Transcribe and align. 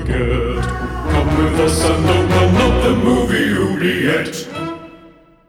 forget. 0.00 0.64
Come 1.10 1.38
with 1.38 1.60
us 1.60 1.84
and 1.84 2.06
open 2.06 2.56
up 2.56 2.82
the 2.82 2.94
movie 2.96 3.52
oubliette. 3.52 4.46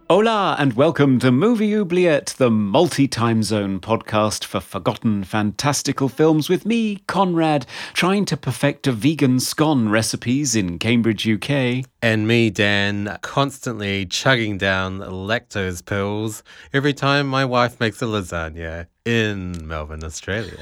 Hola, 0.10 0.58
and 0.60 0.74
welcome 0.74 1.20
to 1.20 1.32
Movie 1.32 1.74
Oubliette, 1.74 2.36
the 2.38 2.52
multi 2.52 3.08
time 3.08 3.44
zone 3.44 3.80
podcast 3.80 4.44
for 4.44 4.60
forgotten 4.60 5.24
fantastical 5.24 6.10
films 6.10 6.50
with 6.50 6.66
me, 6.66 6.98
Conrad, 7.08 7.66
trying 7.94 8.26
to 8.26 8.36
perfect 8.36 8.88
a 8.88 8.92
vegan 8.92 9.40
scone 9.40 9.88
recipes 9.88 10.54
in 10.54 10.80
Cambridge, 10.80 11.26
UK. 11.26 11.86
And 12.02 12.28
me, 12.28 12.50
Dan, 12.50 13.20
constantly 13.22 14.06
chugging 14.06 14.58
down 14.58 15.00
lactose 15.00 15.86
pills 15.86 16.44
every 16.74 16.94
time 16.94 17.26
my 17.26 17.46
wife 17.46 17.80
makes 17.80 18.02
a 18.02 18.06
lasagna 18.06 18.88
in 19.06 19.68
Melbourne, 19.68 20.04
Australia. 20.04 20.58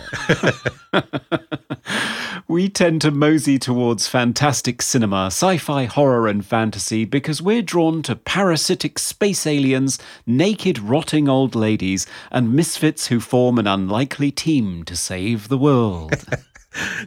we 2.47 2.69
tend 2.69 3.01
to 3.01 3.11
mosey 3.11 3.59
towards 3.59 4.07
fantastic 4.07 4.81
cinema, 4.81 5.27
sci 5.27 5.57
fi, 5.57 5.85
horror, 5.85 6.27
and 6.27 6.45
fantasy 6.45 7.05
because 7.05 7.41
we're 7.41 7.61
drawn 7.61 8.01
to 8.03 8.15
parasitic 8.15 8.97
space 8.97 9.45
aliens, 9.45 9.99
naked, 10.25 10.79
rotting 10.79 11.27
old 11.27 11.55
ladies, 11.55 12.07
and 12.31 12.53
misfits 12.53 13.07
who 13.07 13.19
form 13.19 13.59
an 13.59 13.67
unlikely 13.67 14.31
team 14.31 14.83
to 14.85 14.95
save 14.95 15.49
the 15.49 15.57
world. 15.57 16.13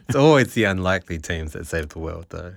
it's 0.07 0.15
always 0.15 0.53
the 0.53 0.65
unlikely 0.65 1.17
teams 1.17 1.53
that 1.53 1.65
save 1.65 1.89
the 1.89 1.99
world, 1.99 2.27
though. 2.29 2.53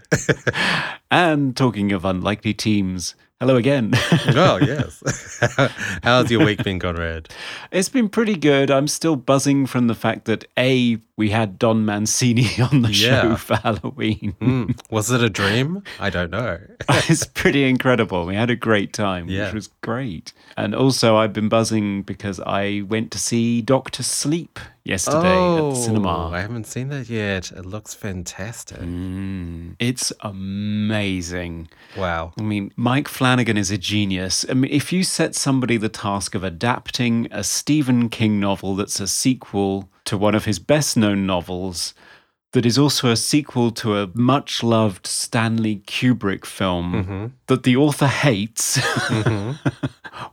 and 1.11 1.57
talking 1.57 1.93
of 1.93 2.05
unlikely 2.05 2.55
teams, 2.55 3.15
hello 3.41 3.57
again. 3.57 3.91
oh, 4.29 4.59
yes. 4.63 5.41
How's 6.03 6.31
your 6.31 6.45
week 6.45 6.63
been, 6.65 6.79
Conrad? 6.79 7.29
It's 7.71 7.89
been 7.89 8.09
pretty 8.09 8.37
good. 8.37 8.71
I'm 8.71 8.89
still 8.89 9.17
buzzing 9.17 9.67
from 9.67 9.87
the 9.87 9.95
fact 9.95 10.25
that 10.25 10.47
A, 10.59 10.99
we 11.17 11.31
had 11.31 11.59
Don 11.59 11.85
Mancini 11.85 12.49
on 12.73 12.83
the 12.83 12.93
yeah. 12.93 13.23
show 13.23 13.37
for 13.37 13.57
Halloween. 13.57 14.35
Mm. 14.41 14.81
Was 14.91 15.11
it 15.11 15.23
a 15.23 15.31
dream? 15.31 15.83
I 16.01 16.11
don't 16.11 16.31
know. 16.31 16.59
it's 16.89 17.27
pretty 17.27 17.65
incredible. 17.65 18.27
We 18.27 18.35
had 18.35 18.51
a 18.51 18.57
great 18.57 18.93
time, 18.93 19.29
yeah. 19.29 19.47
which 19.47 19.55
was 19.55 19.69
great. 19.83 20.33
And 20.57 20.75
also, 20.75 21.17
I've 21.17 21.33
been 21.33 21.49
buzzing 21.49 22.03
because 22.03 22.41
I 22.41 22.85
went 22.89 23.11
to 23.13 23.19
see 23.19 23.61
Doctor 23.61 24.03
Sleep 24.03 24.59
yesterday 24.87 25.35
oh, 25.37 25.71
at 25.71 25.75
the 25.75 25.81
cinema. 25.81 26.29
I 26.31 26.41
haven't 26.41 26.67
seen 26.67 26.89
that 26.89 27.09
yet. 27.09 27.51
It 27.51 27.67
looks 27.67 27.95
fantastic. 27.95 28.79
Mm, 28.79 29.75
it's 29.79 30.13
amazing. 30.21 31.69
Wow. 31.97 32.33
I 32.39 32.43
mean, 32.43 32.73
Mike 32.77 33.09
Flanagan 33.09 33.57
is 33.57 33.71
a 33.71 33.79
genius. 33.79 34.45
I 34.49 34.55
mean, 34.55 34.73
if 34.73 34.93
you 34.93 35.03
set 35.03 35.35
somebody 35.35 35.77
the 35.77 35.89
task 35.89 36.35
of 36.35 36.45
adapting 36.45 37.29
a 37.31 37.43
Stephen 37.43 38.09
King 38.09 38.39
novel 38.39 38.77
that's 38.77 39.01
a 39.01 39.09
sequel 39.09 39.91
to 40.05 40.17
one 40.17 40.35
of 40.35 40.45
his 40.45 40.59
best 40.59 40.97
known 40.97 41.27
novels 41.27 41.93
that 42.57 42.65
is 42.65 42.79
also 42.79 43.11
a 43.11 43.17
sequel 43.17 43.71
to 43.71 43.99
a 43.99 44.09
much 44.15 44.63
loved 44.63 45.07
Stanley 45.07 45.83
Kubrick 45.87 46.47
film 46.47 46.93
mm-hmm. 46.95 47.27
that 47.49 47.65
the 47.65 47.77
author 47.77 48.07
hates, 48.07 48.79
mm-hmm. 48.79 49.69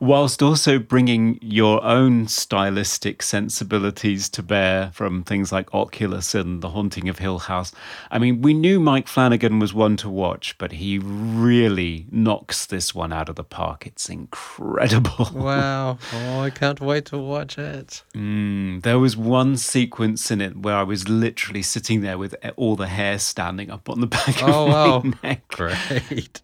whilst 0.00 0.42
also 0.42 0.78
bringing 0.78 1.38
your 1.42 1.84
own 1.84 2.26
stylistic 2.26 3.20
sensibilities 3.20 4.30
to 4.30 4.42
bear 4.42 4.90
from 4.94 5.22
things 5.22 5.52
like 5.52 5.74
Oculus 5.74 6.34
and 6.34 6.62
The 6.62 6.70
Haunting 6.70 7.10
of 7.10 7.18
Hill 7.18 7.40
House. 7.40 7.72
I 8.10 8.18
mean, 8.18 8.40
we 8.40 8.54
knew 8.54 8.80
Mike 8.80 9.06
Flanagan 9.06 9.58
was 9.58 9.74
one 9.74 9.98
to 9.98 10.08
watch, 10.08 10.56
but 10.56 10.72
he 10.72 10.98
really 10.98 12.06
knocks 12.10 12.64
this 12.64 12.94
one 12.94 13.12
out 13.12 13.28
of 13.28 13.36
the 13.36 13.44
park. 13.44 13.86
It's 13.86 14.08
incredible. 14.08 15.28
Wow. 15.44 15.98
Oh, 16.12 16.40
I 16.40 16.50
can't 16.50 16.80
wait 16.80 17.06
to 17.06 17.18
watch 17.18 17.58
it. 17.58 18.02
Mm, 18.14 18.82
there 18.82 18.98
was 18.98 19.14
one 19.16 19.56
sequence 19.56 20.30
in 20.30 20.40
it 20.40 20.56
where 20.56 20.76
I 20.76 20.84
was 20.84 21.08
literally 21.08 21.60
sitting 21.60 22.00
there 22.00 22.13
with 22.18 22.34
all 22.56 22.76
the 22.76 22.86
hair 22.86 23.18
standing 23.18 23.70
up 23.70 23.88
on 23.88 24.00
the 24.00 24.06
back 24.06 24.42
oh, 24.42 24.96
of 24.96 25.04
my 25.04 25.12
neck. 25.22 25.48
Great. 25.48 26.42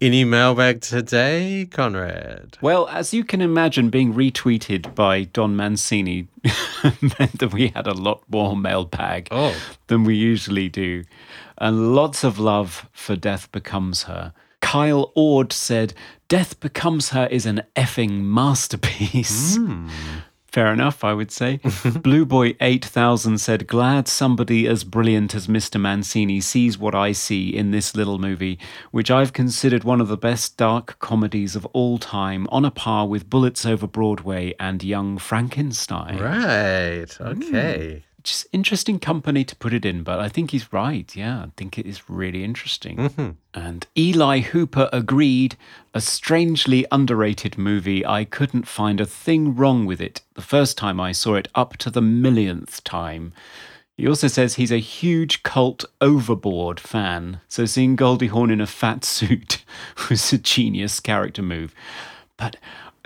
Any 0.00 0.24
mailbag 0.24 0.80
today, 0.80 1.68
Conrad? 1.70 2.58
Well, 2.60 2.88
as 2.88 3.14
you 3.14 3.24
can 3.24 3.40
imagine, 3.40 3.90
being 3.90 4.12
retweeted 4.12 4.94
by 4.94 5.24
Don 5.24 5.56
Mancini 5.56 6.28
meant 7.18 7.38
that 7.38 7.52
we 7.52 7.68
had 7.68 7.86
a 7.86 7.94
lot 7.94 8.22
more 8.28 8.56
mailbag 8.56 9.28
oh. 9.30 9.56
than 9.86 10.04
we 10.04 10.16
usually 10.16 10.68
do. 10.68 11.04
And 11.58 11.94
lots 11.94 12.24
of 12.24 12.38
love 12.38 12.88
for 12.92 13.16
Death 13.16 13.50
Becomes 13.52 14.02
Her. 14.04 14.34
Kyle 14.60 15.12
Ord 15.14 15.52
said, 15.52 15.94
Death 16.28 16.58
Becomes 16.60 17.10
Her 17.10 17.26
is 17.30 17.46
an 17.46 17.62
effing 17.76 18.22
masterpiece. 18.22 19.56
Mm. 19.56 19.88
Fair 20.56 20.72
enough, 20.72 21.04
I 21.04 21.12
would 21.12 21.30
say. 21.30 21.60
Blue 22.00 22.24
Boy 22.24 22.56
8000 22.62 23.36
said, 23.36 23.66
Glad 23.66 24.08
somebody 24.08 24.66
as 24.66 24.84
brilliant 24.84 25.34
as 25.34 25.48
Mr. 25.48 25.78
Mancini 25.78 26.40
sees 26.40 26.78
what 26.78 26.94
I 26.94 27.12
see 27.12 27.54
in 27.54 27.72
this 27.72 27.94
little 27.94 28.18
movie, 28.18 28.58
which 28.90 29.10
I've 29.10 29.34
considered 29.34 29.84
one 29.84 30.00
of 30.00 30.08
the 30.08 30.16
best 30.16 30.56
dark 30.56 30.98
comedies 30.98 31.56
of 31.56 31.66
all 31.74 31.98
time, 31.98 32.46
on 32.50 32.64
a 32.64 32.70
par 32.70 33.06
with 33.06 33.28
Bullets 33.28 33.66
Over 33.66 33.86
Broadway 33.86 34.54
and 34.58 34.82
Young 34.82 35.18
Frankenstein. 35.18 36.18
Right. 36.18 37.20
Okay. 37.20 38.00
Mm 38.00 38.05
just 38.26 38.46
interesting 38.52 38.98
company 38.98 39.44
to 39.44 39.56
put 39.56 39.72
it 39.72 39.84
in, 39.84 40.02
but 40.02 40.18
I 40.18 40.28
think 40.28 40.50
he's 40.50 40.72
right. 40.72 41.14
Yeah, 41.14 41.38
I 41.38 41.48
think 41.56 41.78
it 41.78 41.86
is 41.86 42.10
really 42.10 42.44
interesting. 42.44 42.96
Mm-hmm. 42.96 43.30
And 43.54 43.86
Eli 43.96 44.40
Hooper 44.40 44.88
agreed. 44.92 45.56
A 45.94 46.00
strangely 46.00 46.84
underrated 46.92 47.56
movie. 47.56 48.04
I 48.04 48.24
couldn't 48.24 48.68
find 48.68 49.00
a 49.00 49.06
thing 49.06 49.54
wrong 49.54 49.86
with 49.86 50.00
it 50.00 50.20
the 50.34 50.42
first 50.42 50.76
time 50.76 51.00
I 51.00 51.12
saw 51.12 51.36
it, 51.36 51.48
up 51.54 51.76
to 51.78 51.90
the 51.90 52.02
millionth 52.02 52.84
time. 52.84 53.32
He 53.96 54.06
also 54.06 54.28
says 54.28 54.54
he's 54.54 54.72
a 54.72 54.78
huge 54.78 55.42
cult 55.42 55.86
overboard 56.02 56.78
fan, 56.78 57.40
so 57.48 57.64
seeing 57.64 57.96
Goldie 57.96 58.26
Hawn 58.26 58.50
in 58.50 58.60
a 58.60 58.66
fat 58.66 59.04
suit 59.16 59.64
was 60.10 60.32
a 60.32 60.38
genius 60.38 61.00
character 61.00 61.42
move. 61.42 61.74
But 62.36 62.56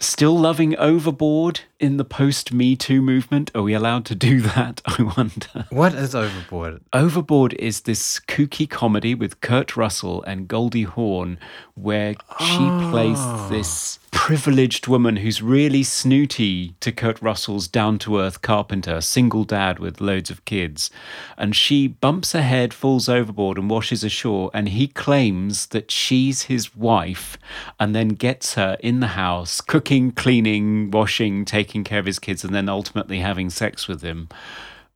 still 0.00 0.36
loving 0.38 0.76
Overboard 0.76 1.60
in 1.78 1.96
the 1.96 2.04
post 2.04 2.52
Me 2.52 2.74
Too 2.74 3.00
movement? 3.00 3.50
Are 3.54 3.62
we 3.62 3.74
allowed 3.74 4.04
to 4.06 4.14
do 4.14 4.40
that? 4.40 4.80
I 4.86 5.02
wonder. 5.16 5.66
What 5.70 5.94
is 5.94 6.14
Overboard? 6.14 6.82
Overboard 6.92 7.54
is 7.54 7.82
this 7.82 8.18
kooky 8.20 8.68
comedy 8.68 9.14
with 9.14 9.40
Kurt 9.40 9.76
Russell 9.76 10.22
and 10.24 10.48
Goldie 10.48 10.82
Hawn 10.82 11.38
where 11.74 12.14
she 12.38 12.58
oh. 12.60 12.88
plays 12.90 13.50
this 13.50 13.98
oh. 14.02 14.09
Privileged 14.20 14.86
woman 14.86 15.16
who's 15.16 15.40
really 15.40 15.82
snooty 15.82 16.74
to 16.80 16.92
Kurt 16.92 17.22
Russell's 17.22 17.66
down 17.66 17.98
to 18.00 18.18
earth 18.18 18.42
carpenter, 18.42 19.00
single 19.00 19.44
dad 19.44 19.78
with 19.78 19.98
loads 19.98 20.28
of 20.28 20.44
kids. 20.44 20.90
And 21.38 21.56
she 21.56 21.88
bumps 21.88 22.32
her 22.32 22.42
head, 22.42 22.74
falls 22.74 23.08
overboard, 23.08 23.56
and 23.56 23.70
washes 23.70 24.04
ashore. 24.04 24.50
And 24.52 24.68
he 24.68 24.88
claims 24.88 25.68
that 25.68 25.90
she's 25.90 26.42
his 26.42 26.76
wife 26.76 27.38
and 27.80 27.94
then 27.94 28.10
gets 28.10 28.54
her 28.54 28.76
in 28.80 29.00
the 29.00 29.16
house, 29.16 29.62
cooking, 29.62 30.12
cleaning, 30.12 30.90
washing, 30.90 31.46
taking 31.46 31.82
care 31.82 31.98
of 31.98 32.06
his 32.06 32.18
kids, 32.18 32.44
and 32.44 32.54
then 32.54 32.68
ultimately 32.68 33.20
having 33.20 33.48
sex 33.48 33.88
with 33.88 34.02
him 34.02 34.28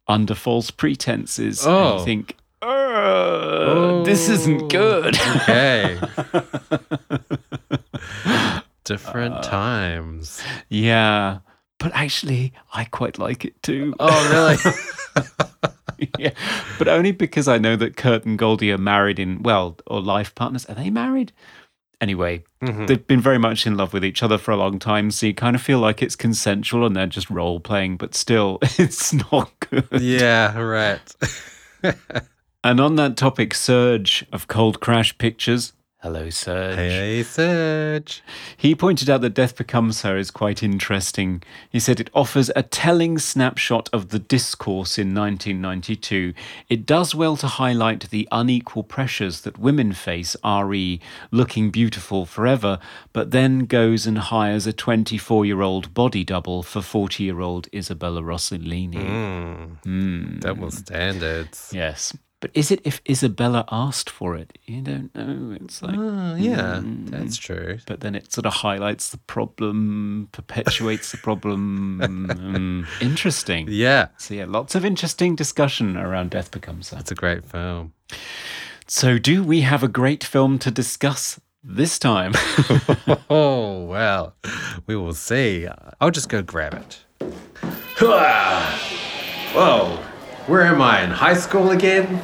under 0.06 0.34
false 0.34 0.70
pretenses. 0.70 1.66
Oh. 1.66 1.70
And 1.70 1.88
you 1.88 1.94
oh. 1.94 2.04
think, 2.04 2.36
oh, 2.60 4.04
this 4.04 4.28
isn't 4.28 4.64
oh. 4.64 4.68
good. 4.68 5.16
Okay. 5.16 5.98
Different 8.84 9.34
uh, 9.34 9.42
times. 9.42 10.42
Yeah. 10.68 11.38
But 11.78 11.92
actually, 11.94 12.52
I 12.72 12.84
quite 12.84 13.18
like 13.18 13.44
it 13.44 13.62
too. 13.62 13.94
Oh, 13.98 14.30
really? 14.30 16.08
yeah. 16.18 16.30
But 16.78 16.88
only 16.88 17.12
because 17.12 17.48
I 17.48 17.58
know 17.58 17.76
that 17.76 17.96
Kurt 17.96 18.24
and 18.24 18.38
Goldie 18.38 18.72
are 18.72 18.78
married 18.78 19.18
in, 19.18 19.42
well, 19.42 19.76
or 19.86 20.00
life 20.00 20.34
partners. 20.34 20.66
Are 20.66 20.74
they 20.74 20.90
married? 20.90 21.32
Anyway, 22.00 22.44
mm-hmm. 22.62 22.86
they've 22.86 23.06
been 23.06 23.20
very 23.20 23.38
much 23.38 23.66
in 23.66 23.76
love 23.76 23.92
with 23.92 24.04
each 24.04 24.22
other 24.22 24.36
for 24.36 24.50
a 24.50 24.56
long 24.56 24.78
time. 24.78 25.10
So 25.10 25.26
you 25.26 25.34
kind 25.34 25.56
of 25.56 25.62
feel 25.62 25.78
like 25.78 26.02
it's 26.02 26.16
consensual 26.16 26.84
and 26.86 26.94
they're 26.94 27.06
just 27.06 27.30
role 27.30 27.60
playing, 27.60 27.96
but 27.96 28.14
still, 28.14 28.58
it's 28.62 29.12
not 29.30 29.52
good. 29.70 29.88
Yeah, 30.00 30.58
right. 30.58 31.00
and 32.64 32.80
on 32.80 32.96
that 32.96 33.16
topic, 33.16 33.54
Serge 33.54 34.26
of 34.32 34.48
Cold 34.48 34.80
Crash 34.80 35.16
Pictures, 35.18 35.72
Hello, 36.04 36.28
Serge. 36.28 36.76
Hey, 36.76 37.22
Serge. 37.22 38.22
He 38.58 38.74
pointed 38.74 39.08
out 39.08 39.22
that 39.22 39.32
Death 39.32 39.56
Becomes 39.56 40.02
Her 40.02 40.18
is 40.18 40.30
quite 40.30 40.62
interesting. 40.62 41.42
He 41.70 41.80
said 41.80 41.98
it 41.98 42.10
offers 42.12 42.50
a 42.54 42.62
telling 42.62 43.16
snapshot 43.18 43.88
of 43.90 44.10
the 44.10 44.18
discourse 44.18 44.98
in 44.98 45.14
1992. 45.14 46.34
It 46.68 46.84
does 46.84 47.14
well 47.14 47.38
to 47.38 47.46
highlight 47.46 48.10
the 48.10 48.28
unequal 48.30 48.82
pressures 48.82 49.40
that 49.40 49.56
women 49.56 49.94
face, 49.94 50.36
re 50.44 51.00
looking 51.30 51.70
beautiful 51.70 52.26
forever, 52.26 52.78
but 53.14 53.30
then 53.30 53.60
goes 53.60 54.06
and 54.06 54.18
hires 54.18 54.66
a 54.66 54.74
24 54.74 55.46
year 55.46 55.62
old 55.62 55.94
body 55.94 56.22
double 56.22 56.62
for 56.62 56.82
40 56.82 57.24
year 57.24 57.40
old 57.40 57.66
Isabella 57.72 58.20
Rossellini. 58.20 59.78
Mm. 59.86 60.40
Double 60.40 60.70
standards. 60.70 61.70
Yes. 61.72 62.14
But 62.44 62.50
is 62.52 62.70
it 62.70 62.82
if 62.84 63.00
Isabella 63.08 63.64
asked 63.72 64.10
for 64.10 64.36
it? 64.36 64.58
You 64.66 64.82
don't 64.82 65.14
know. 65.14 65.56
It's 65.62 65.80
like. 65.80 65.96
Oh, 65.98 66.34
yeah, 66.34 66.82
that's 66.84 67.38
true. 67.38 67.78
but 67.86 68.00
then 68.00 68.14
it 68.14 68.30
sort 68.34 68.44
of 68.44 68.52
highlights 68.52 69.08
the 69.08 69.16
problem, 69.16 70.28
perpetuates 70.30 71.10
the 71.10 71.16
problem. 71.16 72.00
Mm, 72.04 72.86
interesting. 73.00 73.68
Yeah, 73.70 74.08
So, 74.18 74.34
yeah, 74.34 74.44
lots 74.46 74.74
of 74.74 74.84
interesting 74.84 75.34
discussion 75.36 75.96
around 75.96 76.32
Death 76.32 76.50
Becomes 76.50 76.90
Her. 76.90 76.98
it's 76.98 77.10
a 77.10 77.14
great 77.14 77.46
film. 77.46 77.94
So, 78.86 79.16
do 79.16 79.42
we 79.42 79.62
have 79.62 79.82
a 79.82 79.88
great 79.88 80.22
film 80.22 80.58
to 80.58 80.70
discuss 80.70 81.40
this 81.62 81.98
time? 81.98 82.34
Oh, 83.30 83.84
well, 83.86 84.34
we 84.86 84.96
will 84.96 85.14
see. 85.14 85.66
I'll 85.98 86.10
just 86.10 86.28
go 86.28 86.42
grab 86.42 86.74
it. 86.74 86.98
Whoa, 89.54 89.96
where 90.46 90.64
am 90.64 90.82
I? 90.82 91.04
In 91.04 91.10
high 91.10 91.32
school 91.38 91.70
again? 91.70 92.20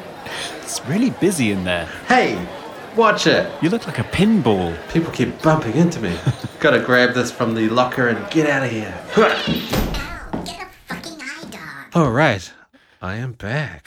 It's 0.62 0.84
really 0.86 1.10
busy 1.10 1.50
in 1.50 1.64
there. 1.64 1.86
Hey, 2.06 2.46
watch 2.96 3.26
it. 3.26 3.50
You 3.62 3.70
look 3.70 3.86
like 3.86 3.98
a 3.98 4.04
pinball. 4.04 4.76
People 4.92 5.12
keep 5.12 5.40
bumping 5.42 5.74
into 5.74 6.00
me. 6.00 6.16
Gotta 6.60 6.80
grab 6.80 7.14
this 7.14 7.30
from 7.30 7.54
the 7.54 7.68
locker 7.68 8.08
and 8.08 8.30
get 8.30 8.48
out 8.48 8.62
of 8.64 8.70
here. 8.70 8.94
Get 9.14 9.30
a 10.62 10.70
fucking 10.86 11.20
eye 11.20 11.44
dog. 11.50 11.86
All 11.94 12.10
right, 12.10 12.52
I 13.02 13.16
am 13.16 13.32
back. 13.32 13.86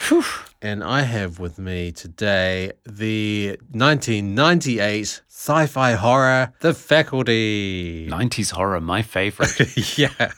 And 0.62 0.82
I 0.82 1.02
have 1.02 1.38
with 1.38 1.58
me 1.58 1.92
today 1.92 2.72
the 2.86 3.58
1998 3.72 5.22
sci 5.28 5.66
fi 5.66 5.92
horror, 5.92 6.54
The 6.60 6.72
Faculty. 6.72 8.08
90s 8.08 8.52
horror, 8.52 8.80
my 8.80 9.02
favorite. 9.02 9.58
yeah. 9.98 10.32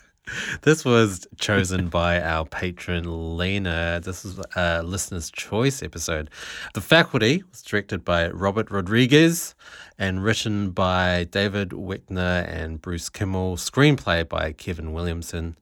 This 0.63 0.85
was 0.85 1.27
chosen 1.39 1.89
by 1.89 2.21
our 2.21 2.45
patron 2.45 3.37
Lena. 3.37 4.01
This 4.03 4.25
is 4.25 4.41
a 4.57 4.83
listener's 4.83 5.31
choice 5.31 5.83
episode. 5.83 6.31
The 6.75 6.81
Faculty 6.81 7.45
was 7.51 7.63
directed 7.63 8.05
by 8.05 8.31
Robert 8.31 8.71
Rodriguez 8.71 9.55
and 9.99 10.25
written 10.25 10.71
by 10.71 11.25
David 11.31 11.71
Wechter 11.71 12.45
and 12.49 12.83
Bruce 12.83 13.09
Kimmel. 13.09 13.57
Screenplay 13.57 14.29
by 14.29 14.53
Kevin 14.53 14.93
Williamson. 14.93 15.57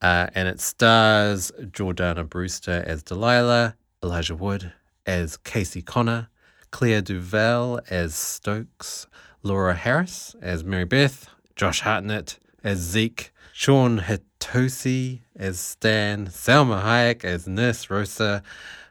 Uh, 0.00 0.26
and 0.34 0.48
it 0.48 0.60
stars 0.60 1.52
Jordana 1.60 2.28
Brewster 2.28 2.82
as 2.84 3.04
Delilah, 3.04 3.76
Elijah 4.02 4.34
Wood 4.34 4.72
as 5.06 5.36
Casey 5.36 5.82
Connor, 5.82 6.28
Claire 6.72 7.02
DuVall 7.02 7.80
as 7.88 8.14
Stokes, 8.14 9.06
Laura 9.44 9.74
Harris 9.74 10.34
as 10.42 10.64
Mary 10.64 10.84
Beth, 10.84 11.28
Josh 11.54 11.80
Hartnett 11.82 12.38
as 12.64 12.78
Zeke, 12.78 13.32
Shawn 13.52 14.00
Hatosy 14.00 15.20
as 15.36 15.60
Stan, 15.60 16.26
Salma 16.26 16.82
Hayek 16.82 17.24
as 17.24 17.46
Nurse 17.46 17.90
Rosa, 17.90 18.42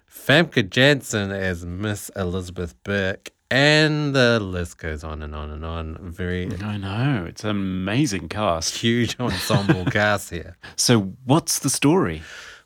Famke 0.10 0.70
Janssen 0.70 1.32
as 1.32 1.66
Miss 1.66 2.10
Elizabeth 2.16 2.76
Burke, 2.84 3.32
and 3.50 4.16
the 4.16 4.40
list 4.40 4.78
goes 4.78 5.04
on 5.04 5.22
and 5.22 5.36
on 5.36 5.50
and 5.50 5.66
on. 5.66 5.98
Very 6.02 6.50
I 6.62 6.78
know, 6.78 7.26
it's 7.28 7.44
an 7.44 7.50
amazing 7.50 8.30
cast. 8.30 8.76
huge 8.78 9.20
ensemble 9.20 9.86
cast 9.92 10.30
here. 10.30 10.58
So, 10.76 11.14
what's 11.26 11.60
the 11.60 11.70
story? 11.70 12.22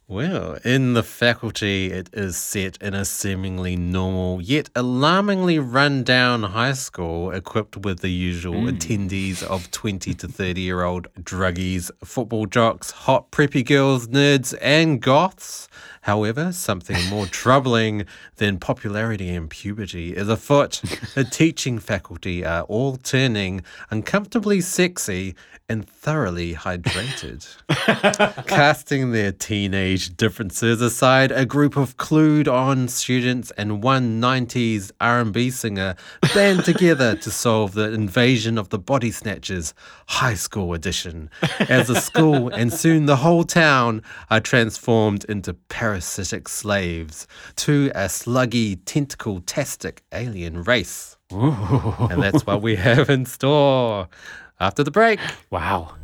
Well, 0.08 0.60
in 0.64 0.94
the 0.94 1.02
faculty, 1.02 1.92
it 1.92 2.12
is 2.14 2.38
set 2.38 2.78
in 2.80 2.94
a 2.94 3.06
seemingly 3.06 3.76
normal 3.76 4.40
yet 4.40 4.70
alarmingly 4.76 5.58
run 5.58 6.04
down 6.04 6.44
high 6.44 6.74
school 6.74 7.32
equipped 7.32 7.78
with 7.78 8.02
the 8.02 8.12
usual 8.12 8.62
hmm. 8.62 8.68
attendees 8.68 9.42
of 9.42 9.72
20 9.72 10.14
to 10.14 10.28
30 10.28 10.62
year 10.62 10.84
old 10.84 11.08
druggies, 11.20 11.90
football 12.04 12.46
jocks, 12.46 12.92
hot 12.92 13.32
preppy 13.32 13.66
girls, 13.66 14.08
nerds, 14.10 14.54
and 14.62 15.02
goths. 15.02 15.68
However, 16.06 16.52
something 16.52 17.04
more 17.10 17.26
troubling 17.26 18.06
than 18.36 18.60
popularity 18.60 19.30
and 19.30 19.50
puberty 19.50 20.16
is 20.16 20.30
afoot. 20.30 20.80
The 21.16 21.24
teaching 21.32 21.80
faculty 21.80 22.46
are 22.46 22.62
all 22.66 22.98
turning 22.98 23.64
uncomfortably 23.90 24.62
sexy 24.62 25.34
and 25.68 25.90
thoroughly 25.90 26.54
hydrated. 26.54 27.44
Casting 28.48 29.14
their 29.14 29.32
teenage 29.32 30.16
differences 30.16 30.80
aside, 30.80 31.32
a 31.32 31.44
group 31.44 31.76
of 31.76 31.98
clued-on 31.98 32.88
students 32.88 33.50
and 33.58 33.82
one 33.82 34.22
90s 34.22 34.92
R&B 35.02 35.50
singer 35.50 35.96
band 36.36 36.64
together 36.66 37.16
to 37.16 37.32
solve 37.32 37.74
the 37.74 37.92
invasion 37.92 38.60
of 38.60 38.70
the 38.70 38.78
body 38.78 39.10
snatchers 39.10 39.74
high 40.06 40.36
school 40.36 40.76
edition 40.76 41.32
as 41.62 41.88
the 41.88 42.00
school 42.00 42.50
and 42.50 42.72
soon 42.72 43.08
the 43.08 43.16
whole 43.16 43.44
town 43.44 44.04
are 44.30 44.40
transformed 44.40 45.26
into 45.26 45.56
parasitic 45.96 46.50
slaves 46.50 47.26
to 47.56 47.90
a 47.96 48.10
sluggy 48.10 48.78
tentacle-tastic 48.84 50.04
alien 50.12 50.62
race. 50.62 51.16
And 51.32 52.22
that's 52.22 52.46
what 52.46 52.62
we 52.62 52.76
have 52.76 53.10
in 53.10 53.26
store. 53.26 54.10
After 54.60 54.84
the 54.84 54.92
break. 54.92 55.22
Wow. 55.52 55.96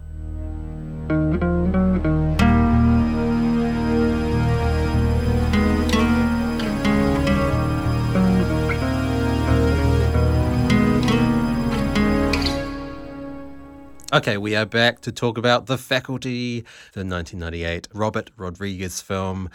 Okay, 14.13 14.35
we 14.35 14.57
are 14.57 14.65
back 14.65 14.99
to 15.01 15.11
talk 15.13 15.37
about 15.37 15.67
The 15.67 15.77
Faculty, 15.77 16.65
the 16.91 17.05
1998 17.05 17.87
Robert 17.93 18.29
Rodriguez 18.35 18.99
film. 18.99 19.49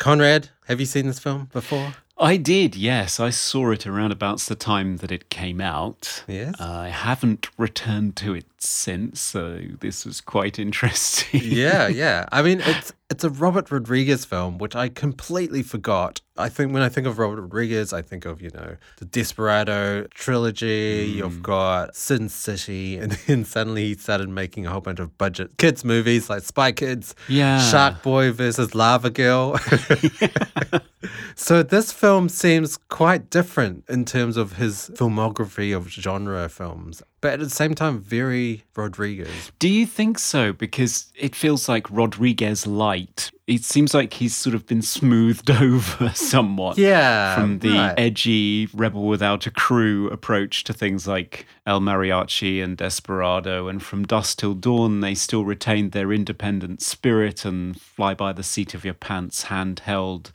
Conrad, 0.00 0.48
have 0.64 0.80
you 0.80 0.86
seen 0.86 1.06
this 1.06 1.18
film 1.18 1.50
before? 1.52 1.94
I 2.20 2.36
did, 2.36 2.76
yes. 2.76 3.18
I 3.18 3.30
saw 3.30 3.70
it 3.70 3.86
around 3.86 4.12
about 4.12 4.40
the 4.40 4.54
time 4.54 4.98
that 4.98 5.10
it 5.10 5.30
came 5.30 5.60
out. 5.60 6.22
Yes. 6.28 6.60
I 6.60 6.88
haven't 6.88 7.48
returned 7.56 8.14
to 8.16 8.34
it 8.34 8.44
since, 8.58 9.20
so 9.22 9.60
this 9.80 10.04
was 10.04 10.20
quite 10.20 10.58
interesting. 10.58 11.40
yeah, 11.44 11.88
yeah. 11.88 12.26
I 12.30 12.42
mean, 12.42 12.60
it's 12.60 12.92
it's 13.08 13.24
a 13.24 13.30
Robert 13.30 13.70
Rodriguez 13.70 14.24
film, 14.26 14.58
which 14.58 14.76
I 14.76 14.88
completely 14.90 15.62
forgot. 15.62 16.20
I 16.36 16.48
think 16.50 16.72
when 16.72 16.82
I 16.82 16.88
think 16.90 17.06
of 17.06 17.18
Robert 17.18 17.40
Rodriguez, 17.40 17.92
I 17.92 18.02
think 18.02 18.26
of 18.26 18.42
you 18.42 18.50
know 18.50 18.76
the 18.98 19.06
Desperado 19.06 20.06
trilogy. 20.14 21.10
Hmm. 21.12 21.18
You've 21.18 21.42
got 21.42 21.96
Sin 21.96 22.28
City, 22.28 22.96
and 22.98 23.12
then 23.12 23.46
suddenly 23.46 23.86
he 23.88 23.94
started 23.94 24.28
making 24.28 24.66
a 24.66 24.70
whole 24.70 24.82
bunch 24.82 25.00
of 25.00 25.16
budget 25.16 25.56
kids 25.56 25.84
movies 25.86 26.28
like 26.28 26.42
Spy 26.42 26.72
Kids, 26.72 27.14
Yeah. 27.28 27.60
Shark 27.60 28.02
Boy 28.02 28.30
versus 28.30 28.74
Lava 28.74 29.08
Girl. 29.08 29.58
so 31.40 31.62
this 31.62 31.90
film 31.90 32.28
seems 32.28 32.76
quite 32.76 33.30
different 33.30 33.84
in 33.88 34.04
terms 34.04 34.36
of 34.36 34.56
his 34.56 34.90
filmography 34.94 35.74
of 35.74 35.88
genre 35.88 36.48
films, 36.50 37.02
but 37.22 37.32
at 37.32 37.40
the 37.40 37.48
same 37.48 37.74
time 37.74 37.98
very 37.98 38.64
Rodriguez. 38.76 39.50
Do 39.58 39.68
you 39.68 39.86
think 39.86 40.18
so? 40.18 40.52
Because 40.52 41.10
it 41.14 41.34
feels 41.34 41.66
like 41.66 41.90
Rodriguez 41.90 42.66
light. 42.66 43.30
It 43.46 43.64
seems 43.64 43.94
like 43.94 44.12
he's 44.12 44.36
sort 44.36 44.54
of 44.54 44.66
been 44.66 44.82
smoothed 44.82 45.50
over 45.62 46.10
somewhat. 46.10 46.76
Yeah, 46.76 47.34
From 47.34 47.60
the 47.60 47.72
right. 47.72 47.94
edgy 47.98 48.68
Rebel 48.74 49.06
Without 49.06 49.46
a 49.46 49.50
Crew 49.50 50.10
approach 50.10 50.64
to 50.64 50.74
things 50.74 51.08
like 51.08 51.46
El 51.66 51.80
Mariachi 51.80 52.62
and 52.62 52.76
Desperado, 52.76 53.66
and 53.66 53.82
from 53.82 54.04
Dusk 54.04 54.38
Till 54.38 54.54
Dawn, 54.54 55.00
they 55.00 55.14
still 55.14 55.44
retained 55.46 55.92
their 55.92 56.12
independent 56.12 56.82
spirit 56.82 57.46
and 57.46 57.80
fly 57.80 58.12
by 58.12 58.32
the 58.34 58.42
seat 58.42 58.74
of 58.74 58.84
your 58.84 58.94
pants 58.94 59.46
handheld, 59.46 60.30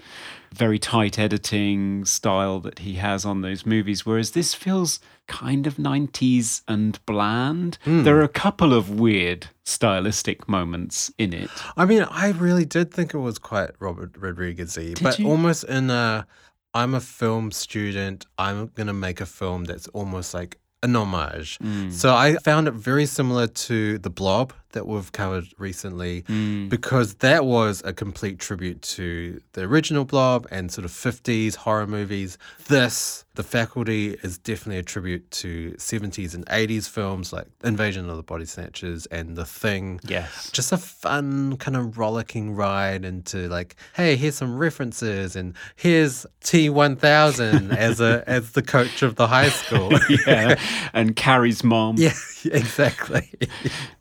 very 0.56 0.80
tight 0.80 1.20
editing 1.20 2.06
style 2.06 2.60
that 2.62 2.80
he 2.80 2.96
has 2.96 3.26
on 3.26 3.42
those 3.42 3.66
movies. 3.66 4.06
Whereas 4.06 4.32
this 4.32 4.54
feels 4.54 5.00
kind 5.28 5.68
of 5.68 5.76
90s 5.76 6.62
and 6.68 7.04
bland. 7.06 7.78
Hmm. 7.84 8.04
There 8.04 8.18
are 8.18 8.24
a 8.24 8.30
couple 8.30 8.74
of 8.74 9.00
weird 9.00 9.48
stylistic 9.64 10.48
moments 10.48 11.12
in 11.18 11.34
it. 11.34 11.50
I 11.76 11.86
mean, 11.86 12.04
I 12.04 12.30
really 12.32 12.66
did 12.66 12.94
think 12.94 13.14
it 13.14 13.20
was 13.20 13.38
quite 13.38 13.72
Robert 13.80 14.16
Rodriguez-y, 14.18 14.94
but 15.02 15.20
you? 15.20 15.28
almost 15.28 15.66
in 15.66 15.90
a, 15.90 16.26
I'm 16.74 16.94
a 16.94 17.02
film 17.02 17.52
student. 17.52 18.26
I'm 18.38 18.72
gonna 18.76 18.94
make 18.94 19.20
a 19.22 19.26
film 19.26 19.66
that's 19.66 19.88
almost 19.90 20.34
like 20.34 20.60
an 20.84 20.96
homage. 20.96 21.58
Mm. 21.60 21.92
So 21.92 22.14
I 22.14 22.36
found 22.36 22.68
it 22.68 22.74
very 22.74 23.06
similar 23.06 23.48
to 23.48 23.98
The 23.98 24.10
Blob, 24.10 24.54
that 24.76 24.86
we've 24.88 25.12
covered 25.12 25.46
recently 25.58 26.24
Hmm. 26.28 26.68
because 26.70 27.16
that 27.16 27.44
was 27.46 27.82
a 27.84 27.92
complete 27.94 28.38
tribute 28.40 28.82
to 28.98 29.42
the 29.54 29.64
original 29.64 30.06
Blob 30.06 30.46
and 30.52 30.72
sort 30.72 30.86
of 30.86 30.92
50s 30.92 31.56
horror 31.56 31.88
movies. 31.88 32.38
This, 32.68 33.26
The 33.36 33.44
Faculty, 33.44 34.16
is 34.24 34.38
definitely 34.38 34.78
a 34.80 34.84
tribute 34.84 35.30
to 35.42 35.74
70s 35.78 36.34
and 36.36 36.46
80s 36.46 36.88
films 36.88 37.34
like 37.34 37.48
Invasion 37.64 38.10
of 38.10 38.16
the 38.18 38.24
Body 38.24 38.46
Snatchers 38.46 39.06
and 39.08 39.36
The 39.36 39.44
Thing. 39.46 40.00
Yes. 40.08 40.50
Just 40.52 40.72
a 40.72 40.78
fun, 40.78 41.58
kind 41.58 41.76
of 41.76 41.98
rollicking 41.98 42.56
ride 42.56 43.04
into 43.04 43.48
like, 43.50 43.76
hey, 43.96 44.16
here's 44.16 44.36
some 44.36 44.58
references, 44.58 45.36
and 45.36 45.54
here's 45.76 46.26
T1000 46.44 47.76
as 47.78 48.00
a 48.02 48.24
as 48.28 48.52
the 48.52 48.62
coach 48.62 49.02
of 49.02 49.16
the 49.16 49.28
high 49.28 49.50
school. 49.50 49.92
yeah. 50.28 50.60
And 50.94 51.16
Carrie's 51.16 51.64
mom. 51.64 51.96
yeah, 52.00 52.14
exactly. 52.46 53.30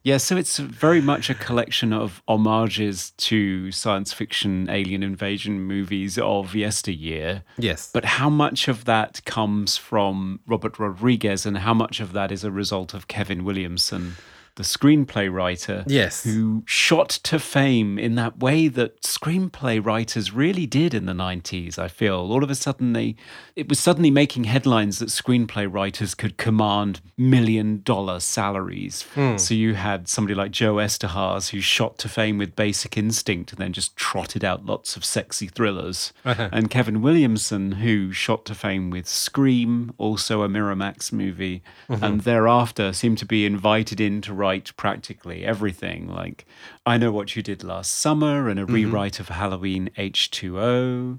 Yeah, 0.02 0.18
so 0.18 0.36
it's 0.36 0.60
very 0.66 1.00
much 1.00 1.30
a 1.30 1.34
collection 1.34 1.92
of 1.92 2.22
homages 2.28 3.10
to 3.18 3.70
science 3.72 4.12
fiction 4.12 4.68
alien 4.70 5.02
invasion 5.02 5.60
movies 5.60 6.18
of 6.18 6.54
yesteryear. 6.54 7.44
yes. 7.58 7.90
But 7.92 8.04
how 8.04 8.30
much 8.30 8.68
of 8.68 8.84
that 8.84 9.24
comes 9.24 9.76
from 9.76 10.40
Robert 10.46 10.78
Rodriguez 10.78 11.46
and 11.46 11.58
how 11.58 11.74
much 11.74 12.00
of 12.00 12.12
that 12.12 12.32
is 12.32 12.44
a 12.44 12.50
result 12.50 12.94
of 12.94 13.08
Kevin 13.08 13.44
Williamson, 13.44 14.14
the 14.56 14.62
screenplay 14.62 15.32
writer? 15.32 15.84
Yes. 15.86 16.22
Who 16.24 16.62
shot 16.66 17.10
to 17.24 17.38
fame 17.38 17.98
in 17.98 18.14
that 18.14 18.38
way 18.38 18.68
that 18.68 19.02
screenplay 19.02 19.84
writers 19.84 20.32
really 20.32 20.66
did 20.66 20.94
in 20.94 21.06
the 21.06 21.12
90s, 21.12 21.78
I 21.78 21.88
feel. 21.88 22.14
All 22.14 22.44
of 22.44 22.50
a 22.50 22.54
sudden, 22.54 22.92
they 22.92 23.16
it 23.56 23.68
was 23.68 23.78
suddenly 23.78 24.10
making 24.10 24.44
headlines 24.44 24.98
that 24.98 25.08
screenplay 25.08 25.72
writers 25.72 26.14
could 26.14 26.36
command 26.36 27.00
million 27.16 27.82
dollar 27.82 28.20
salaries. 28.20 29.02
Hmm. 29.14 29.36
So 29.36 29.54
you 29.54 29.74
had 29.74 30.08
somebody 30.08 30.34
like 30.34 30.50
Joe 30.50 30.74
Eszterhas 30.74 31.50
who 31.50 31.60
shot 31.60 31.98
to 31.98 32.08
fame 32.08 32.38
with 32.38 32.56
Basic 32.56 32.96
Instinct 32.96 33.52
and 33.52 33.60
then 33.60 33.72
just 33.72 33.96
trotted 33.96 34.44
out 34.44 34.66
lots 34.66 34.96
of 34.96 35.04
sexy 35.04 35.46
thrillers. 35.46 36.12
Uh-huh. 36.24 36.48
And 36.52 36.70
Kevin 36.70 37.02
Williamson, 37.02 37.72
who 37.72 38.12
shot 38.12 38.44
to 38.46 38.54
fame 38.54 38.90
with 38.90 39.08
Scream, 39.08 39.92
also 39.98 40.42
a 40.42 40.48
Miramax 40.48 41.12
movie, 41.12 41.62
mm-hmm. 41.88 42.02
and 42.02 42.20
thereafter 42.22 42.92
seemed 42.92 43.18
to 43.18 43.26
be 43.26 43.46
invited 43.46 44.00
in 44.00 44.20
to 44.22 44.34
write 44.44 44.76
practically 44.76 45.42
everything. 45.42 46.06
Like, 46.06 46.44
I 46.84 46.98
Know 46.98 47.10
What 47.10 47.34
You 47.34 47.42
Did 47.42 47.64
Last 47.64 47.92
Summer 47.92 48.50
and 48.50 48.60
a 48.60 48.64
mm-hmm. 48.64 48.74
rewrite 48.74 49.18
of 49.18 49.28
Halloween 49.30 49.88
H2O. 49.96 51.18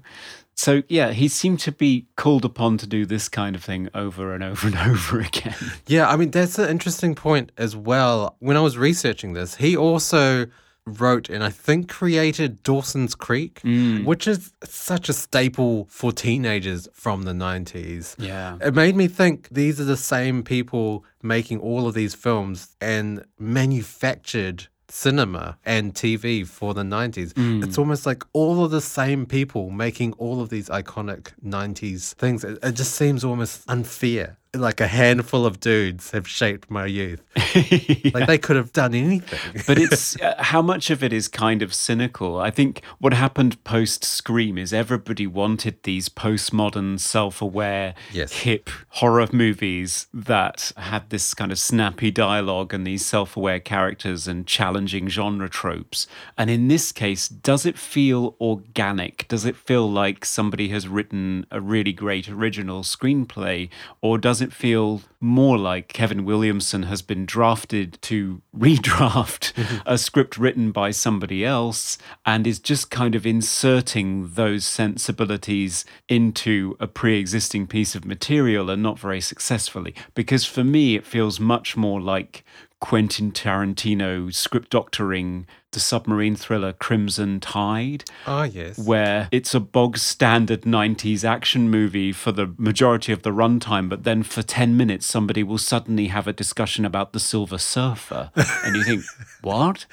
So, 0.54 0.84
yeah, 0.88 1.10
he 1.10 1.26
seemed 1.26 1.58
to 1.60 1.72
be 1.72 2.06
called 2.14 2.44
upon 2.44 2.78
to 2.78 2.86
do 2.86 3.04
this 3.04 3.28
kind 3.28 3.56
of 3.56 3.64
thing 3.64 3.88
over 3.94 4.32
and 4.32 4.44
over 4.44 4.68
and 4.68 4.76
over 4.90 5.18
again. 5.18 5.56
Yeah, 5.88 6.08
I 6.08 6.14
mean, 6.16 6.30
that's 6.30 6.56
an 6.60 6.70
interesting 6.70 7.16
point 7.16 7.50
as 7.58 7.74
well. 7.74 8.36
When 8.38 8.56
I 8.56 8.60
was 8.60 8.78
researching 8.78 9.32
this, 9.32 9.56
he 9.56 9.76
also 9.76 10.46
wrote 10.86 11.28
and 11.28 11.42
I 11.42 11.50
think 11.50 11.88
created 11.88 12.62
Dawson's 12.62 13.14
Creek, 13.14 13.60
mm. 13.62 14.04
which 14.04 14.26
is 14.26 14.52
such 14.64 15.08
a 15.08 15.12
staple 15.12 15.86
for 15.90 16.12
teenagers 16.12 16.88
from 16.92 17.22
the 17.22 17.32
90s. 17.32 18.14
Yeah. 18.18 18.56
It 18.60 18.74
made 18.74 18.96
me 18.96 19.08
think 19.08 19.48
these 19.50 19.80
are 19.80 19.84
the 19.84 19.96
same 19.96 20.42
people 20.42 21.04
making 21.22 21.58
all 21.58 21.86
of 21.88 21.94
these 21.94 22.14
films 22.14 22.76
and 22.80 23.24
manufactured 23.38 24.68
cinema 24.88 25.58
and 25.64 25.94
TV 25.94 26.46
for 26.46 26.74
the 26.74 26.82
90s. 26.82 27.32
Mm. 27.32 27.64
It's 27.64 27.78
almost 27.78 28.06
like 28.06 28.24
all 28.32 28.64
of 28.64 28.70
the 28.70 28.80
same 28.80 29.26
people 29.26 29.70
making 29.70 30.12
all 30.14 30.40
of 30.40 30.48
these 30.48 30.68
iconic 30.68 31.32
90s 31.44 32.14
things. 32.14 32.44
It, 32.44 32.58
it 32.62 32.72
just 32.72 32.94
seems 32.94 33.24
almost 33.24 33.62
unfair. 33.68 34.38
Like 34.56 34.80
a 34.80 34.86
handful 34.86 35.44
of 35.46 35.60
dudes 35.60 36.10
have 36.12 36.26
shaped 36.26 36.70
my 36.70 36.86
youth. 36.86 37.22
Like 38.14 38.26
they 38.26 38.38
could 38.38 38.56
have 38.56 38.72
done 38.72 38.94
anything. 38.94 39.62
but 39.66 39.78
it's 39.78 40.20
uh, 40.20 40.34
how 40.38 40.62
much 40.62 40.90
of 40.90 41.02
it 41.02 41.12
is 41.12 41.28
kind 41.28 41.62
of 41.62 41.74
cynical. 41.74 42.38
I 42.38 42.50
think 42.50 42.82
what 42.98 43.12
happened 43.12 43.62
post 43.64 44.04
Scream 44.04 44.56
is 44.58 44.72
everybody 44.72 45.26
wanted 45.26 45.82
these 45.82 46.08
postmodern, 46.08 46.98
self 47.00 47.42
aware, 47.42 47.94
Yes. 48.12 48.32
hip 48.32 48.70
horror 48.88 49.26
movies 49.32 50.06
that 50.14 50.72
had 50.76 51.10
this 51.10 51.34
kind 51.34 51.50
of 51.52 51.58
snappy 51.58 52.10
dialogue 52.10 52.72
and 52.74 52.86
these 52.86 53.04
self 53.04 53.36
aware 53.36 53.60
characters 53.60 54.26
and 54.28 54.46
challenging 54.46 55.08
genre 55.08 55.48
tropes. 55.48 56.06
And 56.38 56.48
in 56.50 56.68
this 56.68 56.92
case, 56.92 57.28
does 57.28 57.66
it 57.66 57.78
feel 57.78 58.36
organic? 58.40 59.26
Does 59.28 59.44
it 59.44 59.56
feel 59.56 59.90
like 59.90 60.24
somebody 60.24 60.68
has 60.68 60.86
written 60.88 61.46
a 61.50 61.60
really 61.60 61.92
great 61.92 62.28
original 62.28 62.82
screenplay? 62.82 63.68
Or 64.00 64.18
does 64.18 64.40
it 64.40 64.45
feel 64.52 65.02
more 65.20 65.58
like 65.58 65.88
Kevin 65.88 66.24
Williamson 66.24 66.84
has 66.84 67.02
been 67.02 67.26
drafted 67.26 67.98
to 68.02 68.42
redraft 68.56 69.52
a 69.86 69.98
script 69.98 70.38
written 70.38 70.72
by 70.72 70.90
somebody 70.90 71.44
else 71.44 71.98
and 72.24 72.46
is 72.46 72.58
just 72.58 72.90
kind 72.90 73.14
of 73.14 73.26
inserting 73.26 74.30
those 74.34 74.64
sensibilities 74.64 75.84
into 76.08 76.76
a 76.80 76.86
pre 76.86 77.18
existing 77.18 77.66
piece 77.66 77.94
of 77.94 78.04
material 78.04 78.70
and 78.70 78.82
not 78.82 78.98
very 78.98 79.20
successfully? 79.20 79.94
Because 80.14 80.44
for 80.44 80.64
me, 80.64 80.96
it 80.96 81.06
feels 81.06 81.40
much 81.40 81.76
more 81.76 82.00
like 82.00 82.44
Quentin 82.80 83.32
Tarantino 83.32 84.32
script 84.34 84.70
doctoring 84.70 85.46
the 85.72 85.80
submarine 85.80 86.36
thriller 86.36 86.72
Crimson 86.72 87.40
Tide 87.40 88.04
Ah, 88.26 88.44
yes. 88.44 88.78
where 88.78 89.28
it's 89.32 89.54
a 89.54 89.60
bog 89.60 89.96
standard 89.98 90.62
90s 90.62 91.24
action 91.24 91.68
movie 91.70 92.12
for 92.12 92.32
the 92.32 92.54
majority 92.58 93.12
of 93.12 93.22
the 93.22 93.30
runtime, 93.30 93.88
but 93.88 94.04
then 94.04 94.22
for 94.22 94.42
10 94.42 94.76
minutes, 94.76 95.06
somebody 95.06 95.42
will 95.42 95.58
suddenly 95.58 96.08
have 96.08 96.26
a 96.28 96.32
discussion 96.32 96.84
about 96.84 97.12
the 97.12 97.20
Silver 97.20 97.58
Surfer. 97.58 98.30
and 98.36 98.76
you 98.76 98.84
think, 98.84 99.02
what? 99.42 99.86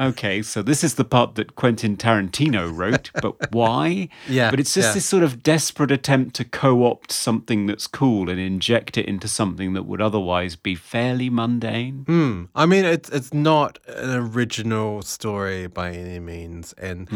Okay, 0.00 0.42
so 0.42 0.62
this 0.62 0.84
is 0.84 0.94
the 0.94 1.04
part 1.04 1.34
that 1.34 1.56
Quentin 1.56 1.96
Tarantino 1.96 2.70
wrote, 2.74 3.10
but 3.22 3.52
why? 3.52 4.08
Yeah, 4.28 4.50
But 4.50 4.60
it's 4.60 4.74
just 4.74 4.88
yeah. 4.88 4.94
this 4.94 5.06
sort 5.06 5.22
of 5.22 5.42
desperate 5.42 5.90
attempt 5.90 6.36
to 6.36 6.44
co 6.44 6.84
opt 6.84 7.10
something 7.10 7.66
that's 7.66 7.86
cool 7.86 8.30
and 8.30 8.38
inject 8.38 8.96
it 8.96 9.06
into 9.06 9.26
something 9.28 9.72
that 9.72 9.84
would 9.84 10.00
otherwise 10.00 10.54
be 10.56 10.74
fairly 10.74 11.30
mundane. 11.30 12.04
Hmm. 12.06 12.44
I 12.54 12.66
mean, 12.66 12.84
it's 12.84 13.08
it's 13.10 13.34
not 13.34 13.78
an 13.88 14.10
original 14.14 15.02
story 15.02 15.66
by 15.66 15.90
any 15.92 16.20
means, 16.20 16.72
and 16.74 17.08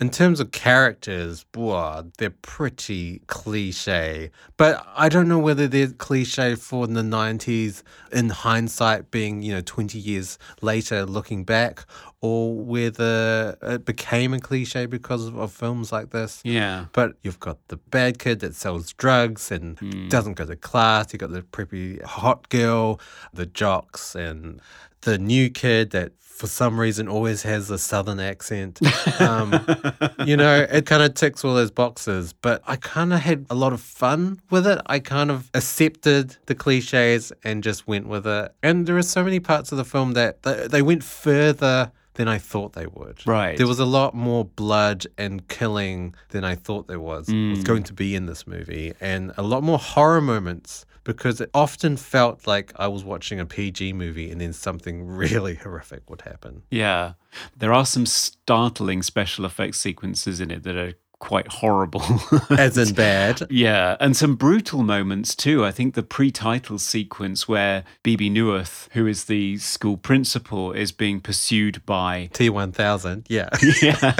in 0.00 0.10
terms 0.10 0.40
of 0.40 0.52
characters, 0.52 1.44
boy, 1.44 2.02
they're 2.18 2.30
pretty 2.30 3.22
cliche. 3.26 4.30
But 4.56 4.86
I 4.94 5.08
don't 5.08 5.28
know 5.28 5.38
whether 5.38 5.66
they're 5.66 5.88
cliche 5.88 6.54
for 6.54 6.86
the 6.86 7.02
'90s 7.02 7.82
in 8.12 8.30
hindsight, 8.30 9.10
being 9.10 9.42
you 9.42 9.54
know 9.54 9.60
20 9.60 9.98
years 9.98 10.38
later, 10.62 11.04
looking 11.04 11.44
back, 11.44 11.84
or 12.20 12.27
whether 12.28 13.56
it 13.62 13.84
became 13.84 14.34
a 14.34 14.40
cliche 14.40 14.86
because 14.86 15.26
of, 15.26 15.36
of 15.36 15.52
films 15.52 15.92
like 15.92 16.10
this. 16.10 16.40
Yeah. 16.44 16.86
But 16.92 17.14
you've 17.22 17.40
got 17.40 17.58
the 17.68 17.76
bad 17.76 18.18
kid 18.18 18.40
that 18.40 18.54
sells 18.54 18.92
drugs 18.92 19.50
and 19.50 19.78
hmm. 19.78 20.08
doesn't 20.08 20.34
go 20.34 20.46
to 20.46 20.56
class. 20.56 21.12
You've 21.12 21.20
got 21.20 21.32
the 21.32 21.42
preppy 21.42 22.02
hot 22.02 22.48
girl, 22.48 23.00
the 23.32 23.46
jocks, 23.46 24.14
and 24.14 24.60
the 25.08 25.18
new 25.18 25.48
kid 25.48 25.90
that 25.92 26.12
for 26.20 26.46
some 26.46 26.78
reason 26.78 27.08
always 27.08 27.42
has 27.42 27.70
a 27.70 27.78
southern 27.78 28.20
accent. 28.20 28.78
Um, 29.20 29.52
you 30.24 30.36
know, 30.36 30.66
it 30.70 30.86
kind 30.86 31.02
of 31.02 31.14
ticks 31.14 31.44
all 31.44 31.54
those 31.54 31.70
boxes. 31.70 32.32
But 32.32 32.62
I 32.66 32.76
kind 32.76 33.12
of 33.12 33.20
had 33.20 33.46
a 33.50 33.54
lot 33.54 33.72
of 33.72 33.80
fun 33.80 34.40
with 34.50 34.66
it. 34.66 34.80
I 34.86 34.98
kind 35.00 35.30
of 35.30 35.50
accepted 35.54 36.36
the 36.46 36.54
cliches 36.54 37.32
and 37.42 37.64
just 37.64 37.88
went 37.88 38.06
with 38.06 38.26
it. 38.26 38.52
And 38.62 38.86
there 38.86 38.96
are 38.96 39.02
so 39.02 39.24
many 39.24 39.40
parts 39.40 39.72
of 39.72 39.78
the 39.78 39.84
film 39.84 40.12
that 40.12 40.42
they, 40.42 40.68
they 40.68 40.82
went 40.82 41.02
further 41.02 41.90
than 42.14 42.28
I 42.28 42.38
thought 42.38 42.74
they 42.74 42.86
would. 42.86 43.26
Right. 43.26 43.56
There 43.56 43.66
was 43.66 43.78
a 43.78 43.86
lot 43.86 44.14
more 44.14 44.44
blood 44.44 45.06
and 45.16 45.46
killing 45.48 46.14
than 46.30 46.44
I 46.44 46.56
thought 46.56 46.86
there 46.86 47.00
was 47.00 47.28
was 47.28 47.64
going 47.64 47.84
to 47.84 47.94
be 47.94 48.14
in 48.14 48.26
this 48.26 48.46
movie, 48.46 48.92
and 49.00 49.32
a 49.38 49.42
lot 49.42 49.62
more 49.62 49.78
horror 49.78 50.20
moments 50.20 50.84
because 51.08 51.40
it 51.40 51.48
often 51.54 51.96
felt 51.96 52.46
like 52.46 52.70
I 52.76 52.86
was 52.86 53.02
watching 53.02 53.40
a 53.40 53.46
PG 53.46 53.94
movie 53.94 54.30
and 54.30 54.38
then 54.38 54.52
something 54.52 55.06
really 55.06 55.54
horrific 55.54 56.10
would 56.10 56.20
happen. 56.20 56.64
Yeah. 56.70 57.14
There 57.56 57.72
are 57.72 57.86
some 57.86 58.04
startling 58.04 59.02
special 59.02 59.46
effects 59.46 59.80
sequences 59.80 60.38
in 60.38 60.50
it 60.50 60.64
that 60.64 60.76
are 60.76 60.92
quite 61.18 61.48
horrible. 61.48 62.02
As 62.50 62.78
in 62.78 62.94
bad. 62.94 63.42
yeah. 63.50 63.96
And 64.00 64.16
some 64.16 64.36
brutal 64.36 64.82
moments 64.82 65.34
too. 65.34 65.64
I 65.64 65.70
think 65.70 65.94
the 65.94 66.02
pre 66.02 66.30
title 66.30 66.78
sequence 66.78 67.48
where 67.48 67.84
Bebe 68.02 68.30
Neuwirth, 68.30 68.88
who 68.92 69.06
is 69.06 69.24
the 69.24 69.58
school 69.58 69.96
principal, 69.96 70.72
is 70.72 70.92
being 70.92 71.20
pursued 71.20 71.84
by. 71.86 72.30
T1000, 72.34 73.26
yeah. 73.28 73.48
Yeah, 73.80 74.12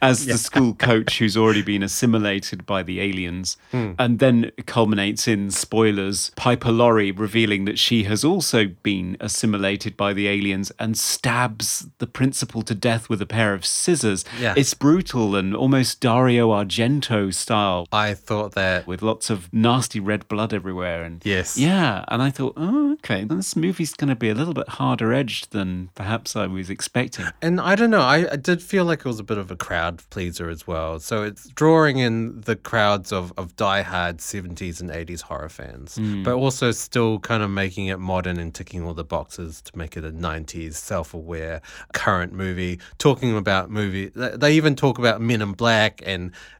as 0.00 0.26
the 0.26 0.38
school 0.38 0.74
coach 0.74 1.18
who's 1.18 1.36
already 1.36 1.62
been 1.62 1.82
assimilated 1.82 2.64
by 2.64 2.82
the 2.82 3.00
aliens. 3.00 3.56
Hmm. 3.70 3.92
And 3.98 4.18
then 4.18 4.52
culminates 4.66 5.26
in 5.26 5.50
spoilers 5.50 6.30
Piper 6.36 6.70
Laurie 6.70 7.10
revealing 7.10 7.64
that 7.64 7.78
she 7.78 8.04
has 8.04 8.24
also 8.24 8.66
been 8.66 9.16
assimilated 9.20 9.96
by 9.96 10.12
the 10.12 10.28
aliens 10.28 10.70
and 10.78 10.96
stabs 10.96 11.88
the 11.98 12.06
principal 12.06 12.62
to 12.62 12.74
death 12.74 13.08
with 13.08 13.20
a 13.20 13.26
pair 13.26 13.52
of 13.52 13.64
scissors. 13.64 14.24
Yeah. 14.38 14.54
It's 14.56 14.74
brutal 14.74 15.34
and 15.34 15.56
almost 15.56 16.00
dark 16.00 16.23
Dario 16.24 16.52
Argento 16.52 17.34
style 17.34 17.86
I 17.92 18.14
thought 18.14 18.52
that. 18.52 18.86
with 18.86 19.02
lots 19.02 19.28
of 19.28 19.52
nasty 19.52 20.00
red 20.00 20.26
blood 20.26 20.54
everywhere. 20.54 21.02
And 21.02 21.20
Yes. 21.22 21.58
yeah, 21.58 22.02
and 22.08 22.22
I 22.22 22.30
thought, 22.30 22.54
oh, 22.56 22.92
okay, 22.94 23.24
this 23.24 23.54
movie's 23.54 23.92
going 23.92 24.08
to 24.08 24.16
be 24.16 24.30
a 24.30 24.34
little 24.34 24.54
bit 24.54 24.66
harder 24.70 25.12
edged 25.12 25.52
than 25.52 25.90
perhaps 25.94 26.34
I 26.34 26.46
was 26.46 26.70
expecting. 26.70 27.26
And 27.42 27.60
I 27.60 27.74
don't 27.74 27.90
know, 27.90 28.00
I, 28.00 28.32
I 28.32 28.36
did 28.36 28.62
feel 28.62 28.86
like 28.86 29.00
it 29.00 29.04
was 29.04 29.18
a 29.18 29.22
bit 29.22 29.36
of 29.36 29.50
a 29.50 29.56
crowd 29.56 30.02
pleaser 30.08 30.48
as 30.48 30.66
well. 30.66 30.98
So 30.98 31.24
it's 31.24 31.46
drawing 31.50 31.98
in 31.98 32.40
the 32.40 32.56
crowds 32.56 33.12
of, 33.12 33.34
of 33.36 33.54
diehard 33.56 34.16
70s 34.16 34.80
and 34.80 34.88
80s 34.88 35.20
horror 35.20 35.50
fans, 35.50 35.96
hmm. 35.96 36.22
but 36.22 36.36
also 36.36 36.70
still 36.70 37.18
kind 37.18 37.42
of 37.42 37.50
making 37.50 37.88
it 37.88 37.98
modern 37.98 38.38
and 38.38 38.54
ticking 38.54 38.82
all 38.82 38.94
the 38.94 39.04
boxes 39.04 39.60
to 39.60 39.76
make 39.76 39.94
it 39.94 40.06
a 40.06 40.10
90s 40.10 40.76
self 40.76 41.12
aware 41.12 41.60
current 41.92 42.32
movie. 42.32 42.80
Talking 42.96 43.36
about 43.36 43.70
movie, 43.70 44.08
they 44.08 44.36
they 44.44 44.52
even 44.54 44.76
talk 44.76 44.98
about 44.98 45.20
Men 45.20 45.42
in 45.42 45.52
Black 45.52 46.00
and 46.06 46.13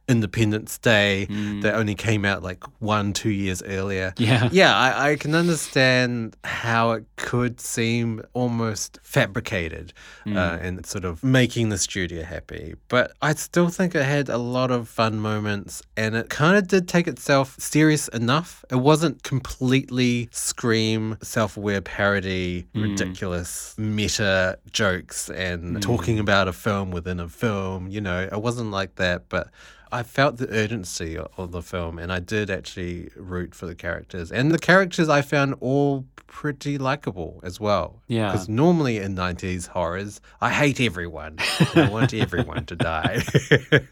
Independence 0.07 0.77
Day 0.77 1.25
hmm. 1.25 1.61
that 1.61 1.75
only 1.75 1.95
came 1.95 2.25
out 2.25 2.43
like 2.43 2.63
one, 2.79 3.13
two 3.13 3.31
years 3.31 3.63
earlier. 3.63 4.13
Yeah. 4.17 4.49
Yeah, 4.51 4.75
I, 4.75 5.11
I 5.11 5.15
can 5.15 5.35
understand 5.35 6.35
how 6.43 6.91
it 6.91 7.05
could 7.15 7.59
seem 7.59 8.21
almost 8.33 8.99
fabricated 9.03 9.93
uh, 10.25 10.29
hmm. 10.29 10.37
and 10.37 10.85
sort 10.85 11.05
of 11.05 11.23
making 11.23 11.69
the 11.69 11.77
studio 11.77 12.23
happy. 12.23 12.75
But 12.87 13.13
I 13.21 13.33
still 13.33 13.69
think 13.69 13.95
it 13.95 14.03
had 14.03 14.29
a 14.29 14.37
lot 14.37 14.71
of 14.71 14.87
fun 14.87 15.19
moments 15.19 15.81
and 15.97 16.15
it 16.15 16.29
kind 16.29 16.57
of 16.57 16.67
did 16.67 16.87
take 16.87 17.07
itself 17.07 17.55
serious 17.59 18.07
enough. 18.09 18.63
It 18.69 18.77
wasn't 18.77 19.23
completely 19.23 20.29
scream, 20.31 21.17
self 21.21 21.57
aware 21.57 21.81
parody, 21.81 22.67
hmm. 22.73 22.83
ridiculous 22.83 23.75
meta 23.77 24.59
jokes 24.71 25.29
and 25.29 25.81
talking 25.81 26.19
about 26.19 26.47
a 26.47 26.53
film 26.53 26.91
within 26.91 27.19
a 27.19 27.27
film. 27.27 27.87
You 27.87 28.01
know, 28.01 28.21
it 28.21 28.41
wasn't 28.41 28.71
like 28.71 28.95
that, 28.95 29.29
but. 29.29 29.44
I 29.91 30.03
felt 30.03 30.37
the 30.37 30.49
urgency 30.49 31.17
of 31.17 31.51
the 31.51 31.61
film, 31.61 31.99
and 31.99 32.11
I 32.11 32.19
did 32.19 32.49
actually 32.49 33.09
root 33.15 33.55
for 33.55 33.65
the 33.65 33.75
characters. 33.75 34.31
And 34.31 34.51
the 34.51 34.59
characters 34.59 35.07
I 35.09 35.21
found 35.21 35.55
all 35.61 36.05
pretty 36.27 36.77
likable 36.77 37.39
as 37.43 37.59
well. 37.59 38.01
Yeah. 38.07 38.31
Because 38.31 38.49
normally 38.49 38.97
in 38.97 39.15
90s 39.15 39.67
horrors, 39.67 40.19
I 40.41 40.49
hate 40.49 40.81
everyone. 40.81 41.37
I 41.75 41.87
want 41.89 42.13
everyone 42.25 42.65
to 42.65 42.75
die. 42.75 43.23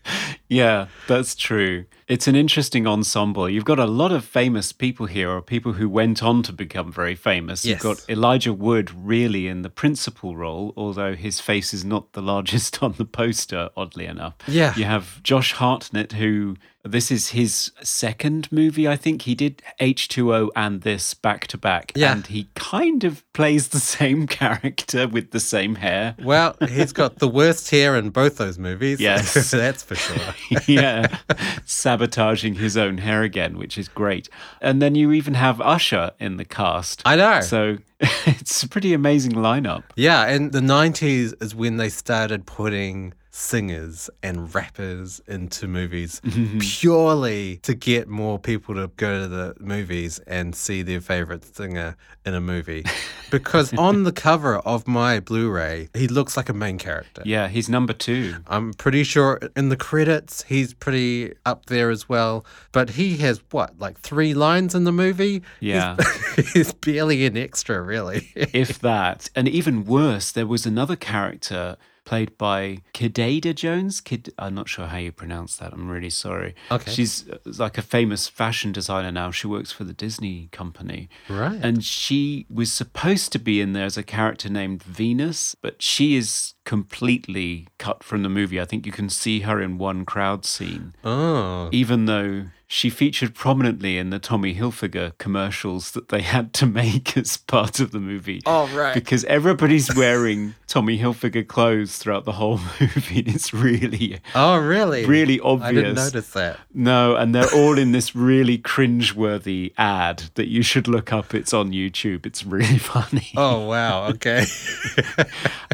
Yeah, 0.50 0.88
that's 1.08 1.36
true. 1.36 1.86
It's 2.14 2.28
an 2.28 2.36
interesting 2.36 2.86
ensemble. 2.86 3.50
You've 3.50 3.66
got 3.66 3.80
a 3.80 3.88
lot 3.88 4.12
of 4.12 4.24
famous 4.24 4.72
people 4.72 5.08
here, 5.08 5.32
or 5.32 5.42
people 5.42 5.74
who 5.74 5.90
went 5.90 6.22
on 6.22 6.44
to 6.44 6.54
become 6.54 6.92
very 6.92 7.16
famous. 7.16 7.66
You've 7.66 7.80
got 7.80 8.08
Elijah 8.08 8.54
Wood 8.54 8.92
really 8.94 9.48
in 9.48 9.64
the 9.64 9.70
principal 9.72 10.38
role, 10.38 10.76
although 10.78 11.16
his 11.16 11.40
face 11.40 11.74
is 11.74 11.84
not 11.84 12.14
the 12.14 12.22
largest 12.22 12.84
on 12.84 12.94
the 13.00 13.06
poster, 13.06 13.72
oddly 13.76 14.06
enough. 14.06 14.36
Yeah. 14.48 14.76
You 14.76 14.84
have 14.84 15.24
Josh 15.24 15.54
Hartnett, 15.54 16.12
who 16.12 16.56
this 16.84 17.12
is 17.12 17.30
his 17.30 17.72
second 17.82 18.52
movie, 18.52 18.88
I 18.88 18.98
think. 18.98 19.24
He 19.24 19.36
did 19.36 19.62
H2O 19.80 20.50
and 20.56 20.82
this 20.82 21.14
back 21.14 21.48
to 21.48 21.58
back. 21.58 21.94
Yeah. 21.96 22.12
And 22.12 22.28
he 22.28 22.50
kind 22.56 23.06
of 23.06 23.24
plays 23.34 23.70
the 23.70 23.80
same 23.80 24.28
character 24.42 25.08
with 25.08 25.32
the 25.32 25.40
same 25.40 25.76
hair. 25.76 26.16
well, 26.22 26.58
he's 26.68 26.92
got 26.92 27.20
the 27.20 27.28
worst 27.28 27.70
hair 27.70 27.96
in 27.96 28.10
both 28.10 28.38
those 28.38 28.60
movies. 28.60 29.00
Yes. 29.00 29.34
That's 29.52 29.84
for 29.84 29.96
sure. 29.96 30.36
yeah, 30.68 31.20
sabotaging 31.66 32.56
his 32.56 32.76
own 32.76 32.98
hair 32.98 33.24
again, 33.24 33.58
which 33.58 33.78
is 33.78 33.88
great. 33.88 34.28
And 34.60 34.82
then 34.82 34.96
you 34.96 35.14
even 35.14 35.36
have 35.36 35.62
Usher 35.62 36.12
in 36.20 36.38
the 36.38 36.46
cast. 36.46 37.02
I 37.06 37.16
know. 37.16 37.42
So 37.42 37.78
it's 38.00 38.62
a 38.64 38.68
pretty 38.68 38.94
amazing 38.94 39.34
lineup. 39.34 39.84
Yeah, 39.96 40.28
and 40.28 40.52
the 40.52 40.60
90s 40.60 41.42
is 41.42 41.56
when 41.56 41.78
they 41.78 41.90
started 41.90 42.46
putting 42.46 43.14
singers 43.36 44.12
and 44.22 44.54
rappers 44.54 45.20
into 45.28 45.68
movies 45.68 46.22
mm-hmm. 46.24 46.60
purely 46.60 47.58
to 47.58 47.74
get 47.74 48.08
more 48.08 48.38
people 48.38 48.76
to 48.76 48.88
go 48.96 49.22
to 49.22 49.28
the 49.28 49.56
movies 49.60 50.20
and 50.28 50.56
see 50.56 50.84
their 50.84 51.02
favorite 51.02 51.44
singer 51.44 51.98
in 52.26 52.34
a 52.34 52.42
movie. 52.42 52.86
Because 53.32 53.74
on 53.74 54.04
the 54.04 54.12
cover 54.12 54.58
of 54.60 54.88
my 54.88 55.20
Blu 55.20 55.50
ray, 55.50 55.90
he 55.96 56.08
looks 56.08 56.38
like 56.38 56.50
a 56.50 56.54
main 56.54 56.78
character. 56.78 57.24
Yeah, 57.26 57.48
he's 57.48 57.68
number 57.68 57.92
two. 57.92 58.36
I'm 58.46 58.76
pretty 58.76 59.04
sure 59.04 59.40
in 59.56 59.70
the 59.70 59.76
credits 59.76 60.44
he's 60.44 60.76
pretty 60.76 61.34
up 61.44 61.66
there 61.66 61.90
as 61.90 62.08
well. 62.08 62.46
But 62.72 62.92
he 62.92 63.18
has 63.18 63.42
what, 63.50 63.80
like 63.80 64.00
three 64.00 64.36
lines 64.36 64.76
in 64.76 64.84
the 64.84 64.92
movie? 64.92 65.42
Yeah. 65.62 65.96
He's, 66.36 66.52
he's 66.54 66.74
barely 66.74 67.26
an 67.26 67.36
extra, 67.36 67.82
really. 67.82 68.32
if 68.36 68.78
that. 68.82 69.32
And 69.36 69.48
even 69.48 69.84
worse, 69.84 70.32
there 70.32 70.46
was 70.46 70.68
another 70.68 70.96
character 70.96 71.78
played 72.06 72.38
by 72.38 72.80
Kidada 72.94 73.56
Jones. 73.56 74.02
Kid, 74.02 74.34
I'm 74.38 74.56
not 74.56 74.70
sure 74.70 74.88
how 74.88 74.98
you 74.98 75.12
pronounce 75.12 75.58
that. 75.58 75.74
I'm 75.74 75.90
really 75.90 76.10
sorry. 76.10 76.56
Okay. 76.72 76.92
She's 76.92 77.30
uh, 77.30 77.38
like 77.58 77.78
a 77.78 77.82
famous 77.82 78.28
fashion 78.28 78.72
designer 78.72 79.12
now. 79.12 79.32
She 79.32 79.48
works 79.48 79.72
for 79.72 79.84
the 79.84 79.94
Disney 79.94 80.50
company. 80.52 81.10
Right. 81.30 81.60
And 81.62 81.84
she 81.84 82.46
was 82.50 82.72
supposed 82.72 83.32
to 83.34 83.40
be 83.40 83.62
in 83.62 83.74
there 83.74 83.86
as 83.86 83.98
a 83.98 84.04
character 84.04 84.50
named 84.50 84.84
Venus, 84.84 85.56
but 85.56 85.82
she 85.82 86.16
is 86.16 86.54
completely 86.66 87.68
cut 87.78 88.04
from 88.04 88.24
the 88.24 88.30
movie. 88.30 88.60
I 88.60 88.66
think 88.66 88.86
you 88.86 88.92
can 88.92 89.10
see 89.10 89.42
her 89.42 89.62
in 89.62 89.78
one 89.78 90.06
crowd 90.06 90.46
scene 90.46 90.94
oh. 91.04 91.70
even 91.72 92.06
though 92.06 92.46
she 92.66 92.90
featured 92.90 93.36
prominently 93.36 94.00
in 94.00 94.10
the 94.10 94.18
Tommy 94.18 94.56
Hilfiger 94.56 95.16
commercials 95.20 95.92
that 95.92 96.10
they 96.10 96.22
had 96.22 96.54
to 96.54 96.66
make 96.66 97.16
as 97.24 97.38
part 97.38 97.80
of 97.80 97.92
the 97.92 98.00
movie. 98.00 98.42
Oh, 98.48 98.68
right. 98.76 98.96
Because 98.96 99.24
everybody's 99.26 99.94
wearing 99.96 100.56
Tommy 100.66 100.98
Hilfiger 100.98 101.48
clothes 101.48 102.00
throughout 102.00 102.26
the 102.26 102.32
whole 102.32 102.58
movie. 102.80 103.20
It's 103.28 103.54
really, 103.54 104.20
Oh, 104.34 104.58
really? 104.58 105.06
really 105.06 105.40
obvious. 105.40 105.70
I 105.70 105.74
didn't 105.74 105.96
notice 105.96 106.30
that. 106.32 106.58
no, 106.74 107.16
and 107.16 107.36
they're 107.36 107.54
all 107.54 107.78
in 107.78 107.92
this 107.92 108.16
really 108.16 108.58
cringeworthy 108.58 109.74
ad 109.78 110.24
that 110.34 110.48
you 110.48 110.64
should 110.64 110.88
look 110.88 111.14
up. 111.14 111.36
It's 111.36 111.54
on 111.54 111.74
YouTube. 111.74 112.26
It's 112.26 112.44
really 112.44 112.78
funny. 112.80 113.34
Oh, 113.38 113.68
wow. 113.68 114.08
Okay. 114.08 114.46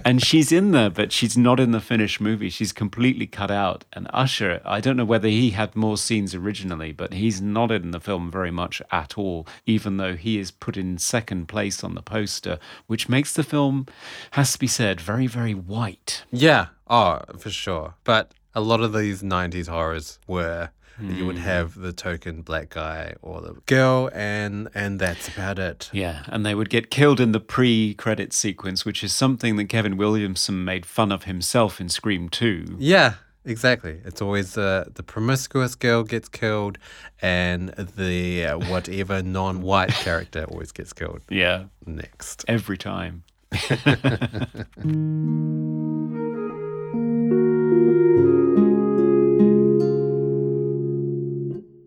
and 0.04 0.21
she's 0.21 0.52
in 0.52 0.71
there, 0.71 0.79
but 0.88 1.12
she's 1.12 1.36
not 1.36 1.60
in 1.60 1.72
the 1.72 1.82
finished 1.82 2.22
movie. 2.22 2.50
She's 2.50 2.72
completely 2.72 3.28
cut 3.28 3.52
out. 3.52 3.84
And 3.92 4.08
Usher, 4.13 4.62
I 4.63 4.80
don't 4.80 4.96
know 4.96 5.04
whether 5.04 5.28
he 5.28 5.50
had 5.50 5.76
more 5.76 5.98
scenes 5.98 6.34
originally, 6.34 6.92
but 6.94 7.12
he's 7.13 7.42
not 7.42 7.72
in 7.72 7.92
the 7.92 8.00
film 8.00 8.32
very 8.32 8.52
much 8.52 8.82
at 8.92 9.18
all, 9.18 9.46
even 9.65 9.98
though 9.98 10.15
he 10.15 10.38
is 10.38 10.52
put 10.52 10.78
in 10.78 10.98
second 11.00 11.48
place 11.48 11.84
on 11.84 11.96
the 11.96 12.02
poster, 12.02 12.60
which 12.88 13.10
makes 13.10 13.34
the 13.34 13.44
film, 13.44 13.88
has 14.32 14.54
to 14.54 14.60
be 14.60 14.68
said, 14.68 15.02
very, 15.02 15.28
very 15.28 15.54
white. 15.56 16.24
yeah. 16.32 16.68
Oh, 16.92 17.20
for 17.38 17.52
sure. 17.52 17.94
But 18.04 18.32
a 18.56 18.62
lot 18.62 18.82
of 18.82 18.94
these 18.94 19.22
90s 19.22 19.68
horrors 19.68 20.18
were. 20.28 20.70
You 21.02 21.26
would 21.26 21.38
have 21.38 21.76
the 21.76 21.94
token 21.94 22.42
black 22.42 22.70
guy 22.70 23.14
or 23.22 23.42
the 23.42 23.54
girl, 23.66 24.10
and 24.14 24.70
and 24.74 25.00
that's 25.00 25.28
about 25.28 25.60
it. 25.60 25.90
Yeah, 25.94 26.24
and 26.28 26.46
they 26.46 26.56
would 26.56 26.70
get 26.70 26.90
killed 26.92 27.20
in 27.20 27.32
the 27.32 27.40
pre-credit 27.40 28.34
sequence, 28.34 28.86
which 28.86 29.04
is 29.04 29.14
something 29.14 29.56
that 29.58 29.66
Kevin 29.66 29.98
Williamson 29.98 30.64
made 30.66 30.86
fun 30.86 31.12
of 31.12 31.24
himself 31.24 31.80
in 31.80 31.90
Scream 31.90 32.28
2. 32.30 32.76
Yeah, 32.80 33.16
exactly. 33.46 34.02
It's 34.04 34.22
always 34.22 34.58
uh, 34.58 34.86
the 34.94 35.04
promiscuous 35.04 35.76
girl 35.76 36.04
gets 36.04 36.28
killed, 36.30 36.78
and 37.22 37.70
the 37.70 38.46
uh, 38.46 38.58
whatever 38.58 39.22
non-white 39.40 39.92
character 39.92 40.46
always 40.52 40.72
gets 40.72 40.94
killed 40.94 41.22
Yeah, 41.30 41.66
next. 41.86 42.44
every 42.48 42.78
time. 42.78 43.24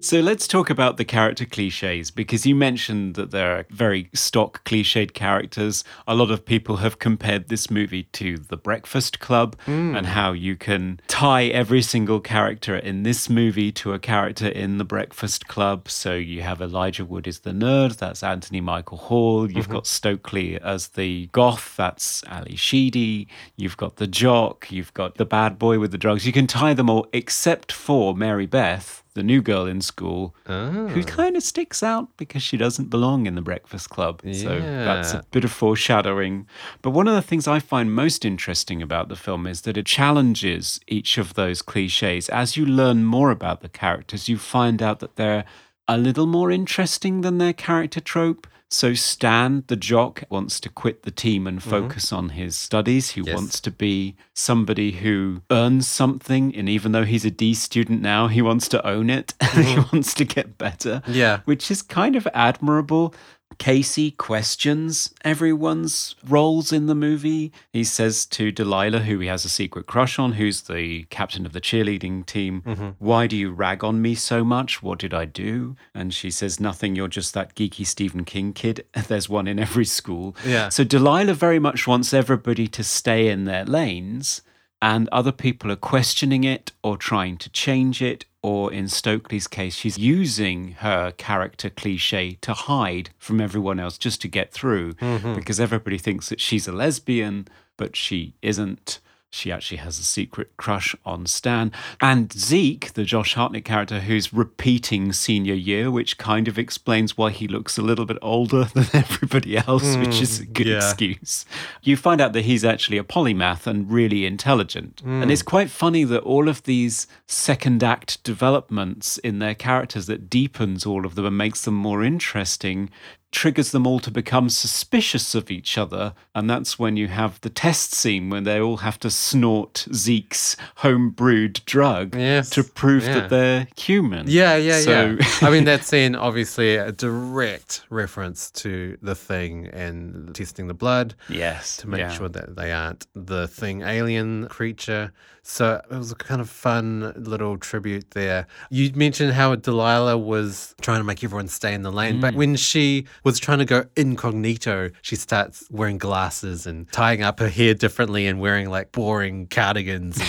So 0.03 0.19
let's 0.19 0.49
talk 0.49 0.69
about 0.69 0.97
the 0.97 1.05
character 1.05 1.45
cliches 1.47 2.11
because 2.11 2.45
you 2.45 2.57
mentioned 2.57 3.15
that 3.15 3.31
there 3.31 3.57
are 3.57 3.67
very 3.71 4.11
stock 4.13 4.65
cliched 4.65 5.15
characters. 5.15 5.85
A 6.09 6.17
lot 6.17 6.33
of 6.33 6.45
people 6.45 6.79
have 6.79 6.99
compared 6.99 7.49
this 7.49 7.71
movie 7.71 8.03
to 8.15 8.37
The 8.37 8.57
Breakfast 8.57 9.21
Club 9.21 9.57
hmm. 9.61 9.95
and 9.95 10.09
how 10.09 10.33
you 10.33 10.57
can 10.57 11.01
tie 11.07 11.45
every 11.45 11.83
single 11.83 12.19
character 12.19 12.75
in 12.75 13.05
this 13.05 13.31
movie 13.31 13.71
to 13.73 13.93
a 13.93 14.01
character 14.01 14.49
in 14.49 14.79
The 14.79 14.85
Breakfast 14.85 15.47
Club. 15.47 15.89
So 15.89 16.15
you 16.15 16.43
have 16.43 16.61
Elijah 16.61 17.05
Wood 17.05 17.29
as 17.29 17.39
the 17.39 17.53
nerd, 17.53 17.97
that's 17.99 18.25
Anthony 18.25 18.61
Michael 18.61 18.99
Hall. 18.99 19.49
You've 19.49 19.67
mm-hmm. 19.67 19.75
got 19.75 19.87
Stokely 19.87 20.61
as 20.61 20.89
the 20.89 21.29
goth, 21.29 21.77
that's 21.77 22.25
Ally 22.27 22.57
Sheedy. 22.57 23.29
You've 23.55 23.77
got 23.77 23.97
the 23.97 24.09
jock, 24.09 24.73
you've 24.73 24.93
got 24.95 25.15
the 25.15 25.25
bad 25.25 25.61
boy 25.61 25.79
with 25.79 25.93
the 25.93 25.99
drugs. 25.99 26.27
You 26.27 26.33
can 26.33 26.49
tie 26.49 26.75
them 26.75 26.91
all 26.91 27.07
except 27.13 27.71
for 27.71 28.17
Mary 28.17 28.47
Beth 28.47 29.02
the 29.15 29.23
new 29.23 29.43
girl 29.43 29.67
in 29.67 29.81
school 29.81 30.35
who 30.47 31.01
ah. 31.01 31.03
kind 31.07 31.37
of 31.37 31.43
sticks 31.43 31.83
out 31.83 32.09
because 32.17 32.43
she 32.43 32.57
doesn't 32.57 32.89
belong 32.89 33.27
in 33.27 33.35
the 33.35 33.43
breakfast 33.43 33.91
club. 33.91 34.23
So 34.33 34.61
that's 34.61 35.13
a 35.13 35.25
bit 35.31 35.45
of 35.45 35.53
foreshadowing. 35.53 36.47
But 36.81 36.91
one 36.91 37.09
of 37.09 37.15
the 37.15 37.23
things 37.23 37.47
I 37.47 37.59
find 37.59 37.93
most 37.93 38.25
interesting 38.25 38.83
about 38.83 39.09
the 39.09 39.17
film 39.17 39.47
is 39.47 39.63
that 39.63 39.77
it 39.77 39.87
challenges 39.87 40.81
each 40.87 41.19
of 41.19 41.35
those 41.35 41.63
cliches. 41.63 42.29
As 42.29 42.57
you 42.57 42.65
learn 42.65 43.05
more 43.05 43.31
about 43.31 43.61
the 43.61 43.69
characters, 43.69 44.29
you 44.29 44.39
find 44.39 44.83
out 44.83 45.01
that 45.01 45.17
they're 45.17 45.45
a 45.89 45.99
little 45.99 46.27
more 46.27 46.51
interesting 46.51 47.21
than 47.21 47.39
their 47.39 47.53
character 47.53 48.01
trope. 48.01 48.47
So 48.73 48.95
Stan, 48.95 49.65
the 49.67 49.77
jock, 49.77 50.25
wants 50.31 50.59
to 50.61 50.71
quit 50.71 51.03
the 51.03 51.11
team 51.11 51.47
and 51.47 51.61
mm-hmm. 51.61 51.69
focus 51.69 52.11
on 52.11 52.31
his 52.31 52.57
studies. 52.57 53.11
He 53.11 53.21
Yes. 53.21 53.35
wants 53.35 53.61
to 53.61 53.71
be 53.71 54.17
somebody 54.35 54.93
who 54.93 55.43
earns 55.51 55.87
something, 55.87 56.57
and 56.57 56.71
even 56.71 56.93
though 56.93 57.05
he's 57.05 57.27
a 57.27 57.31
D 57.31 57.53
student 57.53 58.01
now, 58.01 58.29
he 58.29 58.41
wants 58.41 58.69
to 58.69 58.87
own 58.87 59.11
it. 59.11 59.35
he 59.43 59.47
mm-hmm. 59.47 59.95
wants 59.95 60.15
to 60.15 60.25
get 60.25 60.57
better. 60.57 61.03
Yeah. 61.07 61.41
which 61.45 61.71
is 61.71 61.83
kind 61.83 62.17
of 62.17 62.27
admirable. 62.33 63.15
Casey 63.59 64.11
questions 64.11 65.13
everyone's 65.25 66.15
roles 66.27 66.73
in 66.73 66.87
the 66.87 66.95
movie. 66.95 67.53
He 67.73 67.85
says 67.85 68.27
to 68.27 68.51
Delilah, 68.51 69.01
who 69.01 69.19
he 69.19 69.29
has 69.29 69.45
a 69.45 69.49
secret 69.49 69.87
crush 69.87 70.19
on, 70.19 70.33
who's 70.33 70.63
the 70.63 71.05
captain 71.05 71.47
of 71.47 71.53
the 71.53 71.61
cheerleading 71.61 72.27
team, 72.27 72.63
mm-hmm. 72.63 72.91
Why 72.99 73.27
do 73.27 73.37
you 73.37 73.51
rag 73.51 73.83
on 73.85 74.01
me 74.01 74.15
so 74.15 74.45
much? 74.45 74.83
What 74.83 74.99
did 74.99 75.15
I 75.15 75.25
do? 75.25 75.77
And 75.95 76.13
she 76.13 76.31
says, 76.31 76.61
Nothing, 76.61 76.95
you're 76.97 77.09
just 77.09 77.35
that 77.35 77.55
geeky 77.55 77.87
Stephen 77.87 78.25
King 78.25 78.53
kid. 78.53 78.85
There's 79.09 79.29
one 79.29 79.47
in 79.47 79.59
every 79.59 79.85
school. 79.85 80.37
Yeah. 80.45 80.69
So 80.69 80.85
Delilah 80.85 81.35
very 81.35 81.59
much 81.59 81.87
wants 81.87 82.15
everybody 82.15 82.69
to 82.69 82.85
stay 82.85 83.29
in 83.29 83.45
their 83.45 83.65
lanes 83.65 84.43
and 84.83 85.09
other 85.11 85.33
people 85.33 85.71
are 85.71 85.77
questioning 85.77 86.43
it 86.43 86.73
or 86.83 86.97
trying 86.97 87.39
to 87.39 87.49
change 87.51 88.03
it. 88.03 88.25
Or 88.43 88.73
in 88.73 88.89
Stokely's 88.89 89.47
case, 89.47 89.75
she's 89.75 89.99
using 89.99 90.73
her 90.81 91.13
character 91.13 91.71
cliche 91.71 92.39
to 92.41 92.55
hide 92.55 93.11
from 93.17 93.41
everyone 93.41 93.79
else 93.79 93.97
just 93.97 94.21
to 94.23 94.29
get 94.29 94.53
through 94.53 94.95
mm-hmm. 94.95 95.35
because 95.35 95.61
everybody 95.61 95.97
thinks 95.97 96.29
that 96.29 96.41
she's 96.41 96.67
a 96.67 96.73
lesbian, 96.73 97.47
but 97.77 97.95
she 97.95 98.35
isn't. 98.43 98.99
She 99.35 99.51
actually 99.51 99.79
has 99.79 99.99
a 99.99 100.05
secret 100.05 100.55
crush 100.59 100.95
on 101.07 101.25
Stan. 101.25 101.73
And 102.03 102.31
Zeke, 102.31 102.93
the 102.93 103.03
Josh 103.03 103.33
Hartnett 103.33 103.65
character, 103.65 104.01
who's 104.01 104.31
repeating 104.31 105.11
senior 105.15 105.55
year, 105.55 105.91
which 105.91 106.19
kind 106.19 106.49
of 106.49 106.59
explains 106.59 107.17
why 107.17 107.31
he 107.31 107.49
looks 107.49 107.79
a 107.79 107.83
little 107.83 108.05
bit 108.05 108.19
older 108.21 108.65
than 108.75 108.87
everybody 108.93 109.57
else, 109.57 109.97
which 109.97 110.17
hmm, 110.19 110.23
is 110.23 110.41
a 110.41 110.45
good 110.45 110.67
yeah. 110.67 110.77
excuse. 110.77 111.47
You 111.83 111.97
find 111.97 112.21
out 112.21 112.35
that 112.35 112.45
he's 112.45 112.63
actually 112.63 112.99
a 112.99 113.05
polymath 113.05 113.67
and 113.67 113.91
really 113.91 114.27
intelligent. 114.27 115.01
And 115.03 115.25
hmm. 115.25 115.31
it's 115.31 115.43
quite 115.43 115.71
funny 115.71 116.05
that 116.05 116.23
all 116.25 116.47
of 116.47 116.65
these 116.65 117.07
second 117.27 117.83
act 117.83 118.23
developments 118.25 119.17
in 119.17 119.39
their 119.39 119.55
characters 119.55 120.05
that 120.07 120.29
deepens 120.29 120.85
all 120.85 121.07
of 121.07 121.15
them 121.15 121.25
and 121.25 121.39
makes 121.39 121.63
them 121.63 121.75
more 121.75 122.05
interesting 122.05 122.91
triggers 123.33 123.73
them 123.73 123.87
all 123.87 123.99
to 123.99 124.11
become 124.11 124.49
suspicious 124.51 125.35
of 125.35 125.51
each 125.51 125.77
other. 125.77 126.15
And 126.35 126.49
that's 126.49 126.79
when 126.79 126.97
you 126.97 127.09
have 127.09 127.41
the 127.41 127.51
test 127.51 127.95
scene 127.95 128.31
when 128.31 128.45
they 128.45 128.61
all 128.61 128.79
have 128.79 129.01
to 129.01 129.11
snort 129.11 129.87
Zeke's 129.93 130.57
home-brewed 130.77 131.63
drug 131.65 132.15
Yes, 132.15 132.51
to 132.51 132.63
prove 132.63 133.05
yeah. 133.05 133.15
that 133.15 133.31
they're 133.31 133.69
human. 133.77 134.27
Yeah, 134.29 134.57
yeah, 134.57 134.81
So- 134.81 135.17
yeah. 135.19 135.27
I 135.41 135.51
mean, 135.51 135.65
that 135.65 135.85
scene 135.85 136.15
obviously 136.15 136.77
a 136.77 136.93
direct 136.93 137.85
reference 137.91 138.51
to 138.53 138.97
the 139.03 139.15
thing 139.15 139.67
and 139.69 140.35
testing 140.35 140.69
the 140.69 140.75
blood 140.75 141.15
yes. 141.29 141.79
to 141.79 141.89
make 141.89 142.01
yeah. 142.01 142.11
sure 142.13 142.29
that 142.29 142.55
they 142.57 142.71
aren't 142.71 143.07
the 143.15 143.49
thing 143.49 143.83
alien 143.83 144.47
creature. 144.49 145.13
So 145.45 145.83
it 145.91 145.97
was 145.97 146.13
a 146.13 146.15
kind 146.15 146.41
of 146.41 146.49
fun 146.49 147.13
little 147.17 147.59
tribute 147.59 148.13
there. 148.13 148.47
You 148.71 148.93
mentioned 148.95 149.33
how 149.33 149.55
Delilah 149.57 150.17
was 150.17 150.75
trying 150.81 151.01
to 151.01 151.05
make 151.05 151.23
everyone 151.25 151.49
stay 151.49 151.75
in 151.75 151.83
the 151.83 151.91
lane, 151.91 152.19
Mm. 152.19 152.21
but 152.21 152.35
when 152.35 152.55
she 152.55 153.07
was 153.25 153.41
trying 153.41 153.59
to 153.59 153.65
go 153.65 153.85
incognito, 153.97 154.91
she 155.03 155.17
starts 155.17 155.67
wearing 155.71 155.99
glasses 155.99 156.67
and 156.67 156.91
tying 156.93 157.23
up 157.23 157.41
her 157.41 157.49
hair 157.49 157.75
differently 157.75 158.27
and 158.29 158.41
wearing 158.41 158.71
like 158.71 158.93
boring 158.93 159.49
cardigans. 159.49 160.21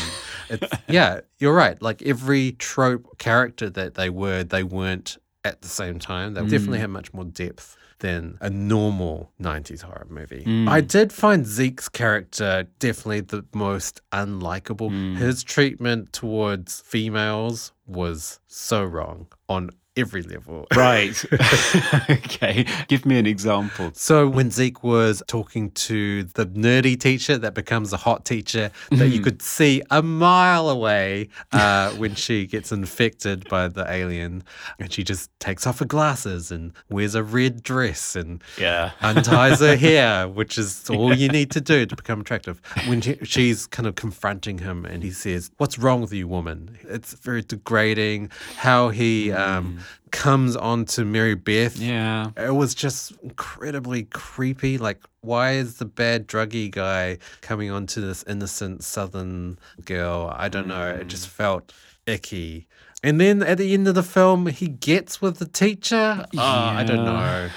And 0.49 0.61
it's, 0.63 0.73
yeah, 0.87 1.19
you're 1.37 1.53
right. 1.53 1.79
Like 1.81 2.01
every 2.01 2.53
trope 2.53 3.17
character 3.19 3.69
that 3.69 3.93
they 3.93 4.09
were, 4.09 4.43
they 4.43 4.63
weren't 4.63 5.17
at 5.45 5.61
the 5.61 5.67
same 5.67 5.99
time. 5.99 6.33
They 6.33 6.41
definitely 6.41 6.79
had 6.79 6.89
much 6.89 7.13
more 7.13 7.25
depth 7.25 7.77
than 7.99 8.37
a 8.41 8.49
normal 8.49 9.31
90s 9.41 9.81
horror 9.81 10.07
movie. 10.09 10.43
Mm. 10.45 10.67
I 10.67 10.81
did 10.81 11.13
find 11.13 11.45
Zeke's 11.45 11.89
character 11.89 12.67
definitely 12.79 13.21
the 13.21 13.45
most 13.53 14.01
unlikable. 14.11 14.91
Mm. 14.91 15.17
His 15.17 15.43
treatment 15.43 16.13
towards 16.13 16.81
females 16.81 17.73
was 17.85 18.39
so 18.47 18.83
wrong 18.83 19.27
on 19.49 19.69
every 19.95 20.23
level. 20.23 20.67
Right. 20.75 21.23
okay. 22.09 22.65
Give 22.87 23.05
me 23.05 23.17
an 23.19 23.25
example. 23.25 23.91
So 23.93 24.27
when 24.27 24.49
Zeke 24.51 24.83
was 24.83 25.21
talking 25.27 25.71
to 25.71 26.23
the 26.23 26.45
nerdy 26.47 26.99
teacher 26.99 27.37
that 27.37 27.53
becomes 27.53 27.93
a 27.93 27.97
hot 27.97 28.25
teacher 28.25 28.71
that 28.91 29.09
you 29.09 29.21
could 29.21 29.41
see 29.41 29.81
a 29.91 30.01
mile 30.01 30.69
away 30.69 31.29
uh, 31.51 31.91
when 31.97 32.15
she 32.15 32.45
gets 32.47 32.71
infected 32.71 33.47
by 33.49 33.67
the 33.67 33.89
alien, 33.89 34.43
and 34.79 34.91
she 34.91 35.03
just 35.03 35.29
takes 35.39 35.65
off 35.67 35.79
her 35.79 35.85
glasses 35.85 36.51
and 36.51 36.73
wears 36.89 37.15
a 37.15 37.23
red 37.23 37.63
dress 37.63 38.15
and 38.15 38.43
Yeah. 38.59 38.91
unties 39.01 39.59
her 39.59 39.75
hair, 39.75 40.27
which 40.27 40.57
is 40.57 40.89
all 40.89 41.13
you 41.13 41.27
need 41.29 41.51
to 41.51 41.61
do 41.61 41.85
to 41.85 41.95
become 41.95 42.21
attractive. 42.21 42.61
When 42.87 43.01
she, 43.01 43.17
she's 43.23 43.67
kind 43.67 43.87
of 43.87 43.95
confronting 43.95 44.57
him, 44.59 44.85
and 44.85 45.03
he 45.03 45.11
says, 45.11 45.51
"What's 45.57 45.77
wrong 45.77 46.01
with 46.01 46.13
you, 46.13 46.27
woman?" 46.27 46.77
It's 46.83 47.13
very 47.13 47.41
degrading 47.43 48.31
how 48.57 48.89
he 48.89 49.31
um, 49.31 49.79
comes 50.11 50.55
on 50.55 50.85
to 50.85 51.05
Mary 51.05 51.35
Beth. 51.35 51.77
Yeah. 51.77 52.31
It 52.37 52.55
was 52.55 52.75
just 52.75 53.13
incredibly 53.21 54.03
creepy. 54.03 54.77
Like, 54.77 55.01
why 55.21 55.53
is 55.53 55.77
the 55.77 55.85
bad 55.85 56.27
druggy 56.27 56.69
guy 56.69 57.17
coming 57.41 57.71
on 57.71 57.87
to 57.87 58.01
this 58.01 58.23
innocent 58.27 58.83
southern 58.83 59.57
girl? 59.85 60.33
I 60.35 60.49
don't 60.49 60.67
know. 60.67 60.89
It 60.89 61.07
just 61.07 61.27
mm. 61.27 61.31
felt 61.31 61.73
icky. 62.05 62.67
And 63.03 63.19
then 63.19 63.43
at 63.43 63.57
the 63.57 63.73
end 63.73 63.87
of 63.87 63.95
the 63.95 64.03
film, 64.03 64.47
he 64.47 64.67
gets 64.67 65.21
with 65.21 65.37
the 65.37 65.45
teacher. 65.45 66.25
Oh, 66.37 66.39
I 66.39 66.83
don't 66.83 67.03
know. 67.03 67.49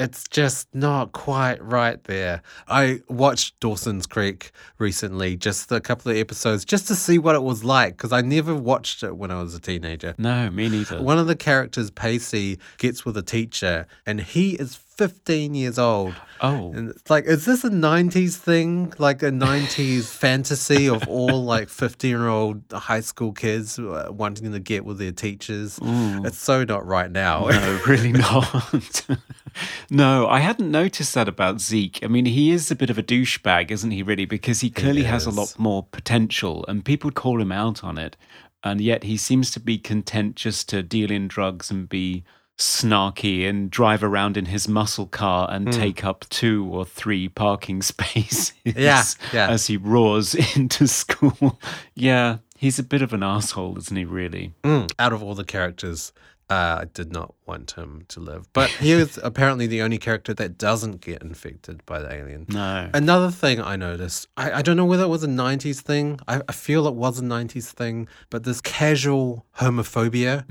It's 0.00 0.26
just 0.28 0.74
not 0.74 1.12
quite 1.12 1.62
right 1.62 2.02
there. 2.04 2.40
I 2.66 3.02
watched 3.08 3.60
Dawson's 3.60 4.06
Creek 4.06 4.50
recently, 4.78 5.36
just 5.36 5.70
a 5.70 5.78
couple 5.78 6.10
of 6.10 6.16
episodes, 6.16 6.64
just 6.64 6.88
to 6.88 6.94
see 6.94 7.18
what 7.18 7.34
it 7.34 7.42
was 7.42 7.64
like, 7.64 7.98
because 7.98 8.10
I 8.10 8.22
never 8.22 8.54
watched 8.54 9.02
it 9.02 9.18
when 9.18 9.30
I 9.30 9.42
was 9.42 9.54
a 9.54 9.60
teenager. 9.60 10.14
No, 10.16 10.50
me 10.50 10.70
neither. 10.70 11.02
One 11.02 11.18
of 11.18 11.26
the 11.26 11.36
characters, 11.36 11.90
Pacey, 11.90 12.58
gets 12.78 13.04
with 13.04 13.16
a 13.18 13.22
teacher, 13.22 13.86
and 14.06 14.22
he 14.22 14.52
is 14.52 14.74
15 15.00 15.54
years 15.54 15.78
old. 15.78 16.14
Oh. 16.42 16.72
And 16.74 16.90
it's 16.90 17.08
like, 17.08 17.24
is 17.24 17.46
this 17.46 17.64
a 17.64 17.70
90s 17.70 18.36
thing? 18.36 18.92
Like 18.98 19.22
a 19.22 19.30
90s 19.30 20.04
fantasy 20.14 20.90
of 20.90 21.08
all 21.08 21.42
like 21.42 21.70
15 21.70 22.10
year 22.10 22.28
old 22.28 22.62
high 22.70 23.00
school 23.00 23.32
kids 23.32 23.78
uh, 23.78 24.10
wanting 24.10 24.52
to 24.52 24.58
get 24.58 24.84
with 24.84 24.98
their 24.98 25.10
teachers? 25.10 25.78
It's 25.82 26.36
so 26.36 26.64
not 26.64 26.86
right 26.86 27.10
now. 27.10 27.46
No, 27.48 27.80
really 27.86 28.12
not. 28.28 29.06
no, 29.90 30.28
I 30.28 30.40
hadn't 30.40 30.70
noticed 30.70 31.14
that 31.14 31.28
about 31.28 31.62
Zeke. 31.62 32.00
I 32.02 32.06
mean, 32.06 32.26
he 32.26 32.50
is 32.50 32.70
a 32.70 32.76
bit 32.76 32.90
of 32.90 32.98
a 32.98 33.02
douchebag, 33.02 33.70
isn't 33.70 33.90
he, 33.90 34.02
really? 34.02 34.26
Because 34.26 34.60
he 34.60 34.68
clearly 34.68 35.04
has 35.04 35.24
a 35.24 35.30
lot 35.30 35.58
more 35.58 35.84
potential, 35.92 36.66
and 36.68 36.84
people 36.84 37.10
call 37.10 37.40
him 37.40 37.52
out 37.52 37.82
on 37.82 37.96
it. 37.96 38.18
And 38.62 38.82
yet 38.82 39.04
he 39.04 39.16
seems 39.16 39.50
to 39.52 39.60
be 39.60 39.78
content 39.78 40.36
just 40.36 40.68
to 40.68 40.82
deal 40.82 41.10
in 41.10 41.26
drugs 41.26 41.70
and 41.70 41.88
be 41.88 42.22
snarky 42.60 43.48
and 43.48 43.70
drive 43.70 44.04
around 44.04 44.36
in 44.36 44.44
his 44.46 44.68
muscle 44.68 45.06
car 45.06 45.48
and 45.50 45.72
take 45.72 46.04
up 46.04 46.26
two 46.28 46.66
or 46.70 46.84
three 46.84 47.28
parking 47.28 47.80
spaces 47.92 48.52
Yeah, 48.64 49.02
yeah. 49.32 49.48
as 49.48 49.66
he 49.66 49.76
roars 49.78 50.34
into 50.56 50.86
school. 50.86 51.58
yeah, 51.94 52.38
he's 52.58 52.78
a 52.78 52.82
bit 52.82 53.00
of 53.02 53.12
an 53.14 53.22
asshole, 53.22 53.78
isn't 53.78 53.96
he, 53.96 54.04
really? 54.04 54.52
Mm, 54.62 54.92
out 54.98 55.12
of 55.14 55.22
all 55.22 55.34
the 55.34 55.44
characters, 55.44 56.12
uh, 56.50 56.80
I 56.82 56.84
did 56.92 57.12
not 57.12 57.34
want 57.50 57.72
him 57.72 58.04
to 58.08 58.18
live. 58.20 58.42
But 58.52 58.70
he 58.70 58.92
is 58.92 59.18
apparently 59.30 59.66
the 59.66 59.82
only 59.82 59.98
character 59.98 60.32
that 60.34 60.56
doesn't 60.58 61.00
get 61.00 61.18
infected 61.22 61.76
by 61.86 61.98
the 62.00 62.12
alien. 62.12 62.46
No. 62.48 62.88
Another 62.94 63.30
thing 63.30 63.60
I 63.60 63.76
noticed, 63.76 64.28
I, 64.36 64.46
I 64.58 64.62
don't 64.62 64.76
know 64.76 64.84
whether 64.84 65.04
it 65.04 65.08
was 65.16 65.24
a 65.24 65.28
90s 65.46 65.80
thing. 65.80 66.18
I, 66.28 66.42
I 66.48 66.52
feel 66.52 66.86
it 66.86 66.94
was 66.94 67.18
a 67.18 67.22
90s 67.22 67.68
thing, 67.80 68.08
but 68.30 68.44
this 68.44 68.60
casual 68.60 69.44
homophobia. 69.58 70.44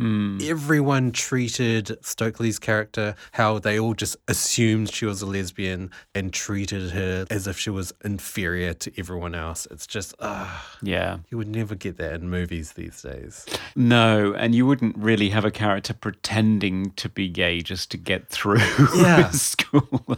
Everyone 0.48 1.12
treated 1.12 1.98
Stokely's 2.06 2.60
character 2.60 3.16
how 3.34 3.60
they 3.60 3.80
all 3.80 3.94
just 3.94 4.18
assumed 4.28 4.92
she 4.94 5.06
was 5.06 5.22
a 5.22 5.26
lesbian 5.26 5.90
and 6.14 6.34
treated 6.34 6.92
her 6.92 7.26
as 7.30 7.48
if 7.48 7.58
she 7.58 7.70
was 7.70 7.94
inferior 8.04 8.74
to 8.74 8.92
everyone 9.00 9.36
else. 9.36 9.68
It's 9.72 9.88
just, 9.88 10.14
ah, 10.20 10.78
Yeah. 10.82 11.20
you 11.30 11.38
would 11.38 11.48
never 11.48 11.76
get 11.76 11.98
that 11.98 12.14
in 12.16 12.30
movies 12.30 12.74
these 12.74 13.02
days. 13.02 13.46
No, 13.76 14.34
and 14.34 14.54
you 14.56 14.66
wouldn't 14.66 14.98
really 14.98 15.30
have 15.30 15.46
a 15.46 15.52
character 15.52 15.94
pretending 15.94 16.89
to 16.98 17.10
be 17.10 17.30
gay 17.30 17.62
just 17.62 17.92
to 17.92 17.98
get 17.98 18.28
through 18.30 18.60
Yeah. 18.96 19.30
school. 19.32 20.18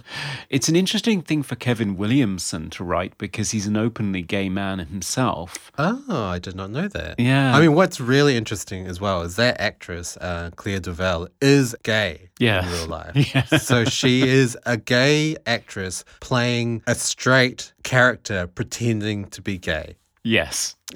It's 0.49 0.69
an 0.69 0.75
interesting 0.75 1.21
thing 1.21 1.43
for 1.43 1.55
Kevin 1.55 1.97
Williamson 1.97 2.69
to 2.71 2.83
write 2.83 3.17
because 3.17 3.51
he's 3.51 3.67
an 3.67 3.77
openly 3.77 4.21
gay 4.21 4.49
man 4.49 4.79
himself. 4.79 5.71
Oh, 5.77 6.03
I 6.09 6.39
did 6.39 6.55
not 6.55 6.71
know 6.71 6.87
that. 6.87 7.19
Yeah. 7.19 7.55
I 7.55 7.59
mean, 7.61 7.73
what's 7.73 7.99
really 7.99 8.35
interesting 8.37 8.85
as 8.87 8.99
well 9.01 9.21
is 9.21 9.35
that 9.35 9.59
actress, 9.59 10.17
uh, 10.17 10.51
Claire 10.55 10.79
DuVall, 10.79 11.27
is 11.41 11.75
gay 11.83 12.29
Yeah. 12.39 12.65
in 12.65 12.71
real 12.71 12.87
life. 12.87 13.15
Yeah. 13.35 13.45
So 13.57 13.85
she 13.85 14.27
is 14.27 14.57
a 14.65 14.77
gay 14.77 15.35
actress 15.45 16.03
playing 16.19 16.83
a 16.87 16.95
straight 16.95 17.73
character 17.83 18.47
pretending 18.47 19.25
to 19.29 19.41
be 19.41 19.57
gay. 19.57 19.95
Yes. 20.23 20.75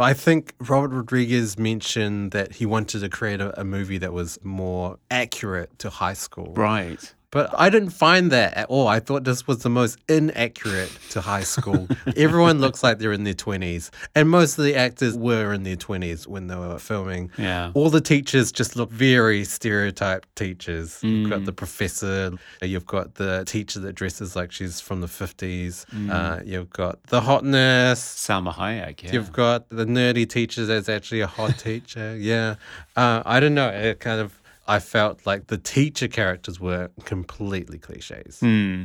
But 0.00 0.06
I 0.06 0.14
think 0.14 0.54
Robert 0.60 0.96
Rodriguez 0.96 1.58
mentioned 1.58 2.30
that 2.30 2.52
he 2.52 2.64
wanted 2.64 3.00
to 3.00 3.10
create 3.10 3.42
a, 3.42 3.60
a 3.60 3.64
movie 3.64 3.98
that 3.98 4.14
was 4.14 4.38
more 4.42 4.98
accurate 5.10 5.78
to 5.80 5.90
high 5.90 6.14
school. 6.14 6.54
Right. 6.54 7.14
But 7.32 7.50
I 7.58 7.70
didn't 7.70 7.90
find 7.90 8.32
that 8.32 8.54
at 8.54 8.68
all. 8.68 8.88
I 8.88 8.98
thought 8.98 9.22
this 9.24 9.46
was 9.46 9.58
the 9.58 9.68
most 9.70 9.98
inaccurate 10.08 10.90
to 11.10 11.20
high 11.20 11.42
school. 11.44 11.86
Everyone 12.16 12.60
looks 12.60 12.82
like 12.82 12.98
they're 12.98 13.12
in 13.12 13.22
their 13.24 13.34
20s. 13.34 13.90
And 14.16 14.28
most 14.28 14.58
of 14.58 14.64
the 14.64 14.74
actors 14.74 15.16
were 15.16 15.52
in 15.52 15.62
their 15.62 15.76
20s 15.76 16.26
when 16.26 16.48
they 16.48 16.56
were 16.56 16.78
filming. 16.78 17.30
Yeah. 17.38 17.70
All 17.74 17.88
the 17.88 18.00
teachers 18.00 18.50
just 18.50 18.74
look 18.74 18.90
very 18.90 19.44
stereotyped 19.44 20.34
teachers. 20.34 20.98
You've 21.02 21.26
Mm. 21.26 21.30
got 21.30 21.44
the 21.44 21.52
professor, 21.52 22.32
you've 22.62 22.86
got 22.86 23.14
the 23.14 23.44
teacher 23.46 23.78
that 23.80 23.92
dresses 23.94 24.34
like 24.34 24.50
she's 24.50 24.80
from 24.80 25.00
the 25.00 25.06
50s, 25.08 25.86
Mm. 25.94 26.10
uh, 26.10 26.42
you've 26.44 26.70
got 26.70 27.02
the 27.04 27.20
hot 27.20 27.40
hotness. 27.40 28.00
Salma 28.00 28.52
Hayek. 28.52 29.04
Yeah. 29.04 29.12
You've 29.12 29.32
got 29.32 29.68
the 29.70 29.84
nerdy 29.86 30.28
teacher 30.28 30.66
that's 30.66 30.88
actually 30.88 31.20
a 31.20 31.26
hot 31.28 31.58
teacher. 31.58 32.16
Yeah. 32.18 32.56
Uh, 32.96 33.22
I 33.24 33.38
don't 33.40 33.54
know. 33.54 33.68
It 33.68 34.00
kind 34.00 34.20
of, 34.20 34.39
I 34.70 34.78
felt 34.78 35.26
like 35.26 35.48
the 35.48 35.58
teacher 35.58 36.06
characters 36.06 36.60
were 36.60 36.90
completely 37.04 37.76
cliches. 37.76 38.38
Hmm. 38.38 38.84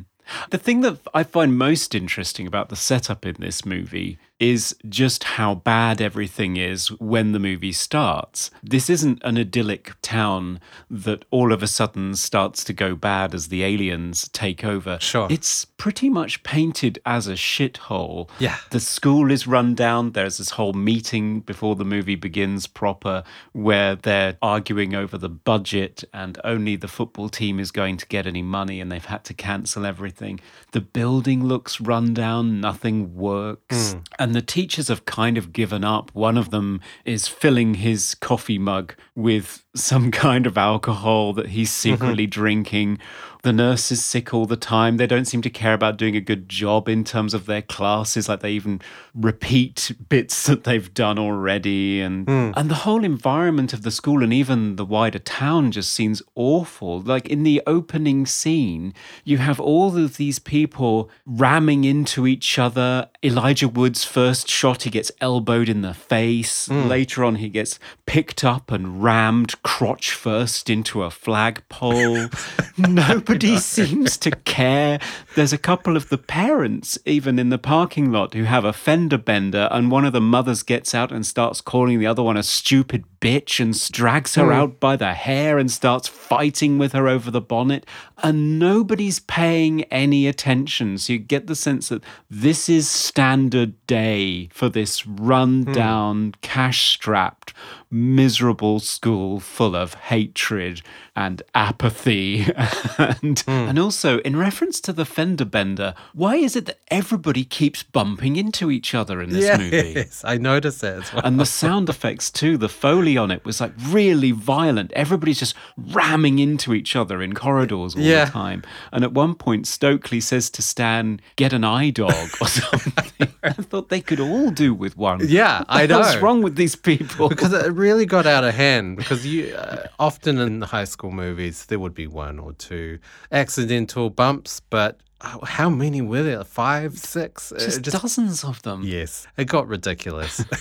The 0.49 0.57
thing 0.57 0.81
that 0.81 0.97
I 1.13 1.21
find 1.21 1.55
most 1.55 1.93
interesting 1.93 2.47
about 2.47 2.69
the 2.69 2.75
setup 2.75 3.23
in 3.23 3.35
this 3.37 3.63
movie 3.63 4.17
is 4.39 4.75
just 4.89 5.23
how 5.23 5.55
bad 5.55 6.01
everything 6.01 6.57
is 6.57 6.89
when 6.99 7.31
the 7.31 7.39
movie 7.39 7.71
starts. 7.71 8.51
This 8.61 8.89
isn't 8.89 9.21
an 9.23 9.37
idyllic 9.37 9.93
town 10.01 10.59
that 10.89 11.23
all 11.31 11.53
of 11.53 11.63
a 11.63 11.67
sudden 11.67 12.15
starts 12.15 12.63
to 12.65 12.73
go 12.73 12.95
bad 12.95 13.33
as 13.33 13.47
the 13.47 13.63
aliens 13.63 14.29
take 14.33 14.65
over. 14.65 14.97
Sure. 14.99 15.27
It's 15.29 15.63
pretty 15.63 16.09
much 16.09 16.43
painted 16.43 16.99
as 17.05 17.27
a 17.27 17.33
shithole. 17.33 18.29
Yeah. 18.39 18.57
The 18.71 18.79
school 18.79 19.31
is 19.31 19.47
run 19.47 19.73
down. 19.73 20.11
There's 20.11 20.37
this 20.37 20.51
whole 20.51 20.73
meeting 20.73 21.39
before 21.39 21.75
the 21.75 21.85
movie 21.85 22.15
begins 22.15 22.67
proper 22.67 23.23
where 23.53 23.95
they're 23.95 24.37
arguing 24.41 24.95
over 24.95 25.17
the 25.17 25.29
budget 25.29 26.03
and 26.13 26.39
only 26.43 26.75
the 26.75 26.87
football 26.89 27.29
team 27.29 27.59
is 27.59 27.71
going 27.71 27.97
to 27.97 28.05
get 28.07 28.27
any 28.27 28.41
money 28.41 28.81
and 28.81 28.91
they've 28.91 29.05
had 29.05 29.23
to 29.25 29.33
cancel 29.33 29.85
everything. 29.85 30.41
The 30.71 30.81
building 30.81 31.45
looks 31.45 31.79
run 31.79 32.13
down, 32.13 32.59
nothing 32.59 33.15
works. 33.15 33.93
Hmm. 33.93 33.99
And 34.25 34.33
the 34.33 34.41
teachers 34.41 34.87
have 34.87 35.05
kind 35.05 35.37
of 35.37 35.53
given 35.53 35.83
up. 35.83 36.09
One 36.15 36.35
of 36.35 36.49
them 36.49 36.81
is 37.05 37.27
filling 37.27 37.75
his 37.75 38.15
coffee 38.15 38.57
mug 38.57 38.95
with 39.13 39.63
some 39.75 40.11
kind 40.11 40.47
of 40.47 40.57
alcohol 40.57 41.33
that 41.33 41.47
he's 41.47 41.69
mm-hmm. 41.69 41.93
secretly 41.93 42.27
drinking. 42.27 42.99
The 43.45 43.53
nurse 43.53 43.91
is 43.91 44.03
sick 44.03 44.33
all 44.33 44.47
the 44.47 44.57
time. 44.57 44.97
They 44.97 45.05
don't 45.05 45.25
seem 45.25 45.43
to 45.43 45.51
care 45.51 45.75
about 45.75 45.97
doing 45.97 46.15
a 46.15 46.19
good 46.19 46.49
job 46.49 46.89
in 46.89 47.03
terms 47.03 47.35
of 47.35 47.45
their 47.45 47.61
classes. 47.61 48.27
Like 48.27 48.39
they 48.39 48.53
even 48.53 48.81
repeat 49.13 49.91
bits 50.09 50.47
that 50.47 50.63
they've 50.63 50.91
done 50.91 51.19
already. 51.19 52.01
And 52.01 52.27
hmm. 52.27 52.51
and 52.57 52.71
the 52.71 52.81
whole 52.85 53.03
environment 53.03 53.71
of 53.71 53.83
the 53.83 53.91
school 53.91 54.23
and 54.23 54.33
even 54.33 54.77
the 54.77 54.83
wider 54.85 55.19
town 55.19 55.71
just 55.71 55.93
seems 55.93 56.23
awful. 56.33 57.01
Like 57.01 57.27
in 57.27 57.43
the 57.43 57.61
opening 57.67 58.25
scene, 58.25 58.95
you 59.23 59.37
have 59.37 59.59
all 59.59 59.95
of 59.95 60.17
these 60.17 60.39
people 60.39 61.11
ramming 61.27 61.83
into 61.83 62.25
each 62.25 62.57
other. 62.57 63.09
Elijah 63.23 63.67
Wood's 63.67 64.03
first 64.03 64.49
shot, 64.49 64.83
he 64.83 64.89
gets 64.89 65.11
elbowed 65.21 65.69
in 65.69 65.81
the 65.81 65.93
face. 65.93 66.65
Hmm. 66.65 66.87
Later 66.87 67.23
on, 67.23 67.35
he 67.35 67.49
gets 67.49 67.77
picked 68.07 68.43
up 68.43 68.71
and 68.71 69.03
rammed 69.03 69.61
crotch 69.65 70.11
first 70.11 70.69
into 70.69 71.01
a 71.01 71.09
flagpole. 71.09 72.27
Nobody 72.77 73.57
seems 73.57 74.15
to 74.17 74.29
care. 74.29 74.99
There's 75.33 75.53
a 75.53 75.57
couple 75.57 75.97
of 75.97 76.09
the 76.09 76.19
parents, 76.19 76.99
even 77.03 77.39
in 77.39 77.49
the 77.49 77.57
parking 77.57 78.11
lot, 78.11 78.35
who 78.35 78.43
have 78.43 78.63
a 78.63 78.71
fender 78.71 79.17
bender, 79.17 79.67
and 79.71 79.89
one 79.89 80.05
of 80.05 80.13
the 80.13 80.21
mothers 80.21 80.61
gets 80.61 80.93
out 80.93 81.11
and 81.11 81.25
starts 81.25 81.61
calling 81.61 81.97
the 81.97 82.05
other 82.05 82.21
one 82.21 82.37
a 82.37 82.43
stupid 82.43 83.05
bitch 83.19 83.59
and 83.59 83.73
drags 83.91 84.35
her 84.35 84.45
hmm. 84.45 84.51
out 84.51 84.79
by 84.79 84.95
the 84.95 85.15
hair 85.15 85.57
and 85.57 85.71
starts 85.71 86.07
fighting 86.07 86.77
with 86.77 86.93
her 86.93 87.07
over 87.07 87.31
the 87.31 87.41
bonnet. 87.41 87.87
And 88.21 88.59
nobody's 88.59 89.19
paying 89.19 89.81
any 89.85 90.27
attention. 90.27 90.99
So 90.99 91.13
you 91.13 91.19
get 91.19 91.47
the 91.47 91.55
sense 91.55 91.89
that 91.89 92.03
this 92.29 92.69
is 92.69 92.87
standard 92.87 93.73
day 93.87 94.49
for 94.53 94.69
this 94.69 95.07
run 95.07 95.63
down, 95.63 96.25
hmm. 96.25 96.31
cash 96.43 96.91
strapped, 96.91 97.51
miserable 97.95 98.79
school 98.79 99.39
full 99.39 99.75
of 99.75 99.93
hatred 99.93 100.81
and 101.15 101.41
apathy. 101.55 102.41
and, 102.97 103.39
hmm. 103.39 103.49
and 103.49 103.79
also, 103.79 104.19
in 104.19 104.35
reference 104.35 104.81
to 104.81 104.91
the 104.91 105.05
fender 105.05 105.45
bender, 105.45 105.93
why 106.13 106.35
is 106.35 106.57
it 106.57 106.65
that 106.65 106.79
everybody 106.89 107.45
keeps 107.45 107.83
bumping 107.83 108.35
into 108.35 108.69
each 108.69 108.93
other 108.93 109.21
in 109.21 109.29
this 109.29 109.57
movie? 109.57 109.93
Yes, 109.95 110.23
I 110.27 110.37
noticed 110.37 110.81
that 110.81 111.03
as 111.03 111.13
well. 111.13 111.21
And 111.23 111.39
the 111.39 111.45
sound 111.45 111.87
effects 111.87 112.29
too, 112.29 112.57
the 112.57 112.67
foley 112.67 113.15
on 113.15 113.31
it 113.31 113.45
was 113.45 113.61
like 113.61 113.71
really 113.87 114.31
violent. 114.31 114.91
Everybody's 114.91 115.39
just 115.39 115.55
ramming 115.77 116.39
into 116.39 116.73
each 116.73 116.95
other 116.97 117.21
in 117.21 117.33
corridors 117.33 117.95
all 117.95 118.01
Yeah. 118.01 118.25
the 118.25 118.31
time. 118.31 118.63
And 118.91 119.05
at 119.05 119.13
one 119.13 119.35
point, 119.35 119.67
Stokely 119.67 120.19
says 120.19 120.49
to 120.49 120.61
Stan, 120.61 121.21
"Get 121.37 121.53
an 121.53 121.63
eye 121.63 121.91
dog" 121.91 122.27
or 122.41 122.47
something. 122.47 123.29
I 123.41 123.51
thought 123.53 123.87
they 123.87 124.01
could 124.01 124.19
all 124.19 124.51
do 124.51 124.73
with 124.73 124.97
one. 124.97 125.21
Yeah, 125.25 125.63
I 125.69 125.85
know. 125.85 125.99
What's 125.99 126.17
wrong 126.17 126.41
with 126.41 126.57
these 126.57 126.75
people? 126.75 127.29
because 127.29 127.53
it 127.53 127.71
really 127.71 127.84
got 128.05 128.25
out 128.25 128.43
of 128.43 128.53
hand. 128.53 128.97
Because 128.97 129.25
you 129.25 129.55
uh, 129.55 129.87
often 129.99 130.37
in 130.37 130.61
high 130.61 130.85
school 130.85 131.11
movies 131.11 131.65
there 131.65 131.79
would 131.79 131.93
be 131.93 132.07
one 132.07 132.39
or 132.39 132.53
two 132.53 132.99
accidental 133.31 134.09
bumps, 134.09 134.59
but 134.59 134.99
uh, 135.21 135.45
how 135.45 135.69
many 135.69 136.01
were 136.01 136.23
there? 136.23 136.43
Five, 136.43 136.97
six? 136.97 137.51
Uh, 137.51 137.59
just, 137.59 137.81
dozens 137.83 138.43
of 138.43 138.61
them. 138.63 138.83
yes, 138.83 139.27
it 139.37 139.45
got 139.45 139.67
ridiculous. 139.67 140.43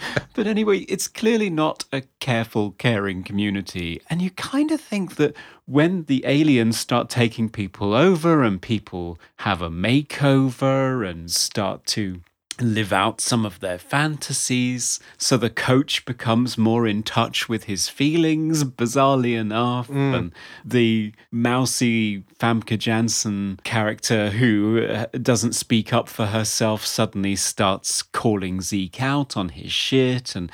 But 0.34 0.48
anyway, 0.48 0.80
it's 0.80 1.06
clearly 1.06 1.48
not 1.48 1.84
a 1.92 2.02
careful, 2.18 2.72
caring 2.72 3.22
community. 3.22 4.00
And 4.10 4.20
you 4.20 4.30
kind 4.30 4.72
of 4.72 4.80
think 4.80 5.14
that 5.14 5.36
when 5.64 6.04
the 6.04 6.24
aliens 6.26 6.78
start 6.78 7.08
taking 7.08 7.48
people 7.48 7.94
over 7.94 8.42
and 8.42 8.60
people 8.60 9.18
have 9.38 9.62
a 9.62 9.70
makeover 9.70 11.08
and 11.08 11.30
start 11.30 11.86
to 11.86 12.20
live 12.60 12.92
out 12.92 13.20
some 13.20 13.44
of 13.44 13.60
their 13.60 13.78
fantasies, 13.78 15.00
so 15.18 15.36
the 15.36 15.50
coach 15.50 16.04
becomes 16.04 16.56
more 16.56 16.86
in 16.86 17.02
touch 17.02 17.48
with 17.48 17.64
his 17.64 17.88
feelings, 17.88 18.64
bizarrely 18.64 19.36
enough. 19.38 19.88
And 20.14 20.32
the 20.64 21.12
mousy 21.30 22.24
Famke 22.38 22.78
Janssen 22.78 23.58
character 23.64 24.30
who 24.30 24.84
uh, 24.84 25.06
doesn't 25.20 25.54
speak 25.54 25.92
up 25.92 26.08
for 26.08 26.26
herself 26.26 26.84
suddenly 26.86 27.36
starts 27.36 28.02
calling 28.02 28.60
Zeke 28.60 29.02
out 29.02 29.36
on 29.36 29.50
his 29.50 29.72
shit. 29.72 30.36
And 30.36 30.50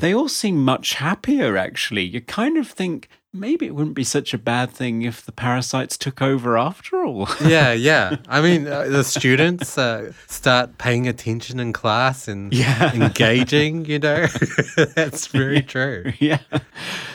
they 0.00 0.14
all 0.14 0.28
seem 0.28 0.64
much 0.64 0.94
happier, 0.94 1.56
actually. 1.56 2.04
You 2.04 2.20
kind 2.20 2.56
of 2.56 2.68
think 2.68 3.08
maybe 3.32 3.66
it 3.66 3.74
wouldn't 3.74 3.94
be 3.96 4.04
such 4.04 4.34
a 4.34 4.38
bad 4.38 4.70
thing 4.70 5.02
if 5.02 5.24
the 5.24 5.32
parasites 5.32 5.96
took 5.96 6.20
over 6.20 6.58
after 6.58 7.04
all. 7.04 7.28
yeah, 7.44 7.72
yeah. 7.72 8.16
I 8.28 8.40
mean, 8.40 8.66
uh, 8.66 8.84
the 8.84 9.04
students 9.04 9.78
uh, 9.78 10.12
start 10.26 10.76
paying 10.78 11.08
attention 11.08 11.58
in 11.58 11.72
class 11.72 12.28
and 12.28 12.52
Yeah. 12.52 12.92
engaging. 12.94 13.84
You 13.86 13.98
know, 14.00 14.26
that's 14.94 15.26
very 15.28 15.62
true. 15.62 16.12
yeah. 16.18 16.38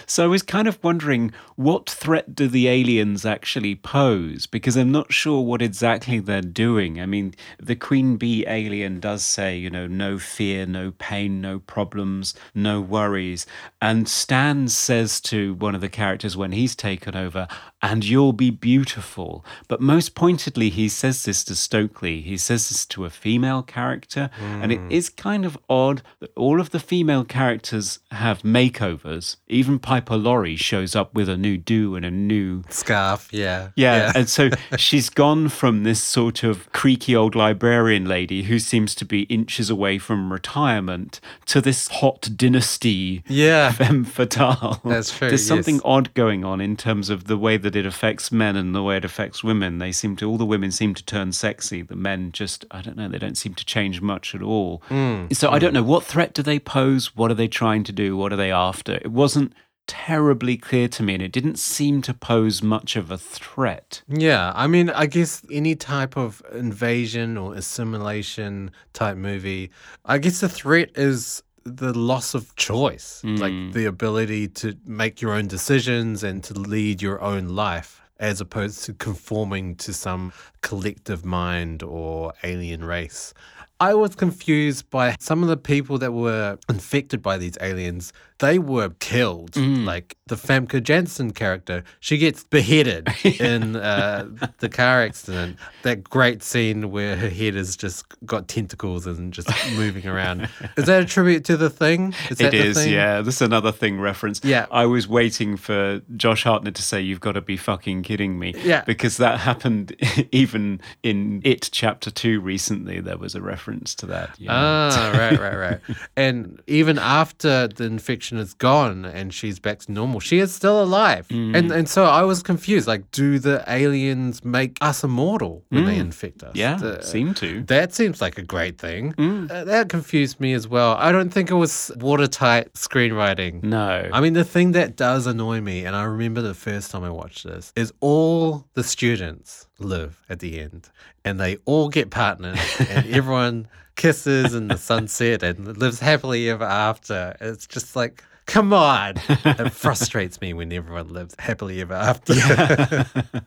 So 0.09 0.23
I 0.23 0.27
was 0.27 0.41
kind 0.41 0.69
of 0.69 0.81
wondering 0.81 1.33
what 1.57 1.89
threat 1.89 2.33
do 2.33 2.47
the 2.47 2.69
aliens 2.69 3.25
actually 3.25 3.75
pose? 3.75 4.45
Because 4.45 4.77
I'm 4.77 4.91
not 4.91 5.11
sure 5.11 5.41
what 5.41 5.61
exactly 5.61 6.19
they're 6.19 6.41
doing. 6.41 7.01
I 7.01 7.05
mean, 7.05 7.33
the 7.59 7.75
Queen 7.75 8.15
Bee 8.15 8.45
alien 8.47 9.01
does 9.01 9.21
say, 9.21 9.57
you 9.57 9.69
know, 9.69 9.85
no 9.85 10.17
fear, 10.17 10.65
no 10.65 10.91
pain, 10.91 11.41
no 11.41 11.59
problems, 11.59 12.33
no 12.55 12.79
worries. 12.79 13.45
And 13.81 14.07
Stan 14.07 14.69
says 14.69 15.19
to 15.21 15.55
one 15.55 15.75
of 15.75 15.81
the 15.81 15.89
characters 15.89 16.37
when 16.37 16.53
he's 16.53 16.73
taken 16.73 17.13
over, 17.13 17.45
and 17.81 18.05
you'll 18.05 18.33
be 18.33 18.49
beautiful. 18.49 19.45
But 19.67 19.81
most 19.81 20.15
pointedly, 20.15 20.69
he 20.69 20.87
says 20.87 21.25
this 21.25 21.43
to 21.43 21.55
Stokely. 21.55 22.21
He 22.21 22.37
says 22.37 22.69
this 22.69 22.85
to 22.87 23.03
a 23.03 23.09
female 23.09 23.61
character. 23.61 24.29
And 24.39 24.71
it 24.71 24.79
hmm. 24.79 24.91
is 24.91 25.09
kind 25.09 25.45
of 25.45 25.57
odd 25.69 26.01
that 26.21 26.31
all 26.35 26.61
of 26.61 26.69
the 26.69 26.79
female 26.79 27.25
characters 27.25 27.99
have 28.11 28.41
makeovers. 28.41 29.35
Even 29.47 29.79
Piper 29.79 29.96
Laurie 30.17 30.55
shows 30.55 30.95
up 30.95 31.13
with 31.13 31.29
a 31.29 31.37
new 31.37 31.57
do 31.57 31.95
and 31.95 32.05
a 32.05 32.11
new. 32.11 32.63
Scarf, 32.69 33.29
yeah, 33.31 33.69
Yeah, 33.75 34.11
and 34.15 34.29
so 34.29 34.49
she's 34.77 35.09
gone 35.09 35.49
from 35.49 35.83
this 35.83 36.01
sort 36.01 36.43
of 36.43 36.71
creaky 36.71 37.15
old 37.15 37.35
librarian 37.35 38.05
lady 38.05 38.43
who 38.43 38.59
seems 38.59 38.95
to 38.95 39.05
be 39.05 39.23
inches 39.23 39.69
away 39.69 39.97
from 39.97 40.31
retirement 40.31 41.19
to 41.45 41.61
this 41.61 41.87
hot 41.87 42.29
dynasty 42.35 43.23
yeah. 43.27 43.71
femme 43.73 44.03
fatale. 44.03 44.81
That's 44.83 45.15
true, 45.15 45.29
There's 45.29 45.45
something 45.45 45.75
yes. 45.75 45.83
odd 45.85 46.13
going 46.13 46.43
on 46.43 46.61
in 46.61 46.77
terms 46.77 47.09
of 47.09 47.25
the 47.25 47.37
way 47.37 47.57
that 47.57 47.75
it 47.75 47.85
affects 47.85 48.31
men 48.31 48.55
and 48.55 48.75
the 48.75 48.83
way 48.83 48.97
it 48.97 49.05
affects 49.05 49.43
women. 49.43 49.77
They 49.77 49.91
seem 49.91 50.15
to 50.17 50.29
all 50.29 50.37
the 50.37 50.45
women 50.45 50.71
seem 50.71 50.93
to 50.93 51.03
turn 51.03 51.31
sexy. 51.31 51.81
The 51.81 51.95
men 51.95 52.31
just 52.31 52.65
I 52.71 52.81
don't 52.81 52.97
know. 52.97 53.07
They 53.07 53.19
don't 53.19 53.37
seem 53.37 53.55
to 53.55 53.65
change 53.65 54.01
much 54.01 54.35
at 54.35 54.41
all. 54.41 54.81
Hmm. 54.87 55.25
So 55.31 55.49
I 55.49 55.59
don't 55.59 55.73
know 55.73 55.83
what 55.83 56.03
threat 56.03 56.33
do 56.33 56.41
they 56.41 56.59
pose. 56.59 57.15
What 57.15 57.31
are 57.31 57.35
they 57.35 57.47
trying 57.47 57.83
to 57.85 57.91
do? 57.91 58.17
What 58.17 58.33
are 58.33 58.37
they 58.37 58.51
after? 58.51 58.95
It 58.95 59.11
wasn't 59.11 59.53
terribly 59.87 60.57
clear 60.57 60.87
to 60.89 61.03
me, 61.03 61.15
and 61.15 61.23
it 61.23 61.31
didn't 61.31 61.57
seem 61.57 62.01
to 62.03 62.13
pose 62.13 62.61
much 62.61 62.95
of 62.95 63.09
a 63.09 63.17
threat. 63.17 64.03
Yeah, 64.07 64.51
I 64.55 64.67
mean, 64.67 64.89
I 64.89 65.05
guess 65.05 65.41
any 65.51 65.75
type 65.75 66.15
of 66.17 66.41
invasion 66.53 67.37
or 67.37 67.55
assimilation 67.55 68.71
type 68.93 69.17
movie, 69.17 69.71
I 70.05 70.17
guess 70.19 70.41
the 70.41 70.49
threat 70.49 70.91
is 70.95 71.41
the 71.63 71.97
loss 71.97 72.33
of 72.33 72.55
choice, 72.55 73.21
like 73.23 73.51
mm. 73.51 73.73
the 73.73 73.85
ability 73.85 74.47
to 74.49 74.77
make 74.85 75.21
your 75.21 75.33
own 75.33 75.47
decisions 75.47 76.23
and 76.23 76.43
to 76.45 76.53
lead 76.53 77.01
your 77.01 77.21
own 77.21 77.49
life, 77.49 78.01
as 78.19 78.39
opposed 78.39 78.83
to 78.85 78.93
conforming 78.93 79.75
to 79.75 79.93
some 79.93 80.31
collective 80.61 81.25
mind 81.25 81.83
or 81.83 82.33
alien 82.43 82.83
race. 82.83 83.33
I 83.79 83.93
was 83.93 84.15
confused 84.15 84.89
by 84.89 85.15
some 85.19 85.43
of 85.43 85.49
the 85.49 85.57
people 85.57 85.99
that 85.99 86.11
were 86.11 86.57
infected 86.67 87.21
by 87.21 87.37
these 87.37 87.57
aliens. 87.61 88.11
They 88.39 88.59
were 88.59 88.89
killed. 88.99 89.55
Like 89.55 90.15
the 90.27 90.35
Famke 90.35 90.83
Janssen 90.83 91.31
character, 91.31 91.83
she 91.99 92.17
gets 92.19 92.43
beheaded 92.43 93.07
in 93.39 93.75
uh, 93.75 94.27
the 94.59 94.69
car 94.69 95.01
accident. 95.01 95.57
That 95.83 96.03
great 96.03 96.43
scene 96.43 96.91
where 96.91 97.15
her 97.15 97.29
head 97.29 97.55
has 97.55 97.75
just 97.75 98.05
got 98.25 98.47
tentacles 98.47 99.07
and 99.07 99.33
just 99.33 99.49
moving 99.75 100.05
around. 100.05 100.49
Is 100.77 100.85
that 100.85 101.01
a 101.01 101.05
tribute 101.05 101.45
to 101.45 101.57
the 101.57 101.69
thing? 101.69 102.13
Is 102.29 102.37
that 102.37 102.53
It 102.53 102.67
the 102.67 102.73
thing? 102.73 102.93
yeah. 102.93 103.21
This 103.21 103.35
is 103.37 103.41
another 103.41 103.71
thing 103.71 103.99
reference. 103.99 104.41
Yeah. 104.43 104.67
I 104.69 104.85
was 104.85 105.07
waiting 105.07 105.57
for 105.57 106.01
Josh 106.15 106.43
Hartnett 106.43 106.75
to 106.75 106.83
say, 106.83 107.01
You've 107.01 107.21
got 107.21 107.31
to 107.31 107.41
be 107.41 107.57
fucking 107.57 108.03
kidding 108.03 108.37
me. 108.37 108.53
Yeah. 108.63 108.83
Because 108.83 109.17
that 109.17 109.39
happened 109.39 109.95
even 110.31 110.79
in 111.01 111.41
It 111.43 111.69
Chapter 111.71 112.11
2 112.11 112.39
recently. 112.39 112.99
There 112.99 113.17
was 113.17 113.33
a 113.33 113.41
reference 113.41 113.95
to 113.95 114.05
that. 114.07 114.31
Yeah. 114.37 114.51
Ah, 114.53 115.11
right, 115.17 115.39
right, 115.39 115.55
right. 115.55 115.79
and 116.17 116.61
even 116.67 116.99
after 116.99 117.67
the 117.69 117.85
infection 117.85 118.26
is 118.35 118.53
gone 118.55 119.05
and 119.05 119.31
she's 119.33 119.59
back 119.59 119.79
to 119.79 119.91
normal, 119.91 120.19
she 120.19 120.39
is 120.39 120.53
still 120.53 120.81
alive. 120.83 121.27
Mm. 121.29 121.55
And 121.55 121.71
and 121.71 121.87
so 121.87 122.03
I 122.05 122.23
was 122.23 122.43
confused. 122.43 122.87
Like, 122.87 123.09
do 123.11 123.39
the 123.39 123.63
aliens 123.67 124.43
make 124.43 124.77
us 124.81 125.03
immortal 125.03 125.63
when 125.69 125.85
they 125.85 125.97
infect 125.97 126.43
us? 126.43 126.53
Mm. 126.53 126.57
yeah, 126.57 126.75
The- 126.75 127.01
seem 127.03 127.33
to. 127.35 127.61
That 127.63 127.93
seems 127.93 128.19
like 128.19 128.37
a 128.37 128.43
great 128.43 128.77
thing. 128.79 129.13
Mm. 129.13 129.51
Uh, 129.51 129.63
that 129.65 129.87
confused 129.87 130.39
me 130.39 130.53
as 130.53 130.67
well. 130.67 130.95
I 130.97 131.11
don't 131.11 131.29
think 131.29 131.51
it 131.51 131.55
was 131.55 131.91
watertight 131.97 132.73
screenwriting. 132.73 133.63
No. 133.63 134.09
I 134.11 134.19
mean, 134.19 134.33
the 134.33 134.43
thing 134.43 134.71
that 134.71 134.95
does 134.95 135.27
annoy 135.27 135.61
me, 135.61 135.85
and 135.85 135.95
I 135.95 136.03
remember 136.03 136.41
the 136.41 136.55
first 136.55 136.89
time 136.91 137.03
I 137.03 137.09
watched 137.11 137.43
this, 137.45 137.71
is 137.75 137.93
all 137.99 138.65
the 138.73 138.83
students 138.83 139.67
live 139.79 140.23
at 140.27 140.39
the 140.39 140.59
end 140.59 140.89
and 141.23 141.39
they 141.39 141.57
all 141.65 141.87
get 141.89 142.09
partnered 142.09 142.57
and 142.79 143.05
everyone 143.13 143.67
kisses 143.97 144.53
and 144.53 144.71
the 144.71 144.77
sunset 144.77 145.43
and 145.43 145.77
lives 145.77 145.99
happily 145.99 146.49
ever 146.49 146.63
after. 146.63 147.35
It's 147.41 147.67
just 147.67 147.95
like, 147.95 148.23
come 148.45 148.71
on. 148.71 149.15
it 149.27 149.73
frustrates 149.73 150.39
me 150.39 150.53
when 150.53 150.71
everyone 150.71 151.09
lives 151.09 151.35
happily 151.37 151.81
ever 151.81 151.95
after. 151.95 153.05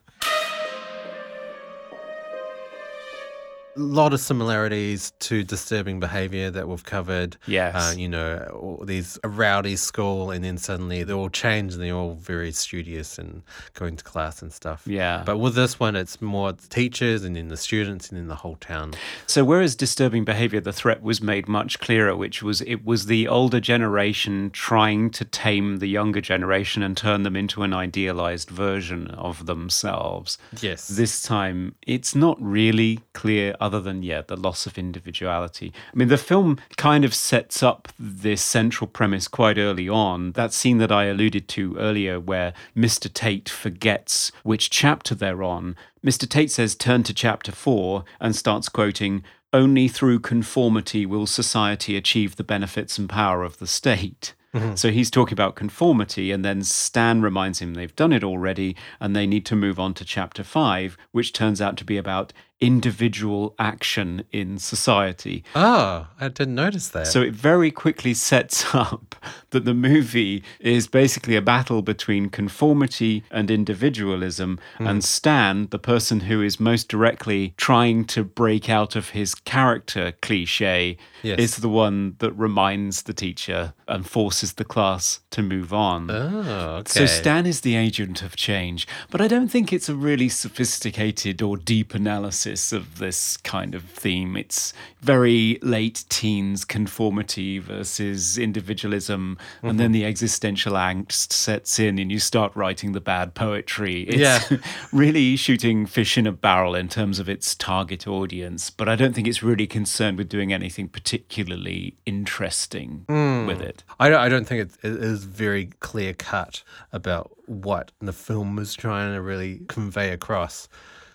lot 3.83 4.13
of 4.13 4.21
similarities 4.21 5.13
to 5.21 5.43
disturbing 5.43 6.01
behavior 6.01 6.51
that 6.51 6.69
we've 6.69 6.85
covered. 6.85 7.37
Yes. 7.47 7.75
Uh, 7.75 7.95
you 7.97 8.09
know, 8.09 8.49
all 8.53 8.85
these 8.85 9.19
a 9.25 9.29
rowdy 9.29 9.77
school, 9.77 10.31
and 10.31 10.45
then 10.45 10.59
suddenly 10.59 11.03
they 11.03 11.13
all 11.13 11.29
change 11.29 11.75
and 11.75 11.83
they're 11.83 11.95
all 11.95 12.15
very 12.15 12.53
studious 12.53 13.19
and 13.19 13.43
going 13.75 13.97
to 13.97 14.05
class 14.05 14.43
and 14.43 14.53
stuff. 14.53 14.83
Yeah. 14.87 15.23
But 15.25 15.39
with 15.39 15.55
this 15.55 15.81
one, 15.81 15.97
it's 15.97 16.21
more 16.21 16.53
the 16.53 16.69
teachers 16.69 17.25
and 17.25 17.37
then 17.37 17.49
the 17.49 17.57
students 17.57 18.09
and 18.11 18.19
then 18.19 18.29
the 18.29 18.37
whole 18.37 18.57
town. 18.57 18.95
So, 19.27 19.45
whereas 19.45 19.75
disturbing 19.75 20.25
behavior, 20.25 20.61
the 20.61 20.73
threat 20.73 21.03
was 21.03 21.21
made 21.23 21.49
much 21.49 21.79
clearer, 21.79 22.17
which 22.17 22.43
was 22.43 22.61
it 22.63 22.85
was 22.85 23.07
the 23.07 23.29
older 23.29 23.61
generation 23.61 24.51
trying 24.51 25.11
to 25.11 25.25
tame 25.25 25.79
the 25.79 25.87
younger 25.89 26.21
generation 26.21 26.83
and 26.83 26.97
turn 26.97 27.23
them 27.23 27.37
into 27.37 27.63
an 27.63 27.73
idealized 27.73 28.51
version 28.51 29.09
of 29.13 29.47
themselves. 29.47 30.39
Yes. 30.61 30.89
This 30.89 31.23
time, 31.23 31.75
it's 31.87 32.15
not 32.15 32.37
really 32.41 33.01
clear, 33.13 33.57
other 33.71 33.81
than, 33.81 34.03
yeah, 34.03 34.23
the 34.23 34.37
loss 34.37 34.67
of 34.67 34.77
individuality. 34.77 35.73
I 35.93 35.97
mean, 35.97 36.09
the 36.09 36.17
film 36.17 36.59
kind 36.77 37.05
of 37.05 37.15
sets 37.15 37.63
up 37.63 37.89
this 37.99 38.43
central 38.43 38.89
premise 38.89 39.29
quite 39.29 39.59
early 39.59 39.89
on. 39.89 40.33
That 40.33 40.53
scene 40.53 40.79
that 40.79 40.91
I 40.91 41.05
alluded 41.05 41.47
to 41.49 41.77
earlier, 41.77 42.19
where 42.19 42.53
Mr. 42.77 43.13
Tate 43.13 43.49
forgets 43.49 44.33
which 44.43 44.71
chapter 44.71 45.15
they're 45.15 45.45
on. 45.45 45.77
Mr. 46.05 46.29
Tate 46.29 46.51
says, 46.51 46.75
turn 46.75 47.05
to 47.05 47.15
chapter 47.15 47.53
four, 47.53 48.05
and 48.21 48.35
starts 48.35 48.69
quoting, 48.69 49.23
only 49.53 49.87
through 49.87 50.19
conformity 50.19 51.07
will 51.07 51.27
society 51.27 51.97
achieve 51.97 52.35
the 52.35 52.45
benefits 52.45 52.99
and 52.99 53.09
power 53.09 53.45
of 53.45 53.59
the 53.59 53.67
state. 53.69 54.35
Mm-hmm. 54.55 54.75
So 54.75 54.91
he's 54.91 55.11
talking 55.11 55.35
about 55.35 55.55
conformity, 55.55 56.33
and 56.33 56.45
then 56.45 56.65
Stan 56.65 57.23
reminds 57.23 57.61
him 57.61 57.75
they've 57.75 57.95
done 57.95 58.13
it 58.13 58.25
already 58.25 58.75
and 58.99 59.15
they 59.15 59.27
need 59.27 59.47
to 59.47 59.57
move 59.57 59.79
on 59.79 59.95
to 59.95 60.05
chapter 60.05 60.43
five, 60.43 60.97
which 61.13 61.33
turns 61.33 61.61
out 61.61 61.77
to 61.77 61.85
be 61.85 61.97
about 61.97 62.33
individual 62.61 63.55
action 63.59 64.23
in 64.33 64.59
society. 64.59 65.43
Oh, 65.55 66.07
I 66.21 66.29
didn't 66.29 66.55
notice 66.55 66.89
that. 66.89 67.07
So 67.07 67.23
it 67.23 67.33
very 67.35 67.71
quickly 67.71 68.13
sets 68.15 68.75
up 68.75 69.17
that 69.51 69.65
the 69.65 69.75
movie 69.75 70.43
is 70.61 70.87
basically 70.87 71.37
a 71.37 71.43
battle 71.43 71.83
between 71.83 72.29
conformity 72.29 73.25
and 73.31 73.51
individualism. 73.51 74.59
Hmm. 74.79 74.87
And 74.87 75.05
Stan, 75.05 75.69
the 75.71 75.79
person 75.79 76.21
who 76.21 76.43
is 76.43 76.61
most 76.61 76.89
directly 76.89 77.55
trying 77.57 78.05
to 78.07 78.25
break 78.25 78.69
out 78.69 78.95
of 78.97 79.11
his 79.11 79.35
character 79.35 80.13
cliche, 80.21 80.97
Yes. 81.23 81.39
is 81.39 81.57
the 81.57 81.69
one 81.69 82.17
that 82.21 82.33
reminds 82.33 83.03
the 83.03 83.13
teacher 83.13 83.75
and 83.87 84.07
forces 84.09 84.55
the 84.55 84.65
class 84.65 85.21
to 85.31 85.43
move 85.43 85.73
on. 85.73 86.11
oh, 86.11 86.77
okay. 86.81 86.91
So 86.91 87.07
Stan 87.07 87.45
is 87.47 87.61
the 87.61 87.77
agent 87.77 88.23
of 88.23 88.37
change, 88.37 88.87
but 89.11 89.21
I 89.21 89.29
don't 89.29 89.49
think 89.49 89.71
it's 89.73 89.89
a 89.91 89.95
really 89.95 90.29
sophisticated 90.31 91.43
or 91.43 91.57
deep 91.59 91.95
analysis 91.95 92.50
of 92.73 92.99
this 92.99 93.37
kind 93.39 93.75
of 93.75 93.85
theme. 93.85 94.37
It's 94.37 94.73
very 95.01 95.59
late 95.63 96.05
teens 96.09 96.65
conformity 96.65 97.59
versus 97.59 98.39
individualism, 98.39 99.39
and 99.63 99.79
then 99.79 99.87
mm-hmm. 99.87 99.93
the 99.93 100.05
existential 100.05 100.75
angst 100.75 101.33
sets 101.33 101.79
in, 101.79 101.99
and 101.99 102.11
you 102.11 102.19
start 102.19 102.55
writing 102.55 102.93
the 102.93 103.01
bad 103.01 103.35
poetry. 103.35 104.03
It's 104.03 104.19
Yeah. 104.19 104.59
really 104.93 105.37
shooting 105.37 105.87
fish 105.87 106.19
in 106.19 106.27
a 106.27 106.33
barrel 106.33 106.75
in 106.75 106.89
terms 106.89 107.19
of 107.19 107.29
its 107.29 107.55
target 107.55 108.07
audience, 108.07 108.71
but 108.71 108.89
I 108.89 108.97
don't 108.97 109.15
think 109.15 109.29
it's 109.29 109.43
really 109.43 109.67
concerned 109.67 110.19
with 110.19 110.29
doing 110.29 110.53
anything 110.53 110.89
particularly 110.89 111.95
interesting 112.05 113.05
mm. 113.09 113.47
with 113.47 113.61
it. 113.61 113.85
I 113.99 114.09
don't, 114.09 114.21
I 114.21 114.29
don't 114.29 114.45
think 114.45 114.63
it, 114.63 114.85
it 114.85 115.03
is 115.03 115.25
very 115.25 115.67
clear 115.81 116.15
cut 116.15 116.63
about 116.93 117.31
what 117.47 117.91
the 118.01 118.13
film 118.13 118.59
is 118.59 118.75
trying 118.75 119.13
to 119.15 119.21
really 119.21 119.61
convey 119.69 120.11
across. 120.11 120.69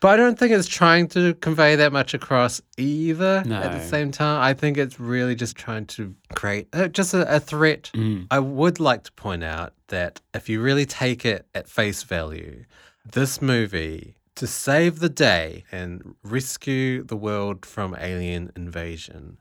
But 0.06 0.20
I 0.20 0.24
don't 0.24 0.38
think 0.38 0.52
it's 0.52 0.68
trying 0.68 1.08
to 1.08 1.34
convey 1.34 1.78
that 1.78 1.92
much 1.92 2.14
across 2.14 2.62
either 2.78 3.38
at 3.38 3.72
the 3.72 3.80
same 3.80 4.12
time. 4.12 4.40
I 4.40 4.54
think 4.54 4.78
it's 4.78 5.00
really 5.00 5.34
just 5.34 5.56
trying 5.56 5.88
to 5.88 6.14
create 6.36 6.68
uh, 6.74 6.90
just 6.90 7.16
a, 7.16 7.38
a 7.38 7.40
threat. 7.40 7.90
Mm. 7.96 8.28
I 8.30 8.38
would 8.38 8.80
like 8.80 9.02
to 9.06 9.12
point 9.14 9.44
out 9.44 9.74
that 9.88 10.22
if 10.36 10.48
you 10.48 10.62
really 10.62 10.86
take 10.86 11.26
it 11.26 11.48
at 11.56 11.68
face 11.68 12.04
value, 12.04 12.66
this 13.04 13.42
movie, 13.42 14.18
to 14.36 14.46
save 14.46 15.00
the 15.00 15.10
day 15.10 15.64
and 15.72 16.14
rescue 16.22 17.04
the 17.04 17.18
world 17.18 17.66
from 17.66 17.96
alien 18.00 18.52
invasion, 18.56 19.40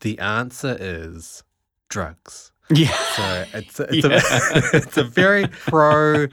the 0.00 0.18
answer 0.18 0.76
is 0.80 1.44
drugs. 1.88 2.50
Yeah. 2.68 2.96
So 3.14 3.44
it's 3.54 3.78
it's, 3.92 4.04
a, 4.04 4.20
it's 4.76 4.96
a 4.96 5.04
very 5.04 5.46
pro, 5.46 6.26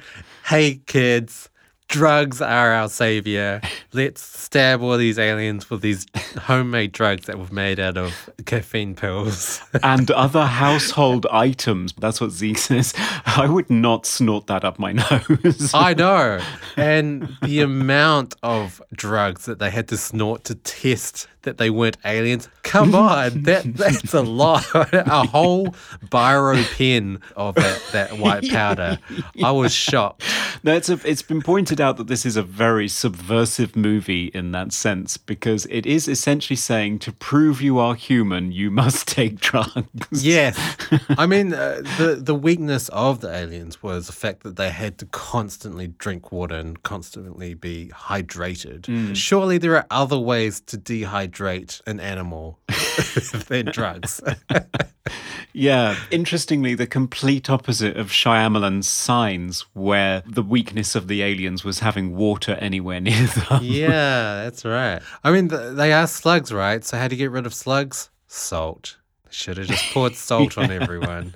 hey 0.46 0.82
kids, 0.88 1.51
drugs 1.92 2.42
are 2.42 2.72
our 2.72 2.88
savior. 2.90 3.62
Let's 3.92 4.22
stab 4.22 4.82
all 4.82 4.98
these 4.98 5.20
aliens 5.20 5.70
with 5.70 5.82
these 5.82 6.08
homemade 6.40 6.94
drugs 6.94 7.26
that 7.26 7.38
we've 7.38 7.52
made 7.52 7.80
out 7.80 7.98
of 7.98 8.30
caffeine 8.46 8.96
pills. 8.96 9.62
and 9.84 10.10
other 10.10 10.46
household 10.46 11.28
items. 11.30 11.94
That's 12.00 12.22
what 12.22 12.32
Z 12.32 12.56
says. 12.56 12.94
I 13.26 13.48
would 13.48 13.70
not 13.70 14.06
snort 14.06 14.48
that 14.48 14.64
up 14.64 14.80
my 14.80 14.94
nose. 15.44 15.72
I 15.74 15.94
know. 15.94 16.40
And 16.78 17.38
the 17.44 17.60
amount 17.60 18.36
of 18.42 18.82
drugs 18.94 19.46
that 19.46 19.60
they 19.60 19.70
had 19.70 19.90
to 19.90 19.98
snort 19.98 20.46
to 20.46 20.56
test 20.56 21.28
that 21.44 21.58
they 21.58 21.70
weren't 21.70 21.98
aliens. 22.06 22.50
Come 22.64 22.96
on, 22.96 23.44
that 23.44 23.64
that's 23.76 24.14
a 24.14 24.22
lot. 24.22 24.66
a 24.74 25.26
whole 25.28 25.68
biro 26.06 26.64
pen 26.78 27.20
of 27.36 27.56
that, 27.56 27.82
that 27.92 28.18
white 28.18 28.50
powder. 28.50 29.00
I 29.44 29.52
was 29.52 29.74
shocked. 29.74 30.24
That's 30.64 30.90
a, 30.90 31.00
it's 31.04 31.24
been 31.24 31.42
pointed 31.42 31.81
out 31.82 31.98
that 31.98 32.08
this 32.08 32.26
is 32.26 32.38
a 32.38 32.44
very 32.44 32.88
subversive 32.88 33.76
movie 33.76 34.28
in 34.28 34.52
that 34.52 34.72
sense 34.72 35.18
because 35.18 35.66
it 35.70 35.86
is 35.86 36.08
essentially 36.08 36.56
saying 36.56 37.00
to 37.00 37.12
prove 37.12 37.62
you 37.62 37.80
are 37.80 37.96
human, 37.96 38.52
you 38.52 38.72
must 38.72 39.08
take 39.20 39.40
drugs. 39.40 40.24
Yes, 40.26 40.58
I 41.10 41.26
mean 41.26 41.54
uh, 41.54 41.82
the 41.98 42.20
the 42.22 42.36
weakness 42.36 42.88
of 42.90 43.22
the 43.22 43.34
aliens 43.34 43.82
was 43.84 44.08
the 44.08 44.14
fact 44.14 44.44
that 44.44 44.56
they 44.56 44.70
had 44.70 44.98
to 45.00 45.06
constantly 45.08 45.88
drink 45.88 46.32
water 46.32 46.56
and 46.56 46.82
constantly 46.84 47.54
be 47.54 47.92
hydrated. 47.94 49.16
Surely 49.16 49.58
there 49.58 49.76
are 49.76 49.88
other 49.90 50.20
ways 50.20 50.62
to 50.62 50.78
dehydrate 50.78 51.82
an 51.88 52.00
animal 52.00 52.60
than 53.48 53.66
drugs. 53.66 54.22
Yeah. 55.54 55.98
Interestingly, 56.10 56.76
the 56.76 56.88
complete 56.88 57.50
opposite 57.50 57.98
of 57.98 58.08
Shyamalan's 58.08 58.88
Signs, 58.88 59.66
where 59.74 60.24
the 60.26 60.44
weakness 60.44 60.96
of 60.96 61.08
the 61.08 61.22
aliens 61.22 61.64
was 61.64 61.71
having 61.80 62.16
water 62.16 62.54
anywhere 62.60 63.00
near 63.02 63.26
them. 63.28 63.60
yeah, 63.64 64.44
that's 64.44 64.64
right. 64.66 65.02
I 65.24 65.32
mean, 65.32 65.50
th- 65.50 65.76
they 65.76 65.94
are 65.94 66.08
slugs, 66.08 66.52
right? 66.52 66.84
So 66.84 66.98
how 66.98 67.08
do 67.08 67.16
you 67.16 67.20
get 67.20 67.32
rid 67.32 67.46
of 67.46 67.54
slugs? 67.54 68.10
Salt. 68.28 68.98
Should 69.32 69.58
have 69.58 69.68
just 69.68 69.94
poured 69.94 70.16
salt 70.16 70.58
on 70.58 70.72
everyone. 70.82 71.34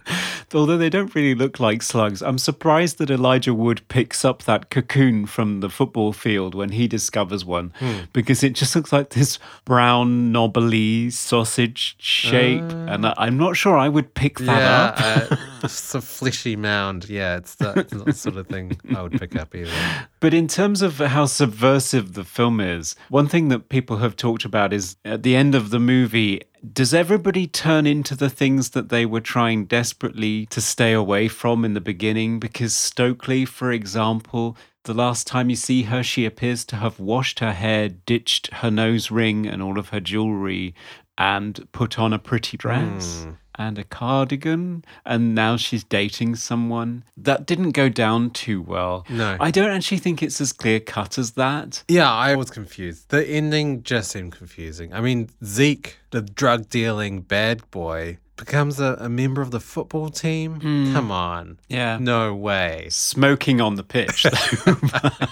Although 0.53 0.77
they 0.77 0.89
don't 0.89 1.13
really 1.15 1.33
look 1.35 1.59
like 1.59 1.81
slugs, 1.81 2.21
I'm 2.21 2.37
surprised 2.37 2.97
that 2.99 3.09
Elijah 3.09 3.53
Wood 3.53 3.81
picks 3.87 4.23
up 4.23 4.43
that 4.43 4.69
cocoon 4.69 5.25
from 5.25 5.59
the 5.61 5.69
football 5.69 6.13
field 6.13 6.53
when 6.55 6.69
he 6.69 6.87
discovers 6.87 7.43
one, 7.43 7.73
because 8.13 8.43
it 8.43 8.53
just 8.53 8.75
looks 8.75 8.93
like 8.93 9.09
this 9.09 9.39
brown, 9.65 10.31
knobbly 10.31 11.09
sausage 11.09 11.95
shape. 11.97 12.61
and 12.61 13.05
I, 13.07 13.13
I'm 13.17 13.37
not 13.37 13.57
sure 13.57 13.77
I 13.77 13.89
would 13.89 14.13
pick 14.13 14.39
that 14.39 14.61
up. 14.61 14.99
yeah, 14.99 15.27
uh, 15.31 15.35
it's 15.63 15.95
a 15.95 16.01
fleshy 16.01 16.55
mound. 16.55 17.09
Yeah, 17.09 17.37
it's, 17.37 17.55
the, 17.55 17.73
it's 17.79 17.91
the 17.93 18.13
sort 18.13 18.37
of 18.37 18.47
thing 18.47 18.79
I 18.95 19.01
would 19.01 19.19
pick 19.19 19.35
up 19.35 19.55
either. 19.55 19.71
But 20.19 20.33
in 20.33 20.47
terms 20.47 20.81
of 20.81 20.97
how 20.97 21.25
subversive 21.25 22.13
the 22.13 22.23
film 22.23 22.59
is, 22.59 22.95
one 23.09 23.27
thing 23.27 23.49
that 23.49 23.69
people 23.69 23.97
have 23.97 24.15
talked 24.15 24.45
about 24.45 24.73
is 24.73 24.95
at 25.03 25.23
the 25.23 25.35
end 25.35 25.55
of 25.55 25.69
the 25.69 25.79
movie, 25.79 26.41
does 26.73 26.93
everybody 26.93 27.47
turn 27.47 27.85
into 27.85 28.15
the 28.15 28.29
things 28.29 28.71
that 28.71 28.89
they 28.89 29.05
were 29.05 29.21
trying 29.21 29.65
desperately 29.65 30.45
to 30.47 30.61
stay 30.61 30.93
away 30.93 31.27
from 31.27 31.65
in 31.65 31.73
the 31.73 31.81
beginning? 31.81 32.39
Because 32.39 32.73
Stokely, 32.73 33.45
for 33.45 33.71
example, 33.71 34.57
the 34.83 34.93
last 34.93 35.27
time 35.27 35.49
you 35.49 35.55
see 35.55 35.83
her, 35.83 36.03
she 36.03 36.25
appears 36.25 36.63
to 36.65 36.77
have 36.77 36.99
washed 36.99 37.39
her 37.39 37.53
hair, 37.53 37.89
ditched 37.89 38.53
her 38.55 38.71
nose 38.71 39.11
ring 39.11 39.45
and 39.45 39.61
all 39.61 39.77
of 39.77 39.89
her 39.89 39.99
jewelry, 39.99 40.73
and 41.17 41.67
put 41.71 41.99
on 41.99 42.13
a 42.13 42.19
pretty 42.19 42.57
dress. 42.57 43.23
Hmm. 43.23 43.31
And 43.57 43.77
a 43.77 43.83
cardigan, 43.83 44.83
and 45.05 45.33
now 45.33 45.55
she's 45.55 45.83
dating 45.83 46.35
someone. 46.35 47.03
That 47.15 47.45
didn't 47.45 47.71
go 47.71 47.87
down 47.87 48.31
too 48.31 48.61
well. 48.61 49.05
No. 49.09 49.37
I 49.39 49.49
don't 49.51 49.71
actually 49.71 49.99
think 49.99 50.21
it's 50.21 50.41
as 50.41 50.51
clear 50.51 50.79
cut 50.79 51.17
as 51.17 51.31
that. 51.31 51.83
Yeah, 51.87 52.11
I 52.11 52.35
was 52.35 52.49
confused. 52.49 53.09
The 53.09 53.25
ending 53.25 53.83
just 53.83 54.11
seemed 54.11 54.33
confusing. 54.33 54.93
I 54.93 54.99
mean, 54.99 55.29
Zeke, 55.43 55.97
the 56.11 56.21
drug 56.21 56.69
dealing 56.69 57.21
bad 57.21 57.69
boy, 57.71 58.17
becomes 58.37 58.79
a, 58.79 58.97
a 58.99 59.09
member 59.09 59.41
of 59.41 59.51
the 59.51 59.59
football 59.59 60.09
team. 60.09 60.59
Hmm. 60.59 60.93
Come 60.93 61.11
on. 61.11 61.59
Yeah. 61.69 61.97
No 61.99 62.35
way. 62.35 62.87
Smoking 62.89 63.61
on 63.61 63.75
the 63.75 63.83
pitch. 63.83 64.23
though. 64.23 64.75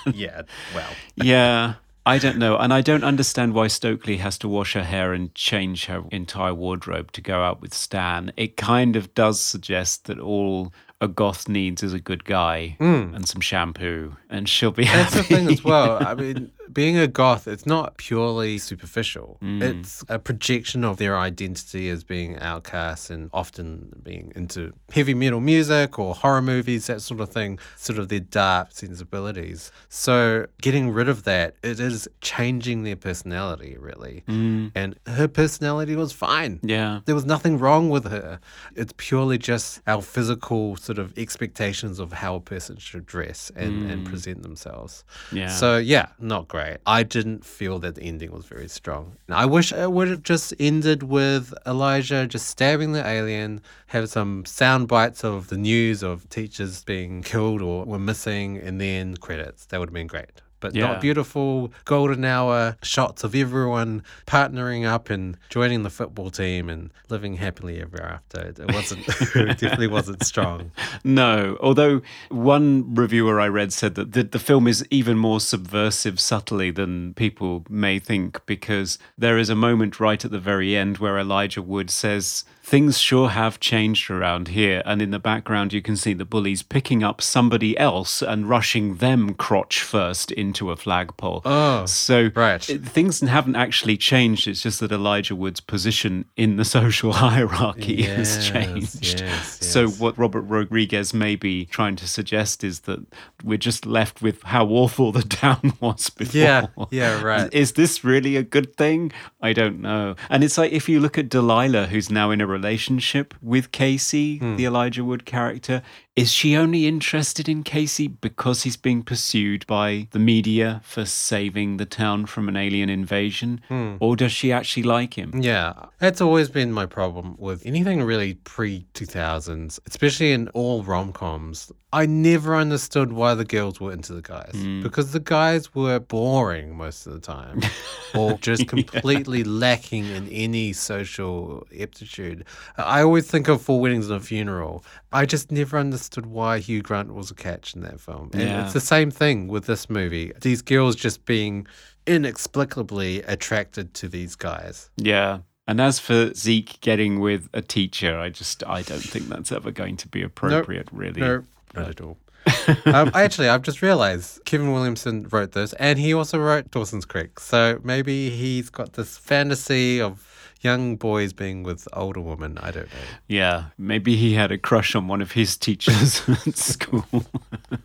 yeah, 0.12 0.44
well. 0.74 0.90
yeah. 1.16 1.74
I 2.06 2.18
don't 2.18 2.38
know. 2.38 2.58
And 2.58 2.74
I 2.74 2.82
don't 2.82 3.04
understand 3.04 3.54
why 3.54 3.68
Stokely 3.68 4.18
has 4.18 4.38
to 4.40 4.50
wash 4.50 4.74
her 4.74 4.84
hair 4.84 5.14
and 5.14 5.34
change 5.36 5.86
her 5.86 6.04
entire 6.12 6.54
wardrobe 6.54 7.12
to 7.14 7.22
go 7.22 7.42
out 7.42 7.62
with 7.62 7.74
Stan. 7.74 8.34
It 8.36 8.58
kind 8.58 8.96
of 8.96 9.14
does 9.14 9.40
suggest 9.40 10.06
that 10.06 10.20
all 10.20 10.74
a 11.00 11.08
goth 11.08 11.48
needs 11.48 11.82
is 11.84 11.94
a 11.94 12.00
good 12.00 12.24
guy 12.26 12.76
and 12.80 13.28
some 13.28 13.42
shampoo, 13.42 14.16
and 14.30 14.48
she'll 14.48 14.72
be 14.72 14.86
Hmm. 14.86 14.94
That's 14.98 15.14
happy. 15.16 15.28
the 15.28 15.36
thing 15.36 15.52
as 15.52 15.64
well. 15.64 16.06
I 16.06 16.14
mean, 16.24 16.52
being 16.72 16.98
a 16.98 17.08
goth, 17.08 17.48
it's 17.48 17.66
not 17.66 17.98
purely 17.98 18.58
superficial. 18.58 19.38
Mm. 19.42 19.62
It's 19.62 20.04
a 20.10 20.20
projection 20.20 20.84
of 20.84 20.98
their 20.98 21.18
identity 21.18 21.90
as 21.90 22.04
being 22.04 22.38
outcasts 22.40 23.10
and 23.10 23.30
often 23.34 24.02
being 24.04 24.32
into 24.36 24.74
heavy 24.92 25.14
metal 25.14 25.40
music 25.40 26.00
or 26.00 26.16
horror 26.16 26.42
movies, 26.42 26.88
that 26.88 27.02
sort 27.02 27.20
of 27.20 27.30
thing, 27.30 27.60
sort 27.76 28.00
of 28.00 28.10
their 28.10 28.20
dark 28.20 28.72
sensibilities. 28.72 29.72
So 29.90 30.48
getting 30.62 30.92
rid 30.92 31.10
of 31.10 31.24
that, 31.24 31.56
it 31.64 31.80
is 31.80 32.08
changing 32.22 32.84
their 32.84 32.96
personality, 32.96 33.76
really. 33.80 34.24
Mm. 34.28 34.72
And 34.76 35.00
her 35.08 35.28
personality 35.28 35.96
was 35.96 36.12
fine. 36.12 36.60
Yeah. 36.64 37.02
There 37.06 37.16
was 37.16 37.26
nothing 37.26 37.58
wrong 37.58 37.90
with 37.90 38.06
her. 38.10 38.40
It's 38.76 38.94
purely 38.98 39.38
just 39.38 39.82
our 39.88 40.02
physical 40.02 40.78
sort 40.78 41.00
of 41.00 41.18
expectations 41.18 42.00
of 42.00 42.14
how 42.14 42.36
a 42.36 42.42
person 42.42 42.78
should 42.78 43.06
dress 43.06 43.52
and, 43.56 43.90
and 43.90 44.06
mm. 44.06 44.10
present 44.10 44.44
themselves. 44.44 45.04
Yeah. 45.32 45.48
So, 45.48 45.78
yeah, 45.78 46.08
not 46.20 46.48
great. 46.54 46.78
I 46.86 47.02
didn't 47.02 47.44
feel 47.44 47.80
that 47.80 47.96
the 47.96 48.04
ending 48.04 48.32
was 48.32 48.46
very 48.46 48.68
strong. 48.68 49.18
I 49.28 49.48
wish 49.48 49.74
it 49.74 49.92
would 49.92 50.08
have 50.08 50.22
just 50.22 50.54
ended 50.60 51.02
with 51.02 51.52
Elijah 51.66 52.28
just 52.28 52.48
stabbing 52.48 52.92
the 52.92 53.04
alien, 53.04 53.60
have 53.88 54.08
some 54.08 54.46
sound 54.46 54.88
bites 54.88 55.24
of 55.24 55.48
the 55.48 55.58
news 55.58 56.04
of 56.04 56.30
teachers 56.30 56.84
being 56.84 57.24
killed 57.24 57.64
or 57.64 57.86
were 57.86 57.98
missing, 57.98 58.58
and 58.58 58.80
then 58.80 59.18
credits. 59.18 59.66
That 59.66 59.80
would 59.80 59.90
have 59.90 59.96
been 59.96 60.06
great. 60.06 60.43
But 60.64 60.74
Yeah. 60.76 60.88
not 60.88 61.02
beautiful 61.02 61.74
golden 61.84 62.24
hour 62.24 62.78
shots 62.82 63.26
of 63.26 63.36
everyone 63.36 64.02
partnering 64.26 64.86
up 64.88 65.10
and 65.10 65.36
joining 65.50 65.84
the 65.84 65.90
football 65.90 66.30
team 66.30 66.70
and 66.70 66.90
living 67.10 67.36
happily 67.36 67.82
ever 67.82 68.02
after. 68.02 68.40
It 68.40 68.74
wasn't, 68.74 69.06
it 69.36 69.58
definitely 69.58 69.88
wasn't 69.88 70.24
strong. 70.24 70.72
No, 71.04 71.58
although 71.60 72.02
one 72.30 72.96
reviewer 72.96 73.42
I 73.42 73.50
read 73.50 73.74
said 73.74 73.96
that 73.96 74.14
the, 74.14 74.24
the 74.24 74.40
film 74.40 74.68
is 74.70 74.86
even 74.90 75.18
more 75.18 75.42
subversive 75.42 76.18
subtly 76.18 76.72
than 76.72 77.14
people 77.16 77.66
may 77.70 78.00
think 78.00 78.46
because 78.46 78.98
there 79.18 79.38
is 79.38 79.50
a 79.50 79.56
moment 79.56 80.00
right 80.00 80.24
at 80.24 80.32
the 80.32 80.40
very 80.40 80.78
end 80.78 81.00
where 81.00 81.20
Elijah 81.20 81.62
Wood 81.62 81.90
says, 81.90 82.46
Things 82.66 82.98
sure 82.98 83.30
have 83.30 83.60
changed 83.60 84.10
around 84.10 84.48
here. 84.48 84.82
And 84.86 85.02
in 85.02 85.12
the 85.12 85.20
background, 85.20 85.74
you 85.74 85.82
can 85.82 85.98
see 85.98 86.14
the 86.14 86.24
bullies 86.24 86.64
picking 86.64 87.04
up 87.04 87.22
somebody 87.22 87.78
else 87.78 88.22
and 88.22 88.48
rushing 88.48 88.96
them 88.96 89.34
crotch 89.34 89.82
first 89.82 90.32
into 90.32 90.72
a 90.72 90.78
flagpole. 90.78 91.42
Oh, 91.44 91.86
so 91.86 92.32
right. 92.34 92.68
it- 92.70 92.84
things 92.86 93.20
haven't 93.20 93.58
actually 93.58 93.98
changed. 93.98 94.48
It's 94.48 94.62
just 94.64 94.80
that 94.80 94.94
Elijah 94.94 95.36
Wood's 95.36 95.60
position 95.60 96.24
in 96.38 96.56
the 96.56 96.64
social 96.80 97.12
hierarchy 97.12 98.04
has 98.04 98.48
changed. 98.48 99.20
yes, 99.20 99.22
yes. 99.22 99.68
So 99.68 99.90
what 99.90 100.18
Robert 100.18 100.42
Rodriguez 100.44 101.14
may 101.14 101.36
be 101.36 101.66
trying 101.66 101.98
to 101.98 102.08
suggest 102.08 102.64
is 102.64 102.82
that 102.82 103.00
we're 103.44 103.58
just 103.58 103.86
left 103.86 104.22
with 104.22 104.42
how 104.44 104.68
awful 104.68 105.12
the 105.12 105.22
town 105.44 105.74
was 105.82 106.10
before. 106.10 106.40
Yeah, 106.42 106.68
yeah, 106.92 107.22
right. 107.22 107.54
Is 107.54 107.74
this 107.74 108.06
really 108.06 108.38
a 108.38 108.44
good 108.44 108.78
thing? 108.78 109.12
I 109.42 109.52
don't 109.52 109.82
know. 109.82 110.16
And 110.30 110.46
it's 110.46 110.58
like 110.58 110.72
if 110.72 110.88
you 110.88 111.02
look 111.02 111.18
at 111.18 111.28
Delilah, 111.28 111.88
who's 111.88 112.10
now 112.10 112.32
in 112.32 112.40
a 112.40 112.53
relationship 112.54 113.34
with 113.42 113.72
Casey, 113.72 114.38
Hmm. 114.38 114.56
the 114.58 114.66
Elijah 114.66 115.04
Wood 115.04 115.26
character, 115.26 115.82
is 116.16 116.32
she 116.32 116.56
only 116.56 116.86
interested 116.86 117.50
in 117.50 117.64
Casey 117.64 118.08
because 118.08 118.64
he's 118.64 118.78
being 118.78 119.02
pursued 119.02 119.66
by 119.66 120.08
the 120.12 120.20
media 120.20 120.80
for 120.84 121.06
saving 121.06 121.78
the 121.78 121.88
town 121.88 122.28
from 122.28 122.48
an 122.48 122.56
alien 122.56 122.90
invasion? 122.90 123.62
Hmm. 123.68 123.96
Or 124.00 124.16
does 124.16 124.32
she 124.32 124.52
actually 124.52 124.84
like 124.84 125.16
him? 125.16 125.32
Yeah, 125.42 125.74
that's 125.98 126.22
always 126.22 126.50
been 126.50 126.72
my 126.72 126.86
problem 126.86 127.36
with 127.40 127.66
anything 127.66 128.04
really 128.04 128.36
pre 128.36 128.86
2000s, 128.94 129.80
especially 129.88 130.34
in 130.34 130.50
all 130.50 130.84
rom 130.84 131.14
coms. 131.14 131.72
I 131.94 132.08
never 132.08 132.56
understood 132.56 133.14
why 133.14 133.36
the 133.36 133.46
girls 133.46 133.80
were 133.80 133.92
into 133.92 134.14
the 134.14 134.24
guys 134.24 134.54
because 134.82 135.12
the 135.12 135.20
guys 135.20 135.76
were 135.76 136.00
boring 136.00 136.76
most 136.76 137.06
of 137.06 137.14
the 137.14 137.20
time 137.20 137.62
or 138.16 138.34
just 138.40 138.68
completely 138.68 139.44
lacking 139.44 140.08
in 140.08 140.28
any 140.30 140.74
social 140.74 141.68
aptitude. 141.80 142.46
I 142.78 143.04
always 143.04 143.30
think 143.30 143.48
of 143.48 143.62
Four 143.62 143.80
Weddings 143.80 144.10
and 144.10 144.20
a 144.20 144.24
Funeral. 144.24 144.84
I 145.14 145.26
just 145.26 145.52
never 145.52 145.78
understood 145.78 146.26
why 146.26 146.60
Hugh 146.60 146.82
Grant 146.82 147.14
was 147.14 147.30
a 147.32 147.36
catch 147.36 147.76
in 147.76 147.82
that 147.82 148.00
film. 148.00 148.32
And 148.34 148.42
Yeah. 148.42 148.64
it's 148.66 148.74
the 148.74 148.80
same 148.82 149.12
thing 149.12 149.48
with 149.48 149.66
this 149.68 149.90
movie. 149.90 150.34
These 150.42 150.62
girls 150.64 150.96
just 150.96 151.26
being 151.26 151.68
inexplicably 152.08 153.22
attracted 153.24 153.94
to 153.96 154.08
these 154.08 154.36
guys. 154.36 154.90
Yeah. 154.98 155.40
And 155.68 155.80
as 155.80 156.00
for 156.00 156.34
Zeke 156.34 156.80
getting 156.82 157.20
with 157.20 157.48
a 157.54 157.62
teacher, 157.62 158.18
I 158.18 158.30
just 158.30 158.64
I 158.68 158.82
don't 158.82 159.00
think 159.04 159.28
that's 159.30 159.52
ever 159.52 159.72
going 159.72 159.98
to 159.98 160.08
be 160.08 160.22
appropriate, 160.22 160.90
really. 160.92 161.22
No, 161.22 161.44
not 161.76 161.90
at 161.90 162.02
all. 162.02 162.18
um, 162.86 163.10
actually, 163.14 163.48
I've 163.48 163.62
just 163.62 163.82
realized 163.82 164.44
Kevin 164.44 164.74
Williamson 164.74 165.28
wrote 165.32 165.54
this, 165.54 165.72
and 165.74 165.98
he 165.98 166.14
also 166.14 166.38
wrote 166.40 166.70
Dawson's 166.72 167.06
Creek. 167.06 167.40
So 167.40 167.80
maybe 167.84 168.30
he's 168.32 168.70
got 168.70 168.94
this 168.94 169.18
fantasy 169.18 170.02
of 170.02 170.20
young 170.64 170.96
boys 170.96 171.34
being 171.34 171.64
with 171.64 171.88
older 171.94 172.22
women. 172.22 172.58
I 172.60 172.72
don't 172.72 172.86
know. 172.86 173.00
Yeah, 173.28 173.66
maybe 173.78 174.16
he 174.16 174.34
had 174.34 174.52
a 174.52 174.58
crush 174.58 174.96
on 174.96 175.08
one 175.08 175.22
of 175.22 175.34
his 175.34 175.58
teachers 175.58 176.22
at 176.48 176.58
school. 176.58 177.06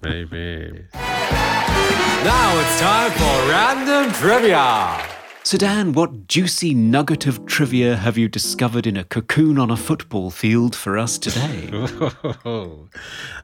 Maybe. 0.02 0.84
Now 0.94 2.60
it's 2.60 2.80
time 2.80 3.10
for 3.12 3.50
random 3.50 4.12
trivia. 4.12 5.17
So, 5.48 5.56
Dan, 5.56 5.94
what 5.94 6.28
juicy 6.28 6.74
nugget 6.74 7.26
of 7.26 7.46
trivia 7.46 7.96
have 7.96 8.18
you 8.18 8.28
discovered 8.28 8.86
in 8.86 8.98
a 8.98 9.04
cocoon 9.04 9.58
on 9.58 9.70
a 9.70 9.78
football 9.78 10.30
field 10.30 10.76
for 10.76 10.98
us 10.98 11.16
today? 11.16 11.70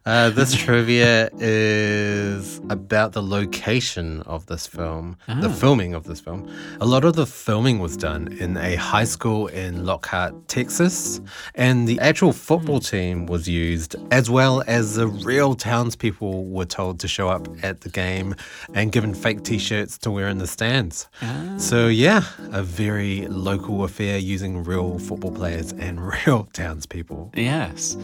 uh, 0.04 0.28
this 0.28 0.54
trivia 0.54 1.30
is 1.38 2.60
about 2.68 3.12
the 3.12 3.22
location 3.22 4.20
of 4.26 4.44
this 4.44 4.66
film, 4.66 5.16
the 5.26 5.48
ah. 5.48 5.52
filming 5.54 5.94
of 5.94 6.04
this 6.04 6.20
film. 6.20 6.46
A 6.82 6.84
lot 6.84 7.06
of 7.06 7.16
the 7.16 7.24
filming 7.24 7.78
was 7.78 7.96
done 7.96 8.28
in 8.34 8.58
a 8.58 8.74
high 8.74 9.04
school 9.04 9.46
in 9.46 9.86
Lockhart, 9.86 10.46
Texas, 10.46 11.22
and 11.54 11.88
the 11.88 11.98
actual 12.00 12.34
football 12.34 12.80
hmm. 12.80 12.96
team 12.96 13.24
was 13.24 13.48
used, 13.48 13.96
as 14.10 14.28
well 14.28 14.62
as 14.66 14.96
the 14.96 15.06
real 15.06 15.54
townspeople 15.54 16.44
were 16.44 16.66
told 16.66 17.00
to 17.00 17.08
show 17.08 17.30
up 17.30 17.48
at 17.62 17.80
the 17.80 17.88
game 17.88 18.34
and 18.74 18.92
given 18.92 19.14
fake 19.14 19.42
t 19.42 19.56
shirts 19.56 19.96
to 19.96 20.10
wear 20.10 20.28
in 20.28 20.36
the 20.36 20.46
stands. 20.46 21.08
Ah. 21.22 21.54
So, 21.56 21.93
yeah, 21.94 22.24
a 22.52 22.62
very 22.62 23.26
local 23.28 23.84
affair 23.84 24.18
using 24.18 24.64
real 24.64 24.98
football 24.98 25.32
players 25.32 25.72
and 25.72 26.00
real 26.26 26.48
townspeople. 26.52 27.32
yes. 27.34 27.96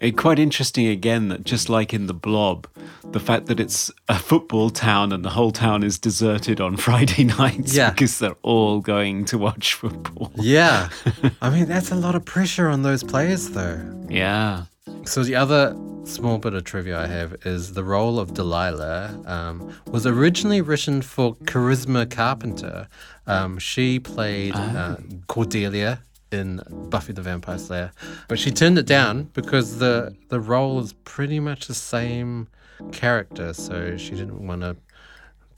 It, 0.00 0.16
quite 0.16 0.38
interesting 0.38 0.86
again 0.86 1.26
that 1.30 1.42
just 1.42 1.68
like 1.68 1.92
in 1.92 2.06
the 2.06 2.14
blob, 2.14 2.68
the 3.10 3.18
fact 3.18 3.46
that 3.46 3.58
it's 3.58 3.90
a 4.08 4.16
football 4.16 4.70
town 4.70 5.10
and 5.12 5.24
the 5.24 5.30
whole 5.30 5.50
town 5.50 5.82
is 5.82 5.98
deserted 5.98 6.60
on 6.60 6.76
Friday 6.86 7.24
nights 7.24 7.74
Yeah. 7.74 7.90
because 7.90 8.20
they're 8.20 8.36
all 8.42 8.78
going 8.80 9.24
to 9.24 9.38
watch 9.38 9.74
football. 9.74 10.30
Yeah. 10.36 10.90
I 11.42 11.50
mean, 11.50 11.66
that's 11.66 11.90
a 11.90 11.96
lot 11.96 12.14
of 12.14 12.24
pressure 12.24 12.68
on 12.68 12.82
those 12.82 13.02
players, 13.02 13.48
though. 13.50 13.80
Yeah. 14.08 14.66
So 15.04 15.24
the 15.24 15.34
other 15.34 15.76
small 16.04 16.38
bit 16.38 16.54
of 16.54 16.62
trivia 16.62 17.00
I 17.00 17.06
have 17.08 17.34
is 17.44 17.72
the 17.74 17.82
role 17.84 18.20
of 18.20 18.34
Delilah 18.34 19.20
um, 19.26 19.74
was 19.88 20.06
originally 20.06 20.60
written 20.60 21.02
for 21.02 21.34
Charisma 21.44 22.08
Carpenter. 22.08 22.86
Um, 23.28 23.58
she 23.58 24.00
played 24.00 24.54
uh, 24.56 24.96
Cordelia 25.26 26.02
in 26.32 26.60
Buffy 26.90 27.12
the 27.12 27.22
Vampire 27.22 27.58
Slayer, 27.58 27.92
but 28.26 28.38
she 28.38 28.50
turned 28.50 28.78
it 28.78 28.86
down 28.86 29.24
because 29.34 29.78
the 29.78 30.14
the 30.28 30.40
role 30.40 30.80
is 30.80 30.92
pretty 31.04 31.40
much 31.40 31.66
the 31.66 31.74
same 31.74 32.48
character, 32.92 33.52
so 33.52 33.96
she 33.96 34.10
didn't 34.10 34.46
want 34.46 34.62
to 34.62 34.76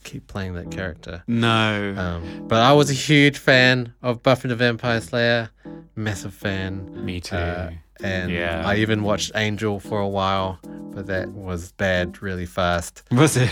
keep 0.04 0.26
playing 0.26 0.54
that 0.54 0.70
character. 0.70 1.22
No. 1.26 1.94
Um, 1.96 2.48
but 2.48 2.62
I 2.62 2.72
was 2.72 2.90
a 2.90 2.94
huge 2.94 3.38
fan 3.38 3.94
of 4.02 4.22
Buffy 4.22 4.48
the 4.48 4.56
Vampire 4.56 5.00
Slayer, 5.00 5.50
massive 5.94 6.34
fan. 6.34 7.04
Me 7.04 7.20
too. 7.20 7.36
Uh, 7.36 7.70
and 8.02 8.30
Yeah. 8.30 8.62
I 8.66 8.76
even 8.76 9.02
watched 9.02 9.32
Angel 9.34 9.80
for 9.80 10.00
a 10.00 10.08
while, 10.08 10.58
but 10.62 11.06
that 11.06 11.28
was 11.28 11.72
bad 11.72 12.20
really 12.22 12.46
fast. 12.46 13.02
Was 13.10 13.36
it? 13.36 13.50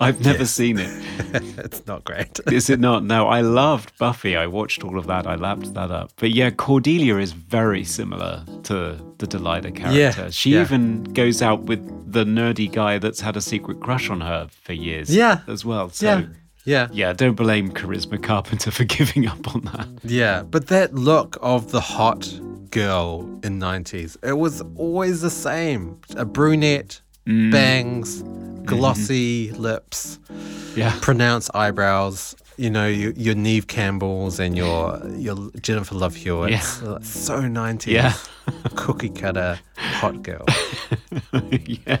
I've 0.00 0.24
never 0.24 0.44
seen 0.44 0.78
it. 0.78 0.90
it's 1.58 1.86
not 1.86 2.04
great. 2.04 2.40
Is 2.52 2.70
it 2.70 2.80
not? 2.80 3.04
No, 3.04 3.28
I 3.28 3.40
loved 3.42 3.96
Buffy. 3.98 4.36
I 4.36 4.46
watched 4.46 4.82
all 4.84 4.98
of 4.98 5.06
that. 5.06 5.26
I 5.26 5.34
lapped 5.34 5.74
that 5.74 5.90
up. 5.90 6.12
But 6.16 6.30
yeah, 6.30 6.50
Cordelia 6.50 7.18
is 7.18 7.32
very 7.32 7.84
similar 7.84 8.44
to 8.64 8.98
the 9.18 9.26
Delilah 9.26 9.72
character. 9.72 9.98
Yeah. 9.98 10.30
she 10.30 10.50
yeah. 10.54 10.62
even 10.62 11.04
goes 11.04 11.42
out 11.42 11.62
with 11.64 11.80
the 12.10 12.24
nerdy 12.24 12.70
guy 12.72 12.98
that's 12.98 13.20
had 13.20 13.36
a 13.36 13.40
secret 13.40 13.80
crush 13.80 14.08
on 14.10 14.20
her 14.20 14.48
for 14.62 14.72
years. 14.72 15.14
Yeah. 15.14 15.40
As 15.46 15.64
well. 15.64 15.90
So 15.90 16.06
yeah. 16.06 16.26
Yeah. 16.64 16.88
yeah, 16.92 17.12
don't 17.14 17.34
blame 17.34 17.70
Charisma 17.72 18.22
Carpenter 18.22 18.70
for 18.70 18.84
giving 18.84 19.26
up 19.26 19.54
on 19.54 19.62
that. 19.62 19.88
Yeah. 20.04 20.42
But 20.42 20.66
that 20.66 20.94
look 20.94 21.38
of 21.40 21.70
the 21.70 21.80
hot 21.80 22.28
girl 22.70 23.22
in 23.42 23.58
90s, 23.58 24.16
it 24.22 24.38
was 24.38 24.62
always 24.76 25.20
the 25.20 25.30
same. 25.30 26.00
A 26.16 26.24
brunette, 26.24 27.00
Mm. 27.26 27.52
bangs, 27.52 28.22
Mm-hmm. 28.22 28.64
glossy 28.64 29.50
lips, 29.52 30.18
Yeah. 30.74 30.94
pronounced 31.02 31.50
eyebrows. 31.54 32.34
You 32.56 32.70
know, 32.70 32.88
your, 32.88 33.12
your 33.12 33.34
Neve 33.36 33.66
Campbells 33.68 34.40
and 34.40 34.56
your 34.56 35.00
your 35.16 35.36
Jennifer 35.60 35.94
Love 35.94 36.16
Hewitt's. 36.16 36.80
Yeah. 36.82 36.98
So 37.02 37.40
90s. 37.42 37.86
Yeah. 37.86 38.14
Cookie 38.76 39.10
cutter 39.10 39.60
hot 39.76 40.22
girl. 40.22 40.44
yeah. 41.86 42.00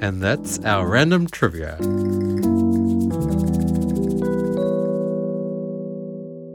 And 0.00 0.20
that's 0.22 0.58
our 0.64 0.88
random 0.88 1.26
trivia. 1.28 1.76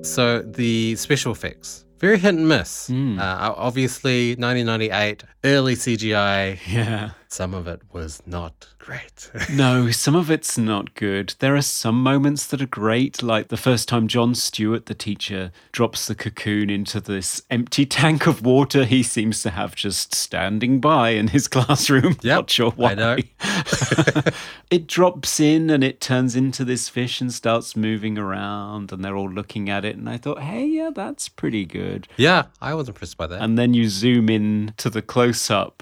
So 0.04 0.42
the 0.42 0.96
special 0.96 1.32
effects, 1.32 1.86
very 2.02 2.18
hit 2.20 2.36
and 2.36 2.48
miss. 2.50 2.90
Uh, 2.90 3.54
obviously, 3.56 4.32
1998, 4.36 5.24
early 5.46 5.76
CGI. 5.76 6.60
Yeah. 6.68 7.12
Some 7.32 7.54
of 7.54 7.66
it 7.66 7.82
was 7.94 8.22
not 8.26 8.68
great. 8.78 9.32
No, 9.50 9.90
some 9.90 10.16
of 10.16 10.30
it's 10.30 10.58
not 10.58 10.96
good. 10.96 11.34
There 11.40 11.56
are 11.56 11.62
some 11.62 12.04
moments 12.04 12.46
that 12.48 12.62
are 12.62 12.66
great, 12.66 13.24
like 13.24 13.48
the 13.48 13.56
first 13.58 13.88
time 13.88 14.10
Jon 14.10 14.36
Stewart, 14.36 14.88
the 14.88 14.94
teacher, 14.94 15.54
drops 15.72 16.08
the 16.08 16.16
cocoon 16.16 16.70
into 16.70 17.00
this 17.00 17.42
empty 17.50 17.86
tank 17.86 18.28
of 18.28 18.44
water 18.46 18.84
he 18.84 19.02
seems 19.02 19.42
to 19.44 19.50
have 19.52 19.76
just 19.76 20.14
standing 20.14 20.82
by 20.82 21.12
in 21.12 21.30
his 21.30 21.48
classroom. 21.56 22.18
Yep, 22.22 22.24
Not 22.24 22.50
sure 22.50 22.72
why. 22.72 22.92
I 22.92 22.96
know. 22.96 23.18
it 24.70 24.88
drops 24.88 25.40
in 25.40 25.70
and 25.70 25.86
it 25.86 26.02
turns 26.02 26.36
into 26.36 26.66
this 26.66 26.90
fish 26.90 27.22
and 27.22 27.32
starts 27.34 27.78
moving 27.78 28.18
around, 28.18 28.92
and 28.92 29.06
they're 29.06 29.16
all 29.16 29.32
looking 29.32 29.70
at 29.70 29.86
it. 29.86 29.96
And 29.96 30.10
I 30.10 30.18
thought, 30.18 30.42
hey, 30.42 30.66
yeah, 30.66 30.90
that's 30.94 31.30
pretty 31.30 31.66
good. 31.66 32.10
yeah, 32.18 32.48
I 32.62 32.74
was 32.74 32.90
impressed 32.90 33.16
by 33.16 33.28
that. 33.28 33.42
And 33.42 33.58
then 33.58 33.74
you 33.74 33.88
zoom 33.88 34.28
in 34.30 34.74
to 34.78 34.90
the 34.90 35.02
close 35.02 35.50
up, 35.50 35.82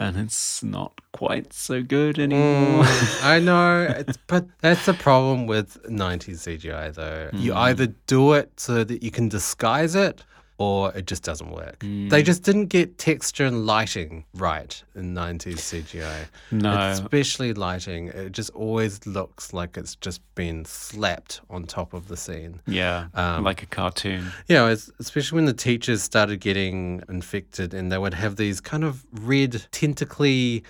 and 0.00 0.16
it's 0.16 0.62
not 0.62 0.92
quite 1.12 1.52
so 1.52 1.82
good 1.82 2.18
anymore. 2.18 2.84
Mm, 2.84 3.24
I 3.24 3.38
know, 3.40 3.82
it's, 3.98 4.16
but 4.26 4.46
that's 4.60 4.86
the 4.86 4.94
problem 4.94 5.46
with 5.46 5.80
90s 5.84 6.40
CGI, 6.46 6.92
though. 6.94 7.30
You 7.32 7.52
Mm. 7.52 7.56
either 7.56 7.86
do 8.06 8.32
it 8.32 8.58
so 8.58 8.84
that 8.84 9.02
you 9.02 9.10
can 9.10 9.28
disguise 9.28 9.94
it, 9.94 10.24
or 10.58 10.92
it 10.94 11.06
just 11.06 11.22
doesn't 11.24 11.50
work. 11.50 11.80
Mm. 11.80 12.10
They 12.10 12.22
just 12.22 12.44
didn't 12.44 12.66
get 12.66 12.96
texture 12.96 13.44
and 13.44 13.66
lighting 13.66 14.24
right 14.34 14.82
in 14.94 15.14
90s 15.14 15.58
CGI. 15.58 16.26
No. 16.52 16.90
Especially 16.90 17.52
lighting. 17.54 18.08
It 18.08 18.32
just 18.32 18.50
always 18.50 19.04
looks 19.06 19.52
like 19.52 19.76
it's 19.76 19.96
just 19.96 20.20
been 20.36 20.64
slapped 20.64 21.40
on 21.50 21.64
top 21.64 21.92
of 21.92 22.06
the 22.06 22.16
scene. 22.16 22.60
Yeah, 22.66 23.06
Um, 23.14 23.42
like 23.42 23.62
a 23.62 23.66
cartoon. 23.66 24.30
Know, 24.48 24.68
especially 24.68 25.36
when 25.36 25.46
the 25.46 25.52
teachers 25.52 26.02
started 26.02 26.38
getting 26.38 27.02
infected 27.08 27.74
and 27.74 27.90
they 27.90 27.98
would 27.98 28.14
have 28.14 28.36
these 28.36 28.60
kind 28.60 28.84
of 28.84 29.04
red, 29.12 29.66
tentacly, 29.72 30.62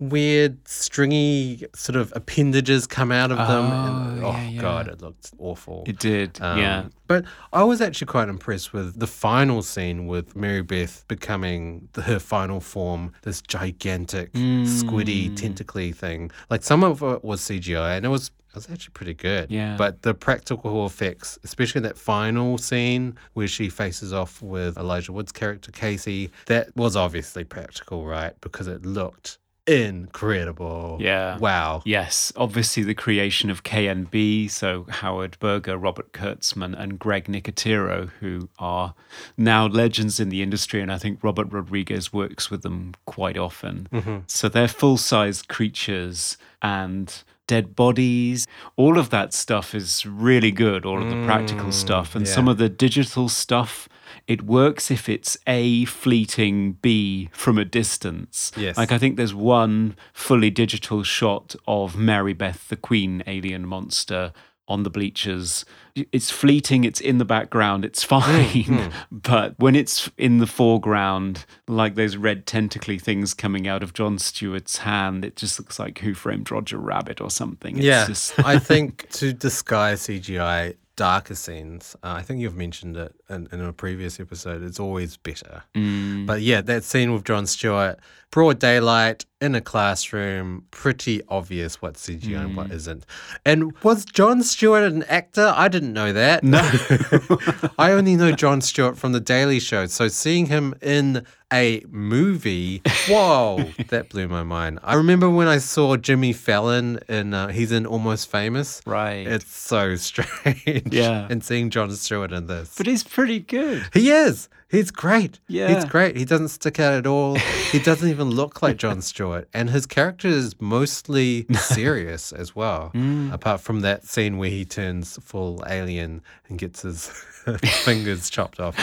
weird, 0.00 0.66
stringy 0.68 1.64
sort 1.74 1.96
of 1.96 2.12
appendages 2.16 2.86
come 2.86 3.12
out 3.12 3.30
of 3.30 3.38
them. 3.38 3.64
and, 3.66 4.24
Oh, 4.24 4.28
oh, 4.28 4.32
yeah, 4.32 4.48
yeah. 4.48 4.60
God, 4.60 4.88
it 4.88 5.00
looked 5.00 5.32
awful. 5.38 5.84
It 5.86 5.98
did, 5.98 6.40
Um, 6.40 6.58
yeah. 6.58 6.84
But 7.06 7.24
I 7.52 7.62
was 7.64 7.80
actually 7.80 8.06
quite 8.06 8.28
impressed 8.28 8.72
with 8.72 8.98
the 8.98 9.06
final 9.06 9.62
scene 9.62 10.06
with 10.06 10.36
Mary 10.36 10.62
Beth 10.62 11.04
becoming 11.08 11.88
the, 11.94 12.02
her 12.02 12.18
final 12.18 12.60
form, 12.60 13.12
this 13.22 13.40
gigantic, 13.40 14.32
Mm. 14.32 14.64
squiddy, 14.66 15.34
tentacly 15.34 15.92
thing. 15.92 16.30
Like 16.50 16.62
some 16.62 16.84
of 16.84 17.02
it 17.02 17.24
was 17.24 17.40
CGI 17.40 17.96
and 17.96 18.04
it 18.06 18.08
was. 18.08 18.30
It 18.50 18.54
was 18.54 18.70
actually 18.70 18.92
pretty 18.92 19.12
good. 19.12 19.50
Yeah. 19.50 19.76
But 19.76 20.02
the 20.02 20.14
practical 20.14 20.86
effects, 20.86 21.38
especially 21.44 21.82
that 21.82 21.98
final 21.98 22.56
scene 22.56 23.14
where 23.34 23.46
she 23.46 23.68
faces 23.68 24.10
off 24.14 24.40
with 24.40 24.78
Elijah 24.78 25.12
Wood's 25.12 25.32
character, 25.32 25.70
Casey, 25.70 26.30
that 26.46 26.74
was 26.74 26.96
obviously 26.96 27.44
practical, 27.44 28.06
right? 28.06 28.32
Because 28.40 28.66
it 28.66 28.86
looked 28.86 29.38
incredible. 29.68 30.96
Yeah. 31.00 31.38
Wow. 31.38 31.82
Yes, 31.84 32.32
obviously 32.36 32.82
the 32.82 32.94
creation 32.94 33.50
of 33.50 33.62
KNB, 33.62 34.50
so 34.50 34.86
Howard 34.88 35.36
Berger, 35.38 35.76
Robert 35.76 36.12
Kurtzman, 36.12 36.78
and 36.78 36.98
Greg 36.98 37.26
Nicotero, 37.26 38.08
who 38.20 38.48
are 38.58 38.94
now 39.36 39.66
legends 39.66 40.18
in 40.18 40.30
the 40.30 40.42
industry, 40.42 40.80
and 40.80 40.90
I 40.90 40.98
think 40.98 41.22
Robert 41.22 41.52
Rodriguez 41.52 42.12
works 42.12 42.50
with 42.50 42.62
them 42.62 42.94
quite 43.04 43.36
often. 43.36 43.88
Mm-hmm. 43.92 44.18
So 44.26 44.48
they're 44.48 44.68
full 44.68 44.96
sized 44.96 45.48
creatures 45.48 46.38
and 46.62 47.22
dead 47.48 47.74
bodies. 47.74 48.46
All 48.76 48.98
of 48.98 49.10
that 49.10 49.34
stuff 49.34 49.74
is 49.74 50.06
really 50.06 50.52
good, 50.52 50.86
all 50.86 51.02
of 51.02 51.10
the 51.10 51.24
practical 51.24 51.66
mm, 51.66 51.72
stuff. 51.72 52.14
And 52.14 52.26
yeah. 52.26 52.32
some 52.32 52.46
of 52.46 52.58
the 52.58 52.68
digital 52.68 53.28
stuff, 53.28 53.88
it 54.28 54.42
works 54.42 54.90
if 54.90 55.08
it's 55.08 55.38
A, 55.46 55.86
fleeting, 55.86 56.74
B, 56.74 57.30
from 57.32 57.58
a 57.58 57.64
distance. 57.64 58.52
Yes. 58.56 58.76
Like 58.76 58.92
I 58.92 58.98
think 58.98 59.16
there's 59.16 59.34
one 59.34 59.96
fully 60.12 60.50
digital 60.50 61.02
shot 61.02 61.56
of 61.66 61.96
Mary 61.96 62.34
Beth, 62.34 62.68
the 62.68 62.76
Queen 62.76 63.22
alien 63.26 63.66
monster, 63.66 64.34
on 64.68 64.82
the 64.82 64.90
bleachers. 64.90 65.64
It's 65.94 66.30
fleeting, 66.30 66.84
it's 66.84 67.00
in 67.00 67.16
the 67.16 67.24
background, 67.24 67.86
it's 67.86 68.04
fine. 68.04 68.92
But 69.10 69.54
when 69.58 69.74
it's 69.74 70.10
in 70.18 70.38
the 70.38 70.46
foreground, 70.46 71.46
like 71.66 71.94
those 71.94 72.18
red 72.18 72.44
tentacly 72.46 72.98
things 72.98 73.32
coming 73.32 73.66
out 73.66 73.82
of 73.82 73.94
Jon 73.94 74.18
Stewart's 74.18 74.78
hand, 74.78 75.24
it 75.24 75.36
just 75.36 75.58
looks 75.58 75.78
like 75.78 76.00
Who 76.00 76.12
Framed 76.12 76.50
Roger 76.50 76.76
Rabbit 76.76 77.22
or 77.22 77.30
something. 77.30 77.78
It's 77.78 77.86
yeah, 77.86 78.06
just 78.06 78.38
I 78.44 78.58
think 78.58 79.08
to 79.12 79.32
disguise 79.32 80.02
CGI 80.02 80.76
darker 80.96 81.34
scenes, 81.34 81.96
uh, 82.02 82.12
I 82.12 82.22
think 82.22 82.40
you've 82.40 82.56
mentioned 82.56 82.98
it 82.98 83.14
in, 83.28 83.48
in 83.52 83.60
a 83.60 83.72
previous 83.72 84.18
episode, 84.20 84.62
it's 84.62 84.80
always 84.80 85.16
better. 85.16 85.62
Mm. 85.74 86.26
But 86.26 86.42
yeah, 86.42 86.60
that 86.62 86.84
scene 86.84 87.12
with 87.12 87.24
Jon 87.24 87.46
Stewart, 87.46 87.98
broad 88.30 88.58
daylight 88.58 89.24
in 89.40 89.54
a 89.54 89.60
classroom, 89.60 90.64
pretty 90.70 91.22
obvious 91.28 91.80
what's 91.80 92.06
CGI 92.08 92.36
and 92.40 92.50
Mm. 92.52 92.54
what 92.56 92.70
isn't. 92.72 93.04
And 93.44 93.72
was 93.82 94.04
Jon 94.04 94.42
Stewart 94.42 94.82
an 94.90 95.02
actor? 95.04 95.52
I 95.56 95.68
didn't 95.68 95.92
know 95.92 96.12
that. 96.12 96.42
No. 96.42 96.60
I 97.78 97.92
only 97.92 98.16
know 98.16 98.32
Jon 98.32 98.60
Stewart 98.60 98.98
from 98.98 99.12
The 99.12 99.20
Daily 99.20 99.60
Show. 99.60 99.86
So 99.86 100.08
seeing 100.08 100.46
him 100.46 100.74
in 100.82 101.24
a 101.52 101.82
movie, 101.88 102.82
whoa, 103.08 103.64
that 103.88 104.08
blew 104.10 104.28
my 104.28 104.42
mind. 104.42 104.80
I 104.82 104.94
remember 104.94 105.30
when 105.30 105.46
I 105.48 105.58
saw 105.58 105.96
Jimmy 105.96 106.32
Fallon 106.32 106.98
in, 107.08 107.32
uh, 107.32 107.48
he's 107.48 107.72
in 107.72 107.86
Almost 107.86 108.30
Famous. 108.30 108.82
Right. 108.84 109.26
It's 109.26 109.50
so 109.54 109.94
strange. 110.08 110.92
Yeah. 110.92 111.26
And 111.30 111.42
seeing 111.44 111.70
Jon 111.70 111.90
Stewart 111.92 112.32
in 112.32 112.48
this. 112.48 112.74
But 112.76 112.86
his 112.86 113.02
pretty 113.18 113.40
good. 113.40 113.84
He 113.92 114.10
is. 114.10 114.48
He's 114.70 114.90
great. 114.92 115.40
Yeah. 115.48 115.74
He's 115.74 115.84
great. 115.84 116.16
He 116.16 116.24
doesn't 116.24 116.48
stick 116.48 116.78
out 116.78 116.92
at 116.92 117.06
all. 117.06 117.34
he 117.72 117.80
doesn't 117.80 118.08
even 118.08 118.30
look 118.30 118.62
like 118.62 118.76
Jon 118.84 119.00
Stewart. 119.02 119.48
And 119.52 119.70
his 119.70 119.86
character 119.86 120.28
is 120.28 120.60
mostly 120.60 121.46
serious 121.54 122.32
as 122.32 122.54
well. 122.54 122.92
Mm. 122.94 123.32
Apart 123.32 123.60
from 123.62 123.80
that 123.80 124.04
scene 124.04 124.36
where 124.38 124.50
he 124.50 124.64
turns 124.64 125.18
full 125.22 125.64
alien 125.66 126.22
and 126.48 126.58
gets 126.58 126.82
his 126.82 127.08
fingers 127.84 128.30
chopped 128.30 128.60
off. 128.60 128.76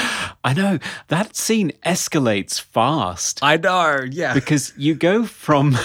I 0.43 0.53
know 0.53 0.79
that 1.09 1.35
scene 1.35 1.71
escalates 1.85 2.59
fast. 2.59 3.39
I 3.41 3.55
know. 3.57 4.01
Yeah. 4.09 4.33
because 4.33 4.73
you 4.75 4.95
go 4.95 5.23
from 5.25 5.77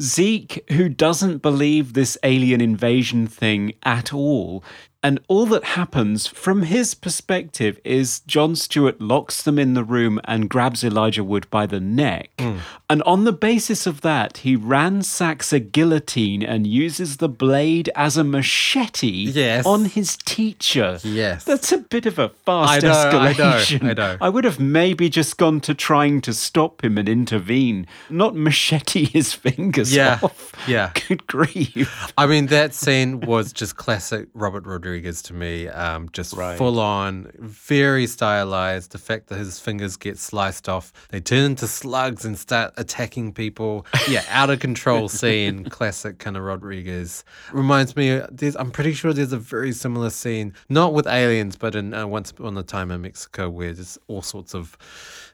Zeke, 0.00 0.64
who 0.72 0.88
doesn't 0.88 1.38
believe 1.42 1.92
this 1.92 2.16
alien 2.24 2.60
invasion 2.62 3.26
thing 3.26 3.74
at 3.84 4.12
all. 4.12 4.64
And 5.04 5.18
all 5.26 5.46
that 5.46 5.64
happens 5.64 6.28
from 6.28 6.62
his 6.62 6.94
perspective 6.94 7.80
is 7.84 8.20
Jon 8.20 8.54
Stewart 8.54 9.00
locks 9.00 9.42
them 9.42 9.58
in 9.58 9.74
the 9.74 9.82
room 9.82 10.20
and 10.24 10.48
grabs 10.48 10.84
Elijah 10.84 11.24
Wood 11.24 11.48
by 11.50 11.66
the 11.66 11.80
neck. 11.80 12.30
Hmm. 12.38 12.58
And 12.88 13.02
on 13.02 13.24
the 13.24 13.32
basis 13.32 13.84
of 13.84 14.02
that, 14.02 14.38
he 14.38 14.54
ransacks 14.54 15.52
a 15.52 15.58
guillotine 15.58 16.44
and 16.44 16.68
uses 16.68 17.16
the 17.16 17.28
blade 17.28 17.90
as 17.96 18.16
a 18.16 18.22
machete 18.22 19.08
Yes. 19.32 19.66
on 19.66 19.86
his 19.86 20.16
teacher. 20.18 21.00
Yes. 21.02 21.42
That's 21.44 21.72
a 21.72 21.78
bit 21.78 22.06
of 22.06 22.20
a 22.20 22.28
fast 22.28 22.84
I 22.84 22.86
know, 22.86 22.92
I 22.92 23.32
know, 23.32 23.32
escalation. 23.32 23.90
I 23.90 23.92
know. 23.94 24.16
I 24.20 24.28
would 24.28 24.44
have 24.44 24.60
maybe 24.60 25.08
just 25.08 25.36
gone 25.36 25.60
to 25.62 25.74
trying 25.74 26.20
to 26.20 26.32
stop 26.32 26.84
him 26.84 26.96
and 26.96 27.08
intervene, 27.08 27.88
not 28.08 28.36
machete 28.36 29.06
his 29.06 29.32
fingers 29.32 29.92
Yeah, 29.92 30.20
off. 30.22 30.52
yeah. 30.68 30.92
Good 31.08 31.26
grief. 31.26 32.12
I 32.16 32.26
mean, 32.26 32.46
that 32.46 32.72
scene 32.72 33.18
was 33.20 33.52
just 33.52 33.76
classic 33.76 34.28
Robert 34.34 34.64
Rodriguez 34.64 34.91
to 35.00 35.32
me. 35.34 35.68
Um, 35.68 36.08
just 36.12 36.34
Right. 36.34 36.58
full 36.58 36.78
on, 36.80 37.30
very 37.38 38.06
stylized. 38.06 38.92
The 38.92 38.98
fact 38.98 39.28
that 39.28 39.38
his 39.38 39.58
fingers 39.58 39.96
get 39.96 40.18
sliced 40.18 40.68
off, 40.68 40.92
they 41.10 41.20
turn 41.20 41.44
into 41.52 41.66
slugs 41.66 42.24
and 42.24 42.38
start 42.38 42.74
attacking 42.76 43.32
people. 43.32 43.86
Yeah, 44.08 44.24
out 44.28 44.50
of 44.50 44.60
control 44.60 45.08
scene. 45.20 45.64
Classic 45.64 46.18
kind 46.18 46.36
of 46.36 46.42
Rodriguez. 46.42 47.24
Reminds 47.52 47.96
me, 47.96 48.20
there's, 48.30 48.56
I'm 48.56 48.70
pretty 48.70 48.92
sure 48.92 49.12
there's 49.12 49.32
a 49.32 49.38
very 49.38 49.72
similar 49.72 50.10
scene, 50.10 50.52
not 50.68 50.92
with 50.92 51.06
aliens, 51.06 51.56
but 51.56 51.74
in 51.74 51.94
uh, 51.94 52.06
Once 52.06 52.30
Upon 52.30 52.56
a 52.58 52.62
Time 52.62 52.90
in 52.90 53.00
Mexico, 53.02 53.48
where 53.48 53.72
there's 53.72 53.98
all 54.08 54.22
sorts 54.22 54.54
of 54.54 54.76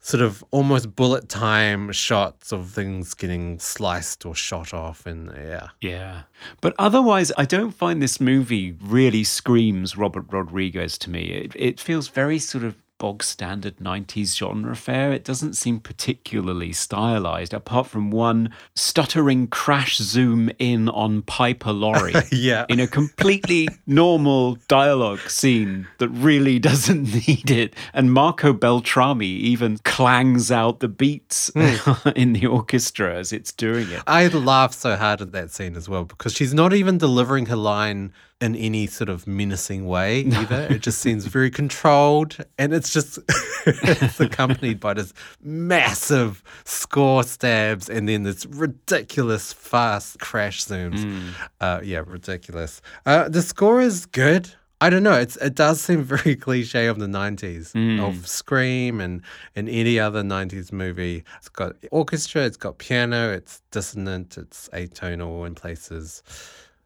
sort 0.01 0.22
of 0.22 0.44
almost 0.51 0.94
bullet 0.96 1.28
time 1.28 1.92
shots 1.92 2.53
of 2.53 2.70
things 2.70 3.14
getting 3.14 3.59
sliced 3.59 4.24
or 4.24 4.34
shot 4.34 4.72
off. 4.72 5.07
And 5.07 5.32
yeah. 5.36 5.68
Yeah. 5.80 6.22
But 6.61 6.74
otherwise, 6.78 7.32
I 7.36 7.44
don't 7.44 7.72
find 7.72 8.01
this 8.03 8.20
movie 8.20 8.76
really 8.80 9.24
screams 9.24 9.96
Robert 9.96 10.26
Rodriguez 10.30 10.99
to 10.99 11.11
me. 11.11 11.22
It, 11.24 11.53
it 11.57 11.80
feels 11.80 12.09
very 12.09 12.38
sort 12.38 12.64
of 12.64 12.74
bog 12.99 13.22
standard 13.22 13.76
90s 13.76 14.36
genre 14.36 14.76
fare. 14.76 15.12
It 15.12 15.24
doesn't 15.24 15.55
seem 15.55 15.80
particularly 15.80 16.72
stylized, 16.72 17.55
apart 17.55 17.86
from 17.86 18.11
one 18.11 18.53
stuttering 18.74 19.46
crash 19.46 19.96
zoom 19.99 20.51
in 20.59 20.88
on 20.88 21.22
Piper 21.22 21.72
Laurie. 21.72 22.14
Yeah. 22.30 22.66
in 22.68 22.78
a 22.78 22.86
completely 22.86 23.68
normal 23.86 24.57
dialogue 24.68 25.20
scene 25.20 25.88
that 25.99 26.09
really 26.09 26.59
doesn't 26.59 27.03
need 27.28 27.51
it. 27.51 27.74
And 27.92 28.12
Marco 28.12 28.53
Beltrami 28.53 29.26
even 29.26 29.78
clangs 29.78 30.53
out 30.53 30.80
the 30.80 30.88
beats 30.88 31.51
hmm. 31.55 32.09
in 32.16 32.32
the 32.34 32.46
orchestra 32.46 33.14
as 33.16 33.32
it's 33.32 33.53
doing 33.53 33.90
it. 33.90 34.03
I 34.07 34.28
laughed 34.28 34.74
so 34.74 34.96
hard 34.96 35.20
at 35.20 35.32
that 35.32 35.51
scene 35.51 35.76
as 35.76 35.88
well 35.88 36.05
because 36.05 36.34
she's 36.34 36.55
not 36.55 36.72
even 36.72 36.99
delivering 36.99 37.46
her 37.46 37.57
line 37.57 38.12
in 38.41 38.55
any 38.55 38.86
sort 38.86 39.09
of 39.09 39.26
menacing 39.26 39.86
way 39.86 40.20
either. 40.24 40.68
It 40.70 40.80
just 40.80 41.01
seems 41.01 41.26
very 41.26 41.51
controlled 41.51 42.36
and 42.59 42.72
it's 42.72 42.93
just 42.93 43.18
it's 43.66 44.20
accompanied 44.20 44.80
by 44.80 44.95
this 44.95 45.12
massive 45.43 46.43
score 46.64 47.24
stabs 47.24 47.89
and 47.89 48.09
then 48.09 48.22
this 48.22 48.47
ridiculous 48.47 49.53
fast 49.53 50.20
crash 50.20 50.64
zooms. 50.64 51.32
Uh, 51.61 51.80
yeah, 51.82 52.03
ridiculous. 52.07 52.80
Uh, 53.07 53.28
the 53.28 53.43
score 53.43 53.80
is 53.80 54.07
good. 54.07 54.51
I 54.80 54.91
don't 54.91 55.03
know. 55.03 55.14
It's 55.14 55.36
it 55.39 55.55
does 55.57 55.80
seem 55.80 56.03
very 56.05 56.36
cliche 56.36 56.86
of 56.86 57.01
the 57.01 57.07
'90s 57.07 57.74
of 58.01 58.28
Scream 58.28 59.01
and 59.01 59.22
and 59.57 59.68
any 59.68 59.99
other 59.99 60.22
'90s 60.22 60.72
movie. 60.72 61.24
It's 61.39 61.49
got 61.49 61.74
orchestra, 61.91 62.43
it's 62.43 62.57
got 62.57 62.78
piano, 62.78 63.32
it's 63.32 63.61
dissonant, 63.72 64.39
it's 64.39 64.68
atonal 64.72 65.47
in 65.49 65.57
places, 65.57 66.22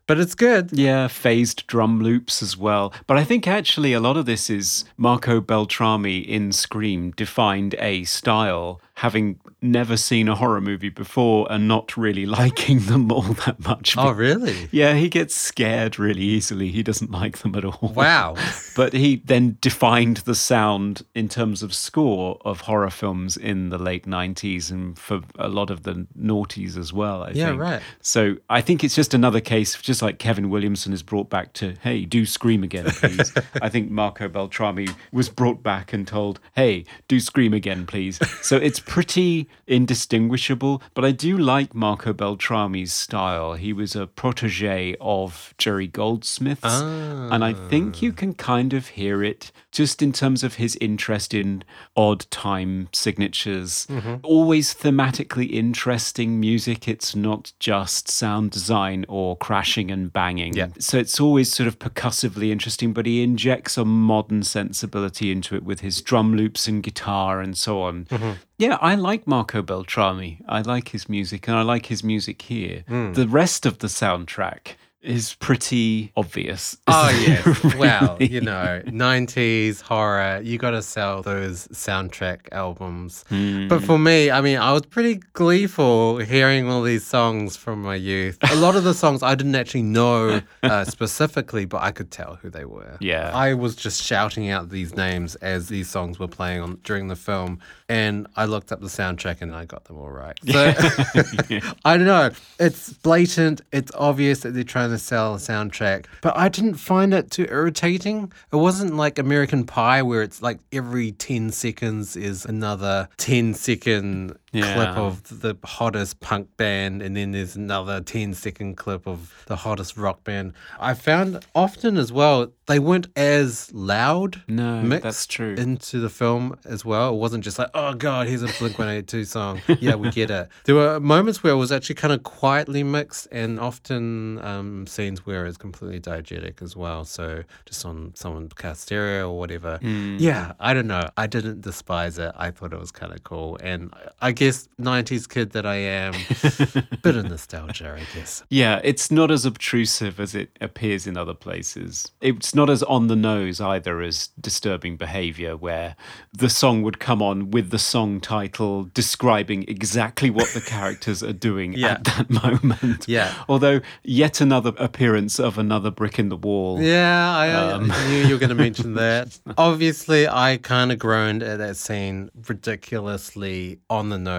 but 0.07 0.19
it's 0.19 0.35
good. 0.35 0.71
Yeah, 0.73 1.09
phased 1.09 1.67
drum 1.67 2.01
loops 2.01 2.43
as 2.43 2.57
well. 2.57 2.93
But 3.07 3.17
I 3.17 3.25
think 3.25 3.47
actually 3.47 3.93
a 3.93 4.01
lot 4.01 4.17
of 4.17 4.27
this 4.27 4.51
is 4.51 4.85
Marco 4.97 5.41
Beltrami 5.41 6.19
in 6.19 6.53
Scream 6.53 7.13
defined 7.13 7.75
a 7.79 8.05
style, 8.05 8.81
having 8.97 9.41
never 9.61 9.97
seen 9.97 10.29
a 10.29 10.35
horror 10.35 10.61
movie 10.61 10.89
before 10.91 11.51
and 11.51 11.67
not 11.67 11.97
really 11.97 12.27
liking 12.41 12.79
them 12.81 13.11
all 13.11 13.23
that 13.23 13.59
much. 13.65 13.97
Oh, 13.97 14.11
really? 14.13 14.69
Yeah, 14.71 14.95
he 14.95 15.09
gets 15.09 15.35
scared 15.35 15.99
really 15.99 16.23
easily. 16.23 16.71
He 16.71 16.83
doesn't 16.83 17.11
like 17.11 17.39
them 17.39 17.55
at 17.55 17.65
all. 17.65 17.93
Wow. 17.95 18.37
But 18.75 18.95
he 18.95 19.17
then 19.27 19.59
defined 19.61 20.19
the 20.19 20.35
sound 20.35 21.03
in 21.15 21.29
terms 21.29 21.63
of 21.63 21.75
score 21.75 22.39
of 22.43 22.63
horror 22.63 22.89
films 22.89 23.37
in 23.37 23.69
the 23.69 23.77
late 23.77 24.07
90s 24.07 24.71
and 24.71 24.99
for 24.99 25.21
a 25.39 25.49
lot 25.49 25.69
of 25.69 25.83
the 25.83 26.07
noughties 26.19 26.79
as 26.79 26.91
well, 26.91 27.23
I 27.23 27.33
Yeah, 27.33 27.49
think. 27.49 27.61
right. 27.61 27.83
So 28.01 28.37
I 28.49 28.63
think 28.63 28.83
it's 28.83 28.95
just 28.95 29.13
another 29.13 29.41
case, 29.41 29.79
just 29.83 30.01
like 30.01 30.19
Kevin 30.19 30.49
Williamson 30.49 30.95
is 30.95 31.03
brought 31.03 31.29
back 31.29 31.53
to, 31.55 31.75
hey, 31.83 32.07
do 32.07 32.25
Scream 32.25 32.65
again, 32.65 32.87
please. 32.87 33.31
I 33.61 33.69
think 33.69 33.91
Marco 33.91 34.27
Beltrami 34.27 34.89
was 35.13 35.29
brought 35.29 35.63
back 35.63 35.93
and 35.93 36.07
told, 36.09 36.41
hey, 36.57 36.87
do 37.09 37.21
Scream 37.21 37.53
again, 37.53 37.85
please. 37.85 38.19
So 38.41 38.57
it's 38.57 38.81
pretty 38.87 39.49
indistinguishable, 39.67 40.83
but 40.95 41.05
I 41.05 41.13
do 41.13 41.37
like 41.37 41.75
Marco 41.75 42.13
Beltrami's 42.13 42.93
style. 42.93 43.55
He 43.55 43.73
was 43.73 43.97
a 43.97 44.07
protege 44.07 44.97
of 45.01 45.55
Jerry 45.59 45.87
Goldsmith's, 45.87 46.65
and 46.65 47.45
I 47.45 47.53
think 47.53 48.03
you 48.03 48.11
ah. 48.13 48.19
can 48.19 48.35
kind 48.35 48.73
of 48.73 48.89
hear 48.89 49.23
it 49.23 49.53
just 49.73 50.03
in 50.03 50.13
terms 50.13 50.45
of 50.45 50.55
his 50.55 50.77
interest 50.81 51.35
in 51.35 51.65
odd 51.97 52.31
time 52.31 52.89
signatures. 52.93 53.87
Mm-hmm. 53.91 54.17
Always 54.23 54.75
thematically 54.75 55.51
interesting 55.51 56.39
music. 56.39 56.87
It's 56.87 57.17
not 57.17 57.53
just 57.59 58.09
sound 58.09 58.51
design 58.51 59.05
or 59.09 59.37
crashing 59.37 59.91
and 59.91 60.13
banging. 60.13 60.55
Yeah. 60.55 60.69
So 60.79 60.99
it's 60.99 61.19
always 61.19 61.53
sort 61.53 61.67
of 61.67 61.79
percussively 61.79 62.53
interesting, 62.53 62.93
but 62.93 63.07
he 63.07 63.23
injects 63.23 63.77
a 63.77 63.85
modern 63.85 64.43
sensibility 64.43 65.33
into 65.33 65.57
it 65.57 65.65
with 65.65 65.81
his 65.81 66.03
drum 66.03 66.35
loops 66.35 66.69
and 66.69 66.83
guitar 66.83 67.41
and 67.41 67.57
so 67.57 67.81
on. 67.83 68.05
Mm-hmm. 68.05 68.33
Yeah, 68.59 68.79
I 68.81 68.95
like 68.95 69.27
Marco 69.27 69.63
Beltrami. 69.63 70.41
I 70.49 70.61
like 70.61 70.91
his 70.91 71.09
music 71.09 71.49
and 71.49 71.57
I 71.57 71.63
like 71.63 71.87
his 71.87 72.05
music 72.05 72.43
here. 72.43 72.85
Mm. 72.89 73.15
The 73.15 73.27
rest 73.27 73.67
of 73.67 73.79
the 73.79 73.89
soundtrack 73.89 74.75
is 75.03 75.35
pretty 75.35 76.13
obvious. 76.17 76.77
Oh 76.87 77.11
yes. 77.27 77.75
Well, 77.75 78.17
you 78.21 78.41
know, 78.41 78.83
nineties 78.87 79.81
horror, 79.81 80.41
you 80.43 80.59
gotta 80.59 80.83
sell 80.83 81.23
those 81.23 81.67
soundtrack 81.69 82.49
albums. 82.53 83.25
But 83.29 83.83
for 83.83 83.99
me, 83.99 84.31
I 84.31 84.41
mean, 84.41 84.59
I 84.59 84.73
was 84.73 84.87
pretty 84.87 85.17
gleeful 85.33 86.19
hearing 86.19 86.69
all 86.71 86.83
these 86.83 87.05
songs 87.05 87.57
from 87.57 87.83
my 87.83 87.97
youth. 87.97 88.39
A 88.51 88.57
lot 88.57 88.77
of 88.77 88.85
the 88.85 88.95
songs 88.95 89.23
I 89.23 89.35
didn't 89.35 89.55
actually 89.55 89.83
know 89.83 90.41
uh, 90.63 90.85
specifically, 90.97 91.65
but 91.65 91.83
I 91.83 91.91
could 91.91 92.11
tell 92.11 92.37
who 92.37 92.51
they 92.51 92.65
were. 92.65 92.97
Yeah. 93.01 93.31
I 93.35 93.55
was 93.55 93.75
just 93.75 94.03
shouting 94.03 94.51
out 94.51 94.71
these 94.71 94.95
names 94.95 95.35
as 95.37 95.69
these 95.69 95.91
songs 95.91 96.19
were 96.19 96.29
playing 96.29 96.61
on 96.61 96.79
during 96.85 97.09
the 97.09 97.17
film, 97.17 97.59
and 97.89 98.27
I 98.37 98.45
looked 98.45 98.73
up 98.73 98.81
the 98.81 98.87
soundtrack 98.87 99.43
and 99.43 99.55
I 99.55 99.65
got 99.65 99.85
them 99.85 99.99
all 99.99 100.11
right. 100.11 100.39
So 100.47 100.73
I 101.85 101.97
don't 101.97 102.07
know. 102.07 102.31
It's 102.59 102.93
blatant. 102.95 103.63
It's 103.73 103.93
obvious 103.95 104.41
that 104.41 104.55
they're 104.55 104.65
trying 104.65 104.92
sell 104.99 105.35
a 105.35 105.39
soundtrack, 105.39 106.07
but 106.21 106.37
I 106.37 106.49
didn't 106.49 106.75
find 106.75 107.13
it 107.15 107.31
too 107.31 107.47
irritating. 107.51 108.33
It 108.53 108.57
wasn't 108.57 108.97
like 108.97 109.19
American 109.19 109.65
Pie 109.65 110.03
where 110.03 110.23
it's 110.23 110.43
like 110.43 110.59
every 110.73 111.13
10 111.13 111.51
seconds 111.51 112.17
is 112.17 112.45
another 112.45 113.09
10 113.19 113.55
second 113.55 114.37
clip 114.53 114.97
of 114.97 115.41
the 115.41 115.55
hottest 115.65 116.21
punk 116.21 116.55
band 116.57 117.01
and 117.03 117.17
then 117.17 117.33
there's 117.33 117.57
another 117.57 118.01
10 118.01 118.35
second 118.35 118.77
clip 118.77 119.07
of 119.07 119.45
the 119.47 119.57
hottest 119.57 119.97
rock 119.97 120.23
band. 120.25 120.53
I 120.79 120.95
found 120.95 121.45
often 121.55 121.97
as 121.97 122.13
well 122.13 122.53
they 122.67 122.79
weren't 122.79 123.09
as 123.17 123.71
loud 123.75 124.43
No, 124.47 124.81
mixed 124.83 125.03
that's 125.03 125.27
true. 125.27 125.55
into 125.55 125.99
the 125.99 126.09
film 126.09 126.57
as 126.65 126.85
well. 126.85 127.15
It 127.15 127.19
wasn't 127.19 127.45
just 127.45 127.59
like, 127.59 127.71
oh 127.75 127.95
god, 127.95 128.29
here's 128.29 128.43
a 128.43 128.47
Blink 128.59 128.79
182 128.79 129.25
song. 129.37 129.61
Yeah, 129.81 129.97
we 129.97 130.11
get 130.11 130.31
it. 130.31 130.49
There 130.65 130.75
were 130.75 131.01
moments 131.01 131.43
where 131.43 131.53
it 131.53 131.57
was 131.57 131.73
actually 131.73 131.97
kind 131.97 132.13
of 132.13 132.23
quietly 132.23 132.83
mixed, 132.85 133.27
and 133.33 133.59
often 133.59 134.43
um, 134.45 134.87
scenes 134.87 135.27
where 135.27 135.45
it's 135.47 135.57
completely 135.59 136.01
diegetic 136.01 136.63
as 136.63 136.77
well. 136.77 137.05
So 137.05 137.43
just 137.67 137.85
on 137.85 138.13
someone 138.15 138.49
cast 138.51 138.83
stereo 138.83 139.31
or 139.31 139.39
whatever. 139.39 139.79
Hmm. 139.79 140.17
Yeah, 140.19 140.53
I 140.61 140.73
don't 140.73 140.87
know. 140.87 141.09
I 141.17 141.27
didn't 141.27 141.63
despise 141.63 142.17
it. 142.19 142.33
I 142.37 142.53
thought 142.53 142.73
it 142.73 142.79
was 142.79 142.93
kind 142.93 143.13
of 143.13 143.23
cool, 143.25 143.59
and 143.63 143.93
I 144.21 144.31
guess, 144.45 144.69
90s 144.81 145.29
kid 145.29 145.51
that 145.53 145.65
I 145.67 145.77
am. 145.77 146.13
Bit 147.03 147.17
of 147.17 147.29
nostalgia, 147.29 147.97
I 148.01 148.17
guess. 148.17 148.43
Yeah, 148.51 148.81
it's 148.85 149.11
not 149.11 149.31
as 149.31 149.45
obtrusive 149.45 150.19
as 150.21 150.35
it 150.35 150.51
appears 150.61 151.07
in 151.07 151.17
other 151.17 151.35
places. 151.35 152.11
It's 152.21 152.55
not 152.55 152.69
as 152.71 152.83
on 152.85 153.07
the 153.09 153.17
nose 153.17 153.61
either 153.61 154.01
as 154.03 154.29
disturbing 154.41 154.97
behavior, 154.97 155.57
where 155.57 155.97
the 156.33 156.49
song 156.49 156.83
would 156.83 156.99
come 156.99 157.23
on 157.23 157.51
with 157.51 157.71
the 157.71 157.79
song 157.79 158.21
title 158.21 158.85
describing 158.95 159.65
exactly 159.69 160.31
what 160.31 160.49
the 160.55 160.61
characters 160.61 161.23
are 161.23 161.33
doing 161.33 161.73
Yeah. 161.77 161.93
at 161.93 162.05
that 162.05 162.31
moment. 162.31 163.07
Yeah. 163.09 163.33
Although, 163.49 163.81
yet 164.05 164.41
another 164.41 164.73
appearance 164.79 165.39
of 165.41 165.59
another 165.59 165.91
brick 165.91 166.19
in 166.19 166.29
the 166.29 166.37
wall. 166.37 166.81
Yeah, 166.81 167.37
I 167.37 167.51
uh, 167.51 167.77
Um. 167.79 167.89
knew 168.09 168.27
you 168.27 168.35
were 168.35 168.39
going 168.41 168.49
to 168.51 168.55
mention 168.55 168.95
that. 169.05 169.39
Obviously, 169.59 170.29
I 170.29 170.59
kind 170.63 170.91
of 170.93 170.99
groaned 170.99 171.43
at 171.43 171.59
that 171.59 171.77
scene, 171.77 172.31
ridiculously 172.49 173.79
on 173.89 174.09
the 174.09 174.19
nose 174.19 174.32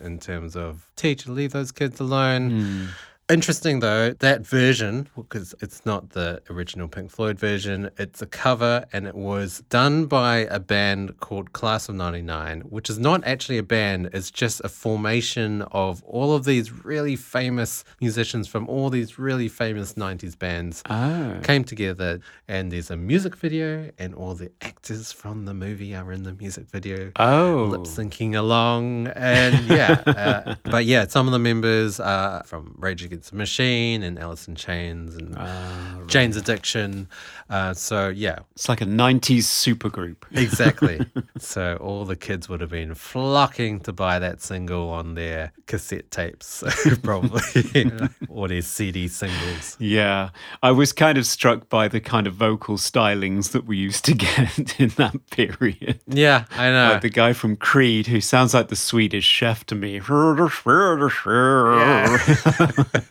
in 0.00 0.18
terms 0.18 0.56
of 0.56 0.88
teacher, 0.96 1.30
leave 1.30 1.52
those 1.52 1.72
kids 1.72 2.00
alone. 2.00 2.50
Hmm. 2.50 2.86
Interesting 3.30 3.80
though, 3.80 4.14
that 4.20 4.46
version, 4.46 5.06
because 5.14 5.54
it's 5.60 5.84
not 5.84 6.10
the 6.10 6.40
original 6.48 6.88
Pink 6.88 7.10
Floyd 7.10 7.38
version, 7.38 7.90
it's 7.98 8.22
a 8.22 8.26
cover 8.26 8.86
and 8.90 9.06
it 9.06 9.14
was 9.14 9.62
done 9.68 10.06
by 10.06 10.38
a 10.50 10.58
band 10.58 11.20
called 11.20 11.52
Class 11.52 11.90
of 11.90 11.94
99, 11.96 12.62
which 12.62 12.88
is 12.88 12.98
not 12.98 13.22
actually 13.26 13.58
a 13.58 13.62
band, 13.62 14.08
it's 14.14 14.30
just 14.30 14.62
a 14.64 14.68
formation 14.70 15.60
of 15.72 16.02
all 16.04 16.32
of 16.34 16.46
these 16.46 16.72
really 16.86 17.16
famous 17.16 17.84
musicians 18.00 18.48
from 18.48 18.66
all 18.66 18.88
these 18.88 19.18
really 19.18 19.48
famous 19.48 19.92
90s 19.92 20.38
bands 20.38 20.82
Oh. 20.88 21.38
came 21.42 21.64
together 21.64 22.20
and 22.48 22.72
there's 22.72 22.90
a 22.90 22.96
music 22.96 23.36
video 23.36 23.90
and 23.98 24.14
all 24.14 24.36
the 24.36 24.50
actors 24.62 25.12
from 25.12 25.44
the 25.44 25.52
movie 25.52 25.94
are 25.94 26.12
in 26.12 26.22
the 26.22 26.32
music 26.32 26.66
video 26.70 27.12
Oh. 27.16 27.66
lip 27.72 27.82
syncing 27.82 28.34
along 28.34 29.08
and 29.08 29.66
yeah 29.66 30.02
uh, 30.06 30.54
but 30.70 30.86
yeah 30.86 31.06
some 31.06 31.26
of 31.26 31.32
the 31.32 31.38
members 31.38 32.00
are 32.00 32.42
from 32.44 32.74
Rage 32.78 33.04
Against 33.04 33.17
the 33.26 33.36
Machine 33.36 34.02
and 34.02 34.18
Alice 34.18 34.48
in 34.48 34.54
Chains 34.54 35.14
and 35.14 35.34
Ah, 35.36 35.98
Jane's 36.06 36.36
Addiction. 36.36 37.08
Uh, 37.50 37.74
so 37.74 38.08
yeah. 38.08 38.38
It's 38.52 38.68
like 38.68 38.80
a 38.80 38.84
90s 38.86 39.44
supergroup. 39.44 40.16
exactly. 40.32 41.00
So 41.38 41.76
all 41.80 42.04
the 42.04 42.16
kids 42.16 42.48
would 42.48 42.60
have 42.60 42.70
been 42.70 42.94
flocking 42.94 43.80
to 43.80 43.92
buy 43.92 44.18
that 44.18 44.40
single 44.42 44.88
on 44.90 45.14
their 45.14 45.52
cassette 45.66 46.10
tapes 46.10 46.62
probably 47.02 47.90
or 48.28 48.48
their 48.48 48.62
CD 48.62 49.08
singles. 49.08 49.76
Yeah, 49.80 50.30
I 50.62 50.70
was 50.70 50.92
kind 50.92 51.18
of 51.18 51.26
struck 51.26 51.68
by 51.68 51.88
the 51.88 52.00
kind 52.00 52.26
of 52.26 52.34
vocal 52.34 52.76
stylings 52.76 53.50
that 53.52 53.66
we 53.66 53.76
used 53.76 54.04
to 54.06 54.14
get 54.14 54.78
in 54.80 54.88
that 54.90 55.28
period. 55.30 56.00
yeah 56.06 56.44
I 56.52 56.70
know. 56.70 56.92
Like 56.92 57.02
the 57.02 57.08
guy 57.10 57.32
from 57.32 57.56
Creed, 57.56 58.06
who 58.06 58.20
sounds 58.20 58.54
like 58.54 58.68
the 58.68 58.76
Swedish 58.76 59.24
chef 59.24 59.64
to 59.66 59.74
me. 59.74 59.98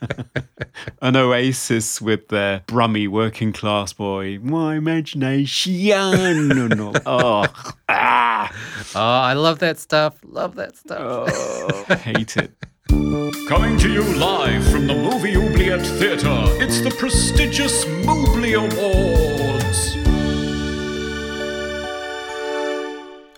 An 1.02 1.16
Oasis 1.16 2.02
with 2.02 2.28
their 2.30 2.64
brummy 2.68 3.08
working 3.08 3.54
class 3.54 3.94
boy. 3.94 4.40
My 4.42 4.76
imagination. 4.76 5.74
oh, 7.06 7.46
ah, 7.90 8.52
Oh, 8.96 9.00
I 9.00 9.34
love 9.34 9.60
that 9.60 9.80
stuff. 9.80 10.16
Love 10.24 10.56
that 10.56 10.76
stuff. 10.78 11.00
oh, 11.02 11.96
hate 11.96 12.38
it. 12.38 12.52
Coming 13.48 13.78
to 13.80 13.90
you 13.92 14.04
live 14.16 14.66
from 14.70 14.88
the 14.88 14.96
Movie 14.96 15.36
Oubliette 15.36 15.86
Theatre, 15.86 16.46
it's 16.62 16.82
the 16.82 16.92
prestigious 16.92 17.86
Mobley 18.06 18.54
Awards. 18.54 19.47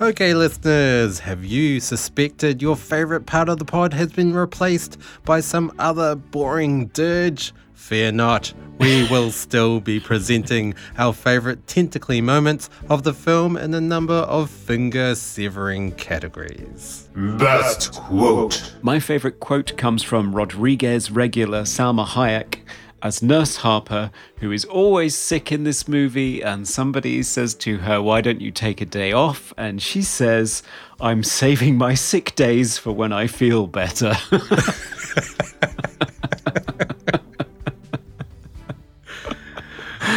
Okay, 0.02 0.34
listeners, 0.34 1.20
have 1.20 1.44
you 1.44 1.82
suspected 1.82 2.62
your 2.62 2.78
favorite 2.78 3.26
part 3.26 3.50
of 3.50 3.60
the 3.60 3.66
pod 3.66 3.94
has 3.94 4.14
been 4.14 4.34
replaced 4.34 4.98
by 5.26 5.42
some 5.42 5.74
other 5.78 6.16
boring 6.16 6.88
dirge? 6.88 7.54
Fear 7.74 8.14
not, 8.14 8.54
we 8.78 9.06
will 9.12 9.30
still 9.30 9.82
be 9.82 10.00
presenting 10.00 10.74
our 10.98 11.12
favorite 11.12 11.68
tentacly 11.68 12.22
moments 12.22 12.70
of 12.88 13.04
the 13.04 13.14
film 13.14 13.58
in 13.58 13.74
a 13.74 13.82
number 13.82 14.14
of 14.14 14.50
finger 14.50 15.16
severing 15.16 15.92
categories. 15.92 17.10
Best 17.14 17.92
quote. 17.92 18.74
My 18.82 19.02
favorite 19.02 19.42
quote 19.42 19.76
comes 19.76 20.02
from 20.02 20.34
Rodriguez 20.34 21.12
regular 21.12 21.64
Salma 21.64 22.06
Hayek 22.06 22.60
as 23.02 23.22
Nurse 23.22 23.58
Harper, 23.58 24.12
who 24.38 24.52
is 24.52 24.66
always 24.66 25.16
sick 25.16 25.52
in 25.52 25.64
this 25.64 25.88
movie, 25.88 26.42
and 26.42 26.68
somebody 26.68 27.24
says 27.24 27.56
to 27.56 27.78
her, 27.80 28.02
Why 28.02 28.22
don't 28.22 28.42
you 28.42 28.52
take 28.52 28.82
a 28.82 28.86
day 28.86 29.12
off? 29.12 29.54
And 29.58 29.82
she 29.82 30.02
says, 30.02 30.64
I'm 31.00 31.24
saving 31.24 31.78
my 31.78 31.94
sick 31.94 32.36
days 32.36 32.78
for 32.78 32.92
when 32.92 33.14
I 33.14 33.28
feel 33.28 33.68
better. 33.68 34.16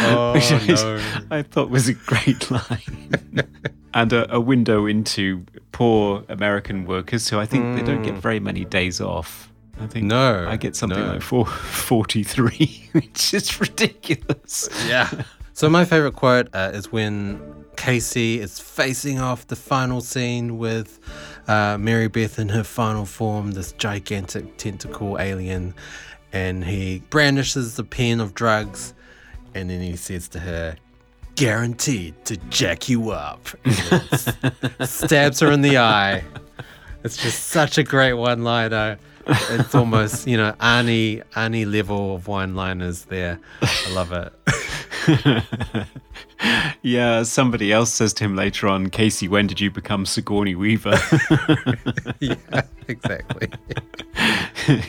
Oh, 0.05 0.33
Which 0.33 0.51
I, 0.51 1.37
I 1.37 1.41
thought 1.43 1.69
was 1.69 1.87
a 1.87 1.93
great 1.93 2.51
line. 2.51 3.19
and 3.93 4.11
a, 4.11 4.35
a 4.35 4.39
window 4.39 4.85
into 4.85 5.45
poor 5.71 6.23
American 6.29 6.85
workers 6.85 7.29
who 7.29 7.39
I 7.39 7.45
think 7.45 7.77
they 7.77 7.83
don't 7.83 8.01
get 8.01 8.15
mm. 8.15 8.19
very 8.19 8.39
many 8.39 8.65
days 8.65 8.99
off. 8.99 9.52
I 9.81 9.87
think 9.87 10.05
No, 10.05 10.47
I 10.47 10.55
get 10.57 10.75
something 10.75 10.99
no. 10.99 11.13
like 11.13 11.21
four, 11.21 11.45
43, 11.47 12.89
which 12.93 13.33
is 13.33 13.59
ridiculous. 13.59 14.69
Yeah. 14.87 15.09
So 15.53 15.69
my 15.69 15.85
favorite 15.85 16.15
quote 16.15 16.47
uh, 16.53 16.71
is 16.73 16.91
when 16.91 17.39
Casey 17.75 18.39
is 18.39 18.59
facing 18.59 19.19
off 19.19 19.47
the 19.47 19.55
final 19.55 20.01
scene 20.01 20.57
with 20.57 20.99
uh, 21.47 21.77
Mary 21.79 22.07
Beth 22.07 22.39
in 22.39 22.49
her 22.49 22.63
final 22.63 23.05
form, 23.05 23.51
this 23.51 23.71
gigantic 23.73 24.57
tentacle 24.57 25.19
alien, 25.19 25.73
and 26.31 26.63
he 26.63 26.99
brandishes 27.09 27.75
the 27.75 27.83
pen 27.83 28.19
of 28.19 28.33
drugs, 28.33 28.93
and 29.53 29.69
then 29.69 29.81
he 29.81 29.95
says 29.95 30.27
to 30.29 30.39
her, 30.39 30.75
"Guaranteed 31.35 32.13
to 32.25 32.37
jack 32.49 32.89
you 32.89 33.11
up," 33.11 33.47
stabs 34.85 35.39
her 35.39 35.51
in 35.51 35.61
the 35.61 35.77
eye. 35.77 36.23
It's 37.03 37.17
just 37.17 37.47
such 37.47 37.77
a 37.77 37.83
great 37.83 38.13
one-liner. 38.13 38.97
It's 39.27 39.75
almost, 39.75 40.27
you 40.27 40.37
know, 40.37 40.53
Arnie, 40.59 41.23
Arnie 41.33 41.71
level 41.71 42.15
of 42.15 42.27
one-liners 42.27 43.05
there. 43.05 43.39
I 43.61 43.91
love 43.91 44.11
it. 44.11 45.87
Yeah, 46.81 47.23
somebody 47.23 47.71
else 47.71 47.91
says 47.93 48.13
to 48.15 48.25
him 48.25 48.35
later 48.35 48.67
on, 48.67 48.89
Casey, 48.89 49.29
when 49.29 49.47
did 49.47 49.61
you 49.61 49.71
become 49.71 50.05
Sigourney 50.05 50.53
Weaver? 50.53 50.99
yeah, 52.19 52.61
exactly. 52.89 53.49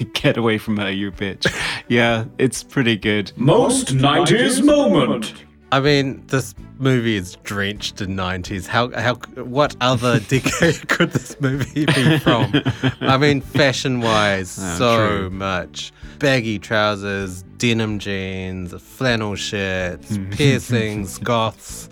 Get 0.15 0.37
away 0.37 0.59
from 0.59 0.77
her, 0.79 0.91
you 0.91 1.13
bitch. 1.13 1.47
Yeah, 1.89 2.25
it's 2.39 2.65
pretty 2.65 2.97
good. 2.97 3.31
Most 3.37 3.89
90s 3.89 4.65
moment. 4.65 5.35
I 5.75 5.81
mean, 5.81 6.25
this 6.29 6.55
movie 6.79 7.17
is 7.17 7.35
drenched 7.43 8.01
in 8.01 8.15
'90s. 8.15 8.69
How 8.69 8.91
how 8.93 9.17
what 9.43 9.75
other 9.81 10.21
decade 10.29 10.87
could 10.89 11.11
this 11.11 11.41
movie 11.41 11.85
be 11.87 12.19
from? 12.21 12.53
I 13.01 13.17
mean, 13.19 13.41
fashion-wise, 13.61 14.57
ah, 14.63 14.77
so 14.79 15.09
true. 15.09 15.31
much 15.31 15.93
baggy 16.21 16.61
trousers, 16.61 17.43
denim 17.59 17.99
jeans, 17.99 18.73
flannel 18.81 19.35
shirts, 19.35 20.13
mm-hmm. 20.13 20.31
piercings, 20.31 21.19
goths. 21.19 21.89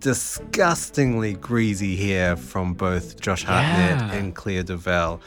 Disgustingly 0.00 1.34
greasy 1.34 1.94
hair 1.94 2.34
from 2.34 2.74
both 2.74 3.20
Josh 3.20 3.44
Hartnett 3.44 4.00
Yeah. 4.00 4.12
and 4.14 4.34
Clea 4.34 4.64
DuVall. 4.64 5.20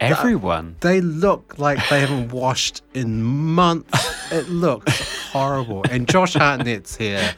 Everyone. 0.00 0.76
They 0.80 1.00
look 1.00 1.58
like 1.58 1.78
they 1.88 2.00
haven't 2.00 2.32
washed 2.32 2.82
in 2.94 3.22
months. 3.22 4.32
It 4.32 4.48
looks 4.48 5.28
horrible. 5.28 5.84
And 5.90 6.08
Josh 6.08 6.34
Hartnett's 6.34 6.96
here. 6.96 7.34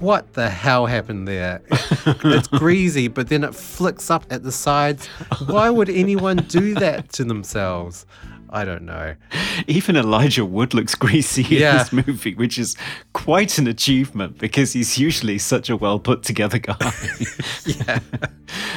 What 0.00 0.32
the 0.32 0.48
hell 0.48 0.86
happened 0.86 1.28
there? 1.28 1.60
It's 1.70 2.48
greasy, 2.58 3.08
but 3.08 3.28
then 3.28 3.44
it 3.44 3.54
flicks 3.54 4.10
up 4.10 4.24
at 4.30 4.42
the 4.42 4.50
sides. 4.50 5.06
Why 5.46 5.68
would 5.68 5.90
anyone 5.90 6.38
do 6.48 6.74
that 6.74 7.12
to 7.12 7.24
themselves? 7.24 8.06
I 8.52 8.64
don't 8.64 8.82
know. 8.82 9.14
Even 9.68 9.96
Elijah 9.96 10.44
Wood 10.44 10.74
looks 10.74 10.94
greasy 10.96 11.42
in 11.42 11.76
this 11.78 11.92
movie, 11.92 12.34
which 12.34 12.58
is 12.58 12.76
quite 13.12 13.58
an 13.58 13.68
achievement 13.68 14.38
because 14.38 14.72
he's 14.72 14.98
usually 14.98 15.38
such 15.38 15.70
a 15.70 15.76
well 15.76 16.00
put 16.00 16.22
together 16.22 16.58
guy. 16.58 16.76
Yeah. 17.64 18.00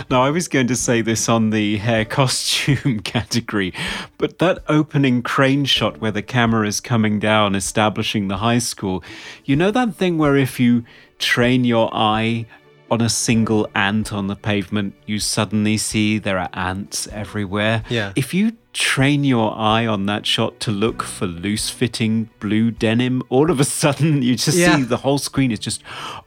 now, 0.10 0.22
I 0.22 0.30
was 0.30 0.48
going 0.48 0.68
to 0.68 0.76
say 0.76 1.02
this 1.02 1.28
on 1.28 1.50
the 1.50 1.78
hair 1.78 2.06
costume 2.06 3.00
category, 3.04 3.74
but 4.18 4.38
that 4.40 4.64
opening 4.68 5.24
crane 5.24 5.66
shot 5.66 6.00
where 6.00 6.12
the 6.12 6.22
camera 6.22 6.68
is 6.68 6.80
coming 6.80 7.20
down, 7.20 7.56
establishing 7.56 8.28
the 8.28 8.38
high 8.38 8.60
school, 8.60 9.04
you 9.46 9.56
know 9.56 9.72
that 9.72 9.96
thing 9.96 10.18
where 10.18 10.36
if 10.36 10.60
you 10.60 10.84
train 11.18 11.64
your 11.64 11.90
eye 11.94 12.46
on 12.94 13.02
a 13.02 13.10
single 13.10 13.68
ant 13.76 14.14
on 14.14 14.28
the 14.28 14.36
pavement, 14.36 14.94
you 15.06 15.20
suddenly 15.20 15.78
see 15.78 16.18
there 16.20 16.38
are 16.40 16.50
ants 16.54 17.08
everywhere. 17.12 17.84
Yeah. 17.90 18.14
If 18.16 18.34
you 18.34 18.54
train 18.74 19.24
your 19.24 19.56
eye 19.58 19.86
on 19.86 20.06
that 20.08 20.26
shot 20.26 20.60
to 20.60 20.72
look 20.72 21.04
for 21.04 21.28
loose 21.28 21.70
fitting 21.70 22.30
blue 22.40 22.72
denim, 22.72 23.22
all 23.30 23.52
of 23.52 23.60
a 23.60 23.64
sudden 23.64 24.22
you 24.28 24.36
just 24.36 24.58
Yeah. 24.58 24.78
see 24.78 24.84
the 24.84 24.98
whole 24.98 25.18
screen 25.20 25.52
is 25.52 25.60
just 25.60 25.82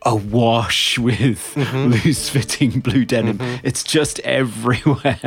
awash 0.04 0.98
with 1.08 1.54
Mm-hmm. 1.56 1.90
loose 1.92 2.28
fitting 2.28 2.80
blue 2.80 3.04
denim. 3.04 3.38
It's 3.64 3.82
just 3.82 4.18
everywhere. 4.20 5.18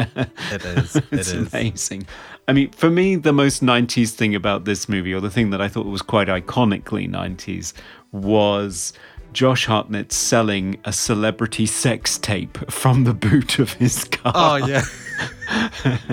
It 0.52 0.66
is. 0.66 0.96
It 0.96 1.04
it's 1.12 1.32
is. 1.32 1.54
amazing. 1.54 2.06
I 2.48 2.54
mean, 2.54 2.72
for 2.72 2.90
me, 2.90 3.16
the 3.16 3.34
most 3.34 3.62
90s 3.64 4.12
thing 4.12 4.34
about 4.36 4.66
this 4.66 4.90
movie, 4.90 5.14
or 5.14 5.22
the 5.22 5.30
thing 5.30 5.52
that 5.52 5.62
I 5.62 5.68
thought 5.68 5.86
was 5.86 6.02
quite 6.02 6.28
iconically 6.28 7.08
90s, 7.08 7.74
was 8.12 8.92
Josh 9.34 9.66
Hartnett 9.66 10.12
selling 10.12 10.80
a 10.86 10.94
celebrity 10.94 11.66
sex 11.66 12.18
tape 12.18 12.58
from 12.72 13.04
the 13.04 13.14
boot 13.14 13.60
of 13.60 13.74
his 13.74 14.04
car. 14.06 14.34
Oh 14.36 14.56
yeah. 14.56 14.84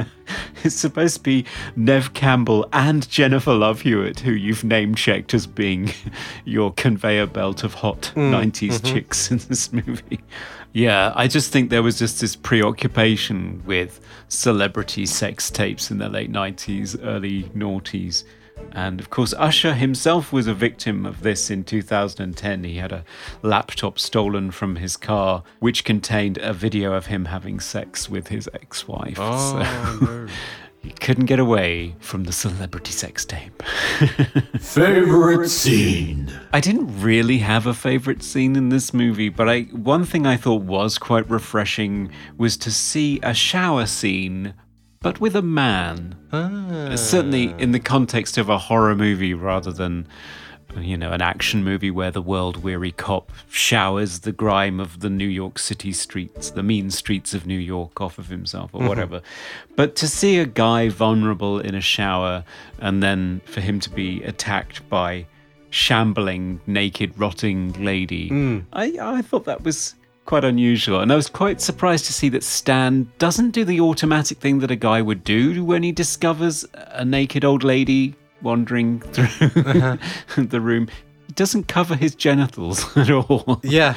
It's 0.65 0.75
supposed 0.75 1.19
to 1.19 1.23
be 1.23 1.45
Neve 1.77 2.13
Campbell 2.13 2.69
and 2.73 3.09
Jennifer 3.09 3.55
Love 3.55 3.83
Hewitt, 3.83 4.21
who 4.21 4.33
you've 4.33 4.65
name 4.65 4.97
checked 4.97 5.33
as 5.33 5.47
being 5.47 5.93
your 6.45 6.73
conveyor 6.73 7.27
belt 7.27 7.63
of 7.63 7.75
hot 7.75 8.13
mm, 8.17 8.33
mm-hmm. 8.33 8.51
90s 8.51 8.85
chicks 8.85 9.31
in 9.31 9.39
this 9.49 9.73
movie. 9.73 10.21
Yeah, 10.73 11.13
I 11.15 11.29
just 11.29 11.53
think 11.53 11.71
there 11.71 11.83
was 11.83 11.99
just 11.99 12.21
this 12.21 12.35
preoccupation 12.35 13.63
with 13.65 14.01
celebrity 14.29 15.07
sex 15.07 15.51
tapes 15.51 15.91
in 15.91 15.99
the 15.99 16.09
late 16.09 16.33
90s, 16.33 16.99
early 17.03 17.45
noughties. 17.55 18.25
And 18.73 19.01
of 19.01 19.11
course, 19.11 19.33
Usher 19.39 19.75
himself 19.75 20.33
was 20.33 20.47
a 20.47 20.55
victim 20.55 21.07
of 21.07 21.23
this 21.23 21.51
in 21.51 21.65
2010. 21.65 22.65
He 22.65 22.77
had 22.77 22.93
a 22.93 23.05
laptop 23.43 23.99
stolen 23.99 24.51
from 24.51 24.77
his 24.77 24.97
car, 24.97 25.43
which 25.61 25.85
contained 25.85 26.39
a 26.39 26.53
video 26.53 26.93
of 26.93 27.07
him 27.07 27.27
having 27.27 27.61
sex 27.61 28.09
with 28.09 28.29
his 28.29 28.49
ex 28.53 28.87
wife. 28.87 29.19
Oh, 29.19 29.99
no. 30.01 30.27
He 30.87 30.93
couldn't 30.93 31.27
get 31.27 31.41
away 31.41 31.97
from 31.99 32.23
the 32.25 32.33
celebrity 32.33 32.93
sex 32.93 33.25
tape. 33.25 33.61
Favorite 34.61 35.49
scene. 35.49 36.33
I 36.53 36.61
didn't 36.61 37.03
really 37.03 37.39
have 37.39 37.67
a 37.67 37.75
favorite 37.75 38.23
scene 38.23 38.55
in 38.55 38.69
this 38.69 38.95
movie, 38.95 39.29
but 39.29 39.49
I 39.49 39.63
one 39.63 40.05
thing 40.05 40.27
I 40.27 40.37
thought 40.37 40.63
was 40.63 40.97
quite 40.97 41.29
refreshing 41.29 42.13
was 42.39 42.57
to 42.59 42.71
see 42.71 43.19
a 43.25 43.35
shower 43.35 43.87
scene 43.87 44.55
but 45.01 45.21
with 45.21 45.37
a 45.37 45.43
man. 45.43 46.17
Ah. 46.33 46.95
Certainly 46.97 47.55
in 47.59 47.73
the 47.73 47.81
context 47.81 48.39
of 48.39 48.49
a 48.49 48.59
horror 48.59 48.95
movie 48.95 49.35
rather 49.35 49.73
than 49.73 50.07
you 50.81 50.97
know, 50.97 51.13
an 51.13 51.23
action 51.23 51.65
movie 51.65 51.91
where 51.91 52.11
the 52.11 52.21
world 52.21 52.63
weary 52.63 52.93
cop 52.93 53.33
showers 53.49 54.21
the 54.21 54.33
grime 54.33 54.81
of 54.81 55.01
the 55.01 55.09
New 55.09 55.29
York 55.29 55.59
City 55.59 55.93
streets, 55.93 56.51
the 56.51 56.63
mean 56.63 56.91
streets 56.91 57.35
of 57.35 57.47
New 57.47 57.59
York 57.59 58.01
off 58.01 58.19
of 58.19 58.29
himself 58.29 58.71
or 58.75 58.87
whatever. 58.87 59.23
But 59.77 59.97
to 59.97 60.09
see 60.09 60.39
a 60.39 60.47
guy 60.47 60.89
vulnerable 60.89 61.61
in 61.61 61.75
a 61.75 61.81
shower 61.81 62.45
and 62.79 63.03
then 63.03 63.41
for 63.47 63.61
him 63.61 63.81
to 63.81 63.91
be 63.91 64.23
attacked 64.25 64.87
by 64.89 65.27
shambling, 65.71 66.61
naked, 66.67 67.19
rotting 67.19 67.73
lady, 67.85 68.29
I, 68.73 68.97
I 69.01 69.23
thought 69.23 69.45
that 69.45 69.63
was 69.63 69.95
quite 70.27 70.45
unusual. 70.45 71.01
And 71.01 71.13
I 71.13 71.17
was 71.17 71.29
quite 71.29 71.61
surprised 71.61 72.05
to 72.07 72.13
see 72.13 72.29
that 72.31 72.43
Stan 72.43 73.11
doesn't 73.19 73.53
do 73.53 73.65
the 73.65 73.81
automatic 73.81 74.39
thing 74.39 74.59
that 74.59 74.71
a 74.71 74.77
guy 74.77 75.01
would 75.01 75.25
do 75.25 75.65
when 75.65 75.83
he 75.83 75.93
discovers 75.93 76.67
a 76.75 77.05
naked 77.05 77.45
old 77.45 77.65
lady 77.65 78.15
wandering 78.43 79.01
through 79.13 79.49
uh-huh. 79.63 79.97
the 80.37 80.61
room. 80.61 80.89
He 81.29 81.33
doesn't 81.33 81.69
cover 81.69 81.95
his 81.95 82.15
genitals 82.15 82.85
at 82.97 83.11
all. 83.11 83.61
Yeah. 83.63 83.97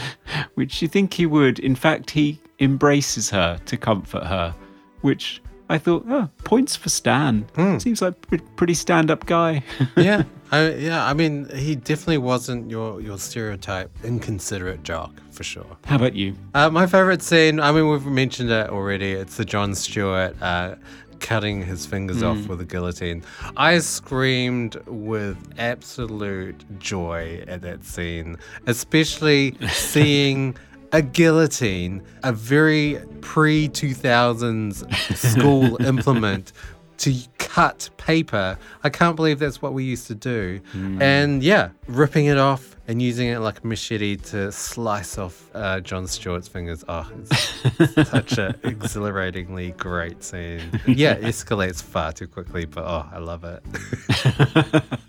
Which 0.56 0.82
you 0.82 0.88
think 0.88 1.14
he 1.14 1.26
would. 1.26 1.60
In 1.60 1.76
fact, 1.76 2.12
he 2.12 2.40
embraces 2.60 3.30
her 3.30 3.60
to 3.66 3.78
comfort 3.78 4.26
her, 4.26 4.56
which 5.02 5.42
I 5.70 5.78
thought, 5.78 6.04
oh, 6.10 6.30
points 6.44 6.76
for 6.76 6.90
Stan. 6.90 7.46
Seems 7.80 8.02
like 8.02 8.14
a 8.14 8.28
pre- 8.28 8.40
pretty 8.56 8.74
stand 8.74 9.12
up 9.12 9.28
guy. 9.28 9.64
yeah, 9.98 10.24
I, 10.52 10.70
yeah. 10.72 11.06
I 11.06 11.14
mean, 11.14 11.48
he 11.56 11.76
definitely 11.76 12.18
wasn't 12.18 12.72
your 12.72 13.00
your 13.02 13.20
stereotype 13.20 13.92
inconsiderate 14.04 14.82
jock 14.84 15.12
for 15.32 15.44
sure. 15.44 15.78
How 15.86 15.98
about 15.98 16.16
you? 16.16 16.36
Uh, 16.56 16.72
my 16.72 16.88
favorite 16.88 17.22
scene. 17.22 17.60
I 17.60 17.72
mean, 17.72 17.88
we've 17.88 18.06
mentioned 18.06 18.50
it 18.50 18.70
already. 18.72 19.12
It's 19.12 19.38
the 19.38 19.46
Jon 19.46 19.76
Stewart 19.76 20.36
uh, 20.42 20.76
cutting 21.20 21.62
his 21.62 21.86
fingers 21.86 22.24
off 22.24 22.48
with 22.48 22.62
a 22.62 22.66
guillotine. 22.66 23.24
I 23.56 23.78
screamed 23.80 24.76
with 24.88 25.38
absolute 25.60 26.64
joy 26.80 27.44
at 27.48 27.62
that 27.62 27.84
scene, 27.84 28.38
especially 28.66 29.56
seeing. 29.70 30.56
A 30.92 31.02
guillotine, 31.02 32.04
a 32.24 32.34
very 32.34 33.00
pre 33.22 33.70
2000s 33.70 35.16
school 35.16 35.80
implement 35.86 36.52
to 37.00 37.16
cut 37.38 37.90
paper. 37.98 38.58
I 38.84 38.90
can't 38.90 39.16
believe 39.16 39.40
that's 39.40 39.62
what 39.62 39.74
we 39.74 39.84
used 39.84 40.08
to 40.08 40.16
do. 40.16 40.60
And 40.74 41.42
yeah, 41.42 41.70
ripping 41.88 42.26
it 42.26 42.38
off 42.38 42.76
and 42.90 43.02
using 43.02 43.28
it 43.30 43.40
like 43.40 43.64
a 43.64 43.68
machete 43.68 44.18
to 44.18 44.52
slice 44.52 45.18
off 45.20 45.50
uh, 45.54 45.80
Jon 45.80 46.08
Stewart's 46.08 46.48
fingers. 46.48 46.84
Oh, 46.90 47.10
it's 47.20 48.10
such 48.10 48.38
an 48.40 48.56
exhilaratingly 48.64 49.72
great 49.78 50.24
scene. 50.24 50.62
Yeah, 50.88 51.14
it 51.14 51.24
escalates 51.24 51.84
far 51.84 52.12
too 52.12 52.28
quickly, 52.28 52.66
but 52.66 52.84
oh, 52.84 53.06
I 53.12 53.20
love 53.20 53.44
it. 53.44 53.64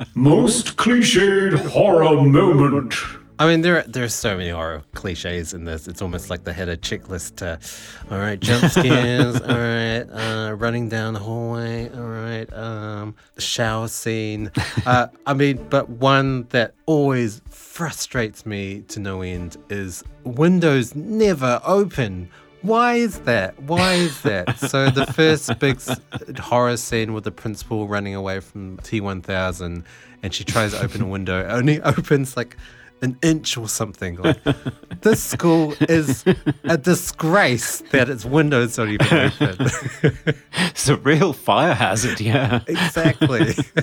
Most 0.14 0.76
cliched 0.76 1.58
horror 1.70 2.22
moment. 2.22 2.94
I 3.40 3.46
mean, 3.46 3.62
there 3.62 3.78
are, 3.78 3.82
there 3.84 4.04
are 4.04 4.08
so 4.10 4.36
many 4.36 4.50
horror 4.50 4.82
cliches 4.92 5.54
in 5.54 5.64
this. 5.64 5.88
It's 5.88 6.02
almost 6.02 6.28
like 6.28 6.44
they 6.44 6.52
had 6.52 6.68
a 6.68 6.76
checklist 6.76 7.36
to, 7.36 7.58
all 8.10 8.18
right, 8.18 8.38
jump 8.38 8.64
scares, 8.70 9.40
all 9.40 9.48
right, 9.48 10.02
uh, 10.02 10.52
running 10.56 10.90
down 10.90 11.14
the 11.14 11.20
hallway, 11.20 11.88
all 11.88 12.02
right, 12.02 12.52
um, 12.52 13.14
the 13.36 13.40
shower 13.40 13.88
scene. 13.88 14.52
Uh, 14.84 15.06
I 15.26 15.32
mean, 15.32 15.56
but 15.70 15.88
one 15.88 16.48
that 16.50 16.74
always 16.84 17.40
frustrates 17.48 18.44
me 18.44 18.82
to 18.88 19.00
no 19.00 19.22
end 19.22 19.56
is 19.70 20.04
windows 20.24 20.94
never 20.94 21.62
open. 21.64 22.28
Why 22.60 22.96
is 22.96 23.20
that? 23.20 23.58
Why 23.62 23.94
is 23.94 24.20
that? 24.20 24.58
so 24.58 24.90
the 24.90 25.06
first 25.06 25.58
big 25.58 25.80
horror 26.38 26.76
scene 26.76 27.14
with 27.14 27.24
the 27.24 27.32
principal 27.32 27.88
running 27.88 28.14
away 28.14 28.40
from 28.40 28.76
T1000 28.80 29.82
and 30.22 30.34
she 30.34 30.44
tries 30.44 30.72
to 30.72 30.82
open 30.82 31.00
a 31.00 31.06
window, 31.06 31.46
only 31.48 31.80
opens 31.80 32.36
like 32.36 32.58
an 33.02 33.18
inch 33.22 33.56
or 33.56 33.68
something. 33.68 34.16
Like 34.16 34.38
this 35.00 35.22
school 35.22 35.74
is 35.88 36.24
a 36.64 36.76
disgrace 36.76 37.82
that 37.90 38.08
its 38.08 38.24
windows 38.24 38.76
don't 38.76 38.90
even 38.90 39.18
open. 39.40 39.56
It's 40.70 40.88
a 40.88 40.96
real 40.96 41.32
fire 41.32 41.74
hazard, 41.74 42.20
yeah. 42.20 42.60
exactly. 42.66 43.52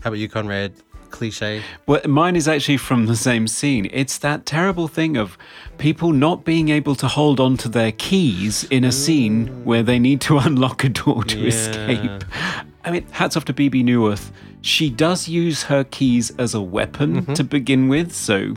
How 0.00 0.10
about 0.10 0.18
you, 0.18 0.28
Conrad? 0.28 0.72
Cliche. 1.10 1.62
Well, 1.86 2.00
mine 2.06 2.34
is 2.34 2.48
actually 2.48 2.78
from 2.78 3.06
the 3.06 3.14
same 3.14 3.46
scene. 3.46 3.88
It's 3.92 4.18
that 4.18 4.44
terrible 4.46 4.88
thing 4.88 5.16
of 5.16 5.38
people 5.78 6.12
not 6.12 6.44
being 6.44 6.68
able 6.70 6.96
to 6.96 7.06
hold 7.06 7.38
on 7.38 7.56
to 7.58 7.68
their 7.68 7.92
keys 7.92 8.64
in 8.64 8.82
a 8.82 8.90
scene 8.90 9.48
mm. 9.48 9.64
where 9.64 9.84
they 9.84 10.00
need 10.00 10.20
to 10.22 10.38
unlock 10.38 10.82
a 10.82 10.88
door 10.88 11.22
to 11.24 11.38
Yeah. 11.38 11.46
escape. 11.48 12.24
I 12.84 12.90
mean, 12.90 13.06
hats 13.10 13.36
off 13.36 13.44
to 13.46 13.52
Bebe 13.52 13.82
Neuwirth. 13.82 14.30
She 14.60 14.90
does 14.90 15.28
use 15.28 15.64
her 15.64 15.84
keys 15.84 16.30
as 16.38 16.54
a 16.54 16.60
weapon 16.60 17.22
mm-hmm. 17.22 17.32
to 17.34 17.44
begin 17.44 17.88
with, 17.88 18.14
so 18.14 18.54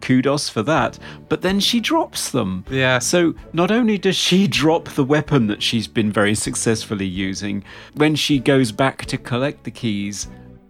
kudos 0.00 0.48
for 0.48 0.62
that. 0.62 0.98
But 1.28 1.42
then 1.42 1.60
she 1.60 1.80
drops 1.80 2.30
them. 2.30 2.64
Yeah. 2.70 2.98
So 2.98 3.34
not 3.52 3.70
only 3.70 3.98
does 3.98 4.16
she 4.16 4.46
drop 4.62 4.88
the 4.90 5.04
weapon 5.04 5.46
that 5.48 5.62
she's 5.62 5.86
been 5.86 6.12
very 6.12 6.34
successfully 6.34 7.06
using, 7.06 7.64
when 7.94 8.14
she 8.14 8.38
goes 8.38 8.72
back 8.72 9.04
to 9.06 9.18
collect 9.18 9.64
the 9.64 9.70
keys, 9.70 10.28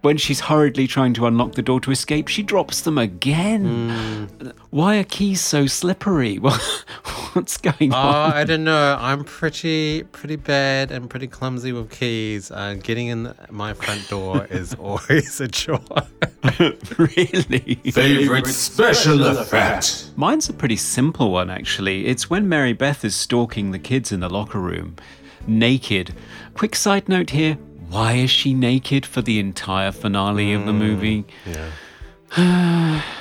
when 0.08 0.16
she's 0.16 0.40
hurriedly 0.40 0.86
trying 0.86 1.12
to 1.12 1.26
unlock 1.26 1.52
the 1.52 1.60
door 1.60 1.78
to 1.82 1.90
escape, 1.90 2.28
she 2.28 2.42
drops 2.42 2.80
them 2.80 2.96
again. 2.96 4.26
Why 4.70 4.96
are 4.96 5.04
keys 5.04 5.42
so 5.42 5.66
slippery? 5.66 6.36
What's 7.34 7.58
going 7.58 7.92
Oh, 7.92 7.96
on? 7.96 8.32
I 8.32 8.44
don't 8.44 8.64
know. 8.64 8.96
I'm 8.98 9.22
pretty 9.22 10.04
pretty 10.04 10.36
bad 10.36 10.90
and 10.90 11.10
pretty 11.10 11.26
clumsy 11.26 11.72
with 11.72 11.90
keys. 11.90 12.50
Uh, 12.50 12.76
getting 12.82 13.08
in 13.08 13.34
my 13.50 13.74
front 13.74 14.08
door 14.08 14.46
is 14.50 14.72
always 14.76 15.42
a 15.42 15.48
chore. 15.48 15.78
really? 16.96 17.74
Favorite 17.92 18.46
special 18.46 19.22
effect. 19.26 20.10
Mine's 20.16 20.48
a 20.48 20.54
pretty 20.54 20.76
simple 20.76 21.32
one, 21.32 21.50
actually. 21.50 22.06
It's 22.06 22.30
when 22.30 22.48
Mary 22.48 22.72
Beth 22.72 23.04
is 23.04 23.14
stalking 23.14 23.72
the 23.72 23.78
kids 23.78 24.10
in 24.10 24.20
the 24.20 24.30
locker 24.30 24.58
room, 24.58 24.96
naked. 25.46 26.14
Quick 26.54 26.74
side 26.74 27.10
note 27.10 27.28
here 27.28 27.58
why 27.88 28.14
is 28.14 28.30
she 28.30 28.54
naked 28.54 29.06
for 29.06 29.22
the 29.22 29.38
entire 29.38 29.92
finale 29.92 30.52
of 30.52 30.66
the 30.66 30.72
movie? 30.72 31.24
Mm, 31.44 31.72
yeah. 32.36 33.02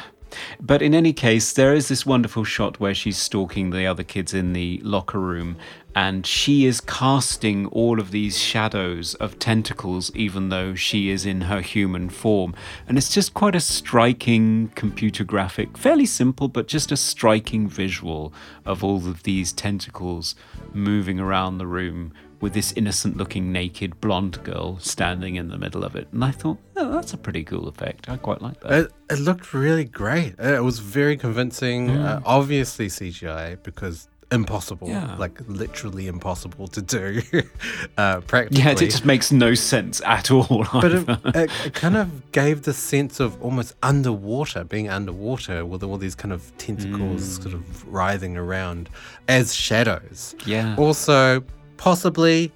But 0.60 0.82
in 0.82 0.96
any 0.96 1.14
case, 1.14 1.54
there 1.54 1.74
is 1.74 1.88
this 1.88 2.06
wonderful 2.06 2.44
shot 2.44 2.80
where 2.80 2.96
she's 2.96 3.18
stalking 3.18 3.70
the 3.70 3.86
other 3.86 4.04
kids 4.04 4.34
in 4.34 4.54
the 4.54 4.80
locker 4.84 5.20
room, 5.20 5.56
and 5.96 6.26
she 6.26 6.66
is 6.66 6.82
casting 6.82 7.68
all 7.68 8.00
of 8.00 8.12
these 8.12 8.40
shadows 8.40 9.14
of 9.16 9.40
tentacles, 9.40 10.12
even 10.16 10.50
though 10.50 10.74
she 10.74 11.10
is 11.10 11.26
in 11.26 11.42
her 11.42 11.62
human 11.62 12.10
form. 12.10 12.56
And 12.88 12.98
it's 12.98 13.14
just 13.14 13.34
quite 13.34 13.56
a 13.56 13.60
striking 13.60 14.72
computer 14.76 15.24
graphic, 15.24 15.78
fairly 15.78 16.06
simple, 16.06 16.48
but 16.48 16.68
just 16.68 16.92
a 16.92 16.98
striking 16.98 17.68
visual 17.68 18.34
of 18.66 18.84
all 18.84 19.08
of 19.08 19.24
these 19.24 19.54
tentacles 19.54 20.36
moving 20.74 21.20
around 21.20 21.58
the 21.58 21.68
room 21.68 22.14
with 22.42 22.54
this 22.54 22.72
innocent 22.74 23.18
looking 23.18 23.52
naked 23.52 24.00
blonde 24.02 24.44
girl 24.44 24.78
standing 24.80 25.36
in 25.36 25.48
the 25.50 25.58
middle 25.58 25.84
of 25.84 25.96
it. 25.96 26.08
And 26.12 26.24
I 26.24 26.32
thought, 26.32 26.58
oh, 26.76 26.92
that's 26.94 27.14
a 27.14 27.18
pretty 27.18 27.44
cool 27.44 27.68
effect. 27.68 28.10
I 28.10 28.18
quite 28.18 28.42
like 28.42 28.60
that. 28.62 28.72
It, 28.74 28.92
it 29.10 29.20
looked 29.20 29.54
really 29.54 29.86
great. 29.86 30.36
It 30.40 30.64
was 30.64 30.80
very 30.80 31.18
convincing. 31.18 31.90
Uh, 31.90 32.22
obviously 32.26 32.88
CGI 32.88 33.62
because 33.64 34.08
impossible, 34.30 34.90
Yeah. 34.90 35.16
like 35.18 35.40
literally 35.48 36.08
impossible 36.08 36.68
to 36.68 36.82
do. 36.82 37.22
uh, 37.98 38.20
practically. 38.22 38.62
yeah, 38.62 38.72
it 38.72 38.78
just 38.80 39.06
makes 39.06 39.32
no 39.32 39.54
sense 39.54 40.02
at 40.06 40.30
all. 40.30 40.66
but 40.74 40.92
it, 40.92 41.10
it, 41.34 41.52
it 41.66 41.74
kind 41.74 41.96
of 41.96 42.32
gave 42.34 42.64
the 42.64 42.74
sense 42.74 43.22
of 43.22 43.42
almost 43.42 43.74
underwater, 43.82 44.66
being 44.66 44.90
underwater 44.90 45.66
with 45.66 45.82
all 45.82 45.98
these 45.98 46.14
kind 46.14 46.34
of 46.34 46.56
tentacles 46.58 47.40
Mm. 47.40 47.42
sort 47.44 47.56
of 47.56 47.88
writhing 47.88 48.36
around 48.38 48.90
as 49.30 49.56
shadows. 49.56 50.36
Yeah. 50.46 50.76
Also, 50.78 51.42
possibly 51.78 52.52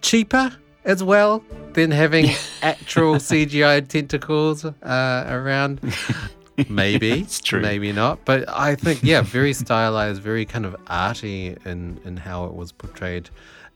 cheaper 0.00 0.52
as 0.84 1.02
well 1.02 1.44
than 1.74 1.90
having 1.90 2.26
actual 2.62 3.14
CGI 3.16 3.86
tentacles 3.86 4.64
uh, 4.64 5.24
around. 5.28 5.80
Maybe 6.68 7.12
it's 7.20 7.40
true. 7.40 7.60
Maybe 7.60 7.92
not. 7.92 8.24
But 8.24 8.48
I 8.48 8.74
think 8.74 9.02
yeah, 9.02 9.22
very 9.22 9.52
stylized, 9.52 10.20
very 10.20 10.44
kind 10.44 10.66
of 10.66 10.76
arty 10.86 11.56
in 11.64 12.00
in 12.04 12.16
how 12.16 12.44
it 12.44 12.54
was 12.54 12.72
portrayed. 12.72 13.30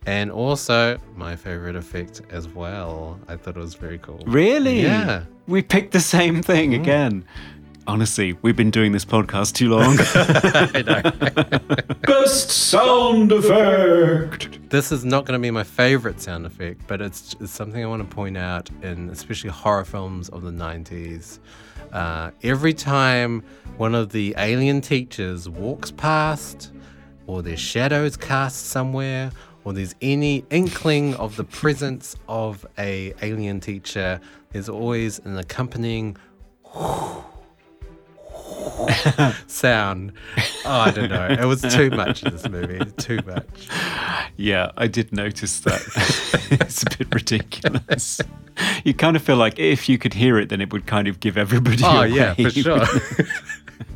And 0.04 0.30
also 0.30 0.98
my 1.16 1.34
favorite 1.34 1.74
effect 1.74 2.22
as 2.30 2.46
well. 2.46 3.18
I 3.26 3.36
thought 3.36 3.56
it 3.56 3.60
was 3.60 3.74
very 3.74 3.98
cool. 3.98 4.22
Really? 4.26 4.82
Yeah. 4.82 5.24
We 5.48 5.62
picked 5.62 5.92
the 5.92 6.00
same 6.00 6.42
thing 6.42 6.74
again. 6.74 7.24
Honestly, 7.88 8.36
we've 8.42 8.56
been 8.56 8.70
doing 8.70 8.90
this 8.90 9.04
podcast 9.04 9.54
too 9.54 9.70
long. 9.70 9.96
Best 12.02 12.50
sound 12.50 13.30
effect. 13.30 14.58
This 14.70 14.90
is 14.90 15.04
not 15.04 15.24
going 15.24 15.38
to 15.38 15.42
be 15.42 15.52
my 15.52 15.62
favorite 15.62 16.20
sound 16.20 16.46
effect, 16.46 16.82
but 16.88 17.00
it's, 17.00 17.36
it's 17.40 17.52
something 17.52 17.84
I 17.84 17.86
want 17.86 18.08
to 18.08 18.14
point 18.14 18.36
out 18.36 18.68
in 18.82 19.08
especially 19.10 19.50
horror 19.50 19.84
films 19.84 20.28
of 20.30 20.42
the 20.42 20.50
90s. 20.50 21.38
Uh, 21.92 22.32
every 22.42 22.74
time 22.74 23.44
one 23.76 23.94
of 23.94 24.10
the 24.10 24.34
alien 24.36 24.80
teachers 24.80 25.48
walks 25.48 25.92
past, 25.92 26.72
or 27.28 27.40
their 27.40 27.56
shadows 27.56 28.16
cast 28.16 28.66
somewhere, 28.66 29.30
or 29.64 29.72
there's 29.72 29.94
any 30.00 30.44
inkling 30.50 31.14
of 31.14 31.36
the 31.36 31.44
presence 31.44 32.16
of 32.28 32.66
a 32.78 33.14
alien 33.22 33.60
teacher, 33.60 34.20
there's 34.50 34.68
always 34.68 35.20
an 35.20 35.38
accompanying 35.38 36.16
sound. 39.46 40.12
Oh, 40.64 40.70
I 40.80 40.90
don't 40.90 41.08
know. 41.10 41.26
It 41.28 41.44
was 41.44 41.62
too 41.62 41.90
much 41.90 42.22
in 42.22 42.32
this 42.32 42.48
movie. 42.48 42.78
Too 42.98 43.20
much. 43.26 43.68
yeah, 44.36 44.72
I 44.76 44.86
did 44.86 45.12
notice 45.12 45.60
that. 45.60 45.82
it's 46.60 46.82
a 46.82 46.96
bit 46.98 47.14
ridiculous. 47.14 48.20
You 48.84 48.94
kind 48.94 49.16
of 49.16 49.22
feel 49.22 49.36
like 49.36 49.58
if 49.58 49.88
you 49.88 49.98
could 49.98 50.14
hear 50.14 50.38
it, 50.38 50.48
then 50.48 50.60
it 50.60 50.72
would 50.72 50.86
kind 50.86 51.08
of 51.08 51.20
give 51.20 51.36
everybody 51.36 51.82
Oh, 51.84 51.98
away. 51.98 52.08
yeah, 52.10 52.34
for 52.34 52.50
sure. 52.50 52.84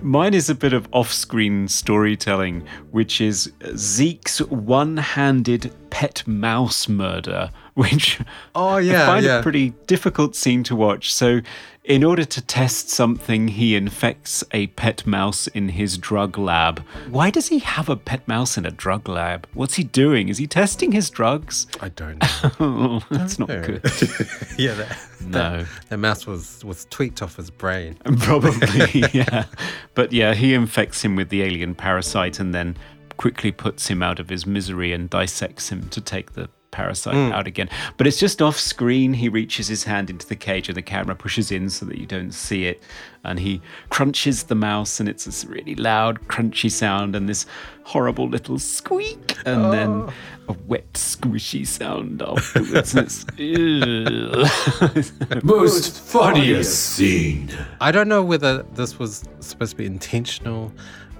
Mine 0.03 0.35
is 0.35 0.49
a 0.51 0.55
bit 0.55 0.73
of 0.73 0.89
off 0.93 1.13
screen 1.13 1.69
storytelling, 1.69 2.67
which 2.91 3.21
is 3.21 3.53
Zeke's 3.77 4.41
one 4.41 4.97
handed 4.99 5.73
pet 5.91 6.23
mouse 6.27 6.89
murder, 6.89 7.51
which 7.75 8.21
Oh, 8.55 8.69
I 8.69 8.81
yeah, 8.81 9.07
find 9.07 9.25
yeah. 9.25 9.39
a 9.39 9.43
pretty 9.43 9.71
difficult 9.87 10.37
scene 10.37 10.63
to 10.65 10.77
watch. 10.77 11.13
So, 11.13 11.41
in 11.85 12.05
order 12.05 12.25
to 12.25 12.41
test 12.43 12.91
something, 12.91 13.49
he 13.49 13.75
infects 13.75 14.45
a 14.53 14.67
pet 14.69 15.07
mouse 15.07 15.47
in 15.49 15.71
his 15.71 15.97
drug 15.97 16.37
lab. 16.37 16.81
Why 17.09 17.31
does 17.31 17.49
he 17.49 17.59
have 17.61 17.89
a 17.89 17.97
pet 17.97 18.27
mouse 18.29 18.59
in 18.59 18.67
a 18.67 18.71
drug 18.71 19.09
lab? 19.09 19.49
What's 19.55 19.75
he 19.75 19.85
doing? 19.85 20.29
Is 20.29 20.37
he 20.39 20.47
testing 20.47 20.93
his 20.93 21.09
drugs? 21.09 21.67
I 21.81 21.89
don't 21.89 22.19
know. 22.21 22.27
Oh, 22.61 23.03
that's 23.11 23.39
not 23.39 23.49
know. 23.49 23.63
good. 23.63 23.83
yeah, 24.59 24.75
that, 24.75 24.99
No. 25.27 25.65
that 25.89 25.99
mouse 25.99 26.27
was, 26.27 26.63
was 26.65 26.87
tweaked 26.91 27.23
off 27.23 27.37
his 27.37 27.51
brain. 27.51 27.97
Probably, 28.19 29.05
yeah. 29.13 29.47
But 29.95 30.13
yeah, 30.13 30.35
he 30.35 30.53
infects 30.55 31.03
him 31.03 31.17
with 31.17 31.31
the 31.31 31.43
alien 31.43 31.75
parasite 31.75 32.39
and 32.41 32.55
then 32.55 32.77
quickly 33.17 33.53
puts 33.53 33.89
him 33.89 34.03
out 34.03 34.19
of 34.21 34.29
his 34.29 34.47
misery 34.47 34.93
and 34.93 35.09
dissects 35.11 35.71
him 35.71 35.89
to 35.91 36.01
take 36.01 36.33
the 36.33 36.49
parasite 36.71 37.15
hmm. 37.15 37.33
out 37.33 37.47
again. 37.47 37.69
But 37.97 38.07
it's 38.07 38.19
just 38.19 38.41
off 38.41 38.59
screen. 38.59 39.15
He 39.15 39.29
reaches 39.29 39.69
his 39.69 39.85
hand 39.85 40.11
into 40.11 40.27
the 40.27 40.37
cage 40.37 40.69
and 40.69 40.77
the 40.77 40.83
camera 40.83 41.15
pushes 41.15 41.51
in 41.51 41.71
so 41.71 41.87
that 41.87 41.99
you 41.99 42.07
don't 42.07 42.33
see 42.33 42.67
it. 42.67 42.83
And 43.25 43.39
he 43.39 43.61
crunches 43.91 44.45
the 44.45 44.55
mouse 44.55 45.01
and 45.01 45.09
it's 45.09 45.27
this 45.27 45.45
really 45.45 45.75
loud, 45.75 46.27
crunchy 46.29 46.71
sound 46.71 47.15
and 47.15 47.29
this 47.29 47.45
horrible 47.85 48.29
little 48.29 48.59
squeak. 48.59 49.37
And 49.45 49.73
then 49.73 49.91
oh. 49.91 50.13
a 50.49 50.53
wet, 50.67 50.93
squishy 50.95 51.67
sound 51.67 52.23
afterwards. 52.23 52.95
and 52.95 53.07
it's, 53.07 53.27
Ugh. 55.31 55.45
Most 55.45 56.01
funniest 56.01 56.95
scene. 56.95 57.51
I 57.81 57.91
don't 57.91 58.09
know 58.09 58.23
whether 58.23 58.63
this 58.75 58.99
was 58.99 59.25
supposed 59.41 59.73
to 59.73 59.77
be 59.77 59.87
intentional, 59.87 60.73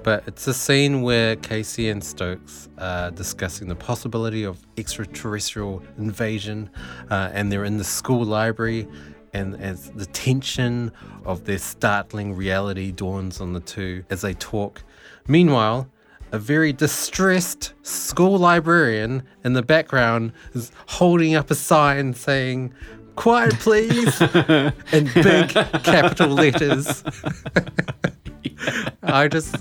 but 0.03 0.25
it's 0.27 0.47
a 0.47 0.55
scene 0.55 1.03
where 1.03 1.37
Casey 1.37 1.89
and 1.89 2.03
Stokes 2.03 2.69
are 2.79 3.11
discussing 3.11 3.69
the 3.69 3.75
possibility 3.75 4.45
of 4.45 4.65
extraterrestrial 4.77 5.83
invasion, 5.99 6.71
uh, 7.11 7.31
and 7.33 7.51
they're 7.51 7.65
in 7.65 7.77
the 7.77 7.85
school 7.85 8.25
library, 8.25 8.89
and 9.33 9.57
as 9.57 9.91
the 9.91 10.07
tension 10.07 10.93
of 11.25 11.45
their 11.45 11.59
startling 11.59 12.35
reality 12.35 12.91
dawns 12.91 13.41
on 13.41 13.53
the 13.53 13.61
two 13.61 14.05
as 14.11 14.23
they 14.23 14.35
talk. 14.35 14.83
Meanwhile, 15.29 15.89
a 16.33 16.39
very 16.39 16.73
distressed 16.73 17.75
school 17.83 18.39
librarian 18.39 19.23
in 19.45 19.53
the 19.53 19.63
background 19.63 20.33
is 20.55 20.71
holding 20.87 21.35
up 21.35 21.51
a 21.51 21.55
sign 21.55 22.15
saying, 22.15 22.73
Quiet, 23.17 23.55
please, 23.59 24.21
in 24.93 25.11
big 25.15 25.51
capital 25.51 26.29
letters. 26.29 27.03
I 29.03 29.29
just 29.29 29.57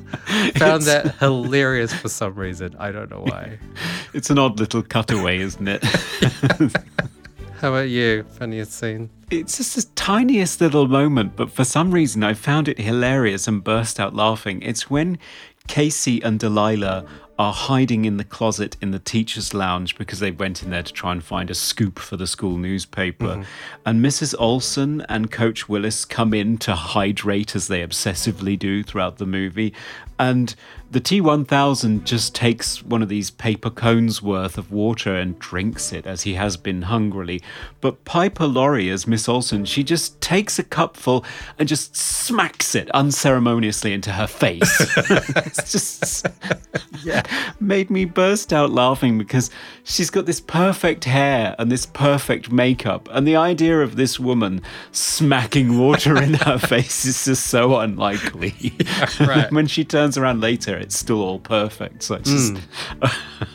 found 0.58 0.84
that 0.84 1.16
hilarious 1.20 1.94
for 1.94 2.10
some 2.10 2.36
reason. 2.36 2.76
I 2.80 2.92
don't 2.92 3.10
know 3.10 3.22
why. 3.22 3.60
it's 4.14 4.30
an 4.30 4.38
odd 4.38 4.60
little 4.60 4.84
cutaway, 4.84 5.40
isn't 5.40 5.68
it? 5.68 5.84
How 7.60 7.70
about 7.70 7.90
you? 7.90 8.24
Funniest 8.24 8.74
scene? 8.74 9.10
it's 9.32 9.58
just 9.58 9.76
the 9.76 9.84
tiniest 9.96 10.60
little 10.62 10.88
moment, 10.88 11.36
but 11.36 11.52
for 11.52 11.64
some 11.64 11.92
reason 11.92 12.24
I 12.24 12.34
found 12.34 12.68
it 12.68 12.80
hilarious 12.80 13.48
and 13.48 13.64
burst 13.64 14.00
out 14.00 14.16
laughing. 14.16 14.62
It's 14.62 14.90
when 14.90 15.20
Casey 15.68 16.22
and 16.24 16.40
Delilah 16.40 17.06
are 17.40 17.54
hiding 17.54 18.04
in 18.04 18.18
the 18.18 18.24
closet 18.26 18.76
in 18.82 18.92
the 18.92 19.00
teacher's 19.00 19.54
lounge 19.54 19.98
because 19.98 20.20
they 20.20 20.30
went 20.30 20.62
in 20.62 20.72
there 20.72 20.84
to 20.84 20.92
try 20.92 21.14
and 21.14 21.24
find 21.24 21.50
a 21.50 21.56
scoop 21.56 21.98
for 21.98 22.18
the 22.18 22.28
school 22.28 22.58
newspaper. 22.58 23.28
Mm-hmm. 23.28 23.44
And 23.86 24.04
Mrs. 24.04 24.36
Olson 24.38 25.06
and 25.08 25.32
Coach 25.32 25.70
Willis 25.70 26.04
come 26.04 26.34
in 26.34 26.58
to 26.60 26.76
hydrate 26.76 27.56
as 27.56 27.70
they 27.70 27.82
obsessively 27.82 28.60
do 28.60 28.84
throughout 28.84 29.20
the 29.20 29.26
movie. 29.26 29.74
And 30.20 30.54
the 30.92 31.00
T1000 31.00 32.04
just 32.04 32.36
takes 32.36 32.84
one 32.84 33.02
of 33.02 33.08
these 33.08 33.32
paper 33.32 33.70
cones 33.70 34.22
worth 34.22 34.58
of 34.58 34.70
water 34.70 35.16
and 35.16 35.40
drinks 35.40 35.94
it 35.94 36.06
as 36.06 36.24
he 36.24 36.34
has 36.34 36.58
been 36.58 36.84
hungrily. 36.84 37.42
But 37.80 38.04
Piper 38.04 38.48
Laurie, 38.48 38.90
as 38.90 39.08
Miss 39.08 39.30
Olson, 39.30 39.64
she 39.64 39.84
just 39.84 40.20
takes 40.20 40.60
a 40.60 40.64
cupful 40.64 41.24
and 41.58 41.70
just 41.70 41.96
smacks 41.96 42.76
it 42.76 42.90
unceremoniously 42.92 43.94
into 43.94 44.12
her 44.12 44.28
face. 44.28 44.82
it's 45.10 45.72
just 45.72 46.28
yeah, 47.04 47.22
made 47.60 47.90
me 47.90 48.06
burst 48.06 48.54
out 48.54 48.72
laughing 48.72 49.18
because 49.18 49.50
she's 49.84 50.10
got 50.10 50.26
this 50.26 50.40
perfect 50.40 51.06
hair 51.06 51.56
and 51.58 51.72
this 51.72 51.86
perfect 51.86 52.52
makeup, 52.52 53.10
and 53.12 53.28
the 53.28 53.36
idea 53.36 53.82
of 53.82 53.96
this 53.96 54.20
woman 54.20 54.62
smacking 54.92 55.78
water 55.78 56.22
in 56.22 56.36
her 56.36 56.58
face 56.70 57.06
is 57.06 57.26
just 57.26 57.48
so 57.48 57.78
unlikely. 57.78 58.74
right. 59.20 59.52
when 59.52 59.68
she 59.68 59.84
turns 59.84 60.18
around 60.18 60.42
later, 60.42 60.76
it's 60.78 60.98
still 60.98 61.22
all 61.22 61.40
perfect. 61.40 62.04
So 62.04 62.16
it's 62.16 62.30
just 62.30 62.58
hmm. 62.58 63.06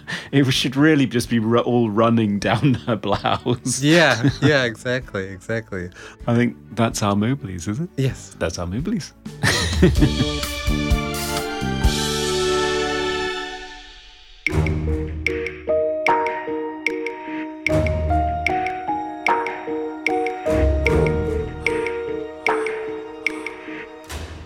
it 0.32 0.50
should 0.52 0.76
really 0.76 1.06
just 1.06 1.30
be 1.30 1.38
all 1.38 1.90
running 1.90 2.38
down 2.38 2.74
her 2.74 2.96
blouse. 2.96 3.82
Yeah, 3.82 4.30
yeah, 4.42 4.64
exactly, 4.64 5.28
exactly. 5.28 5.90
I 6.26 6.34
think 6.34 6.56
that's 6.72 7.02
our 7.02 7.14
Moblies, 7.14 7.68
is 7.68 7.80
it? 7.80 7.88
Yes. 7.96 8.36
That's 8.38 8.58
our 8.58 8.66
Moblies. 8.66 9.12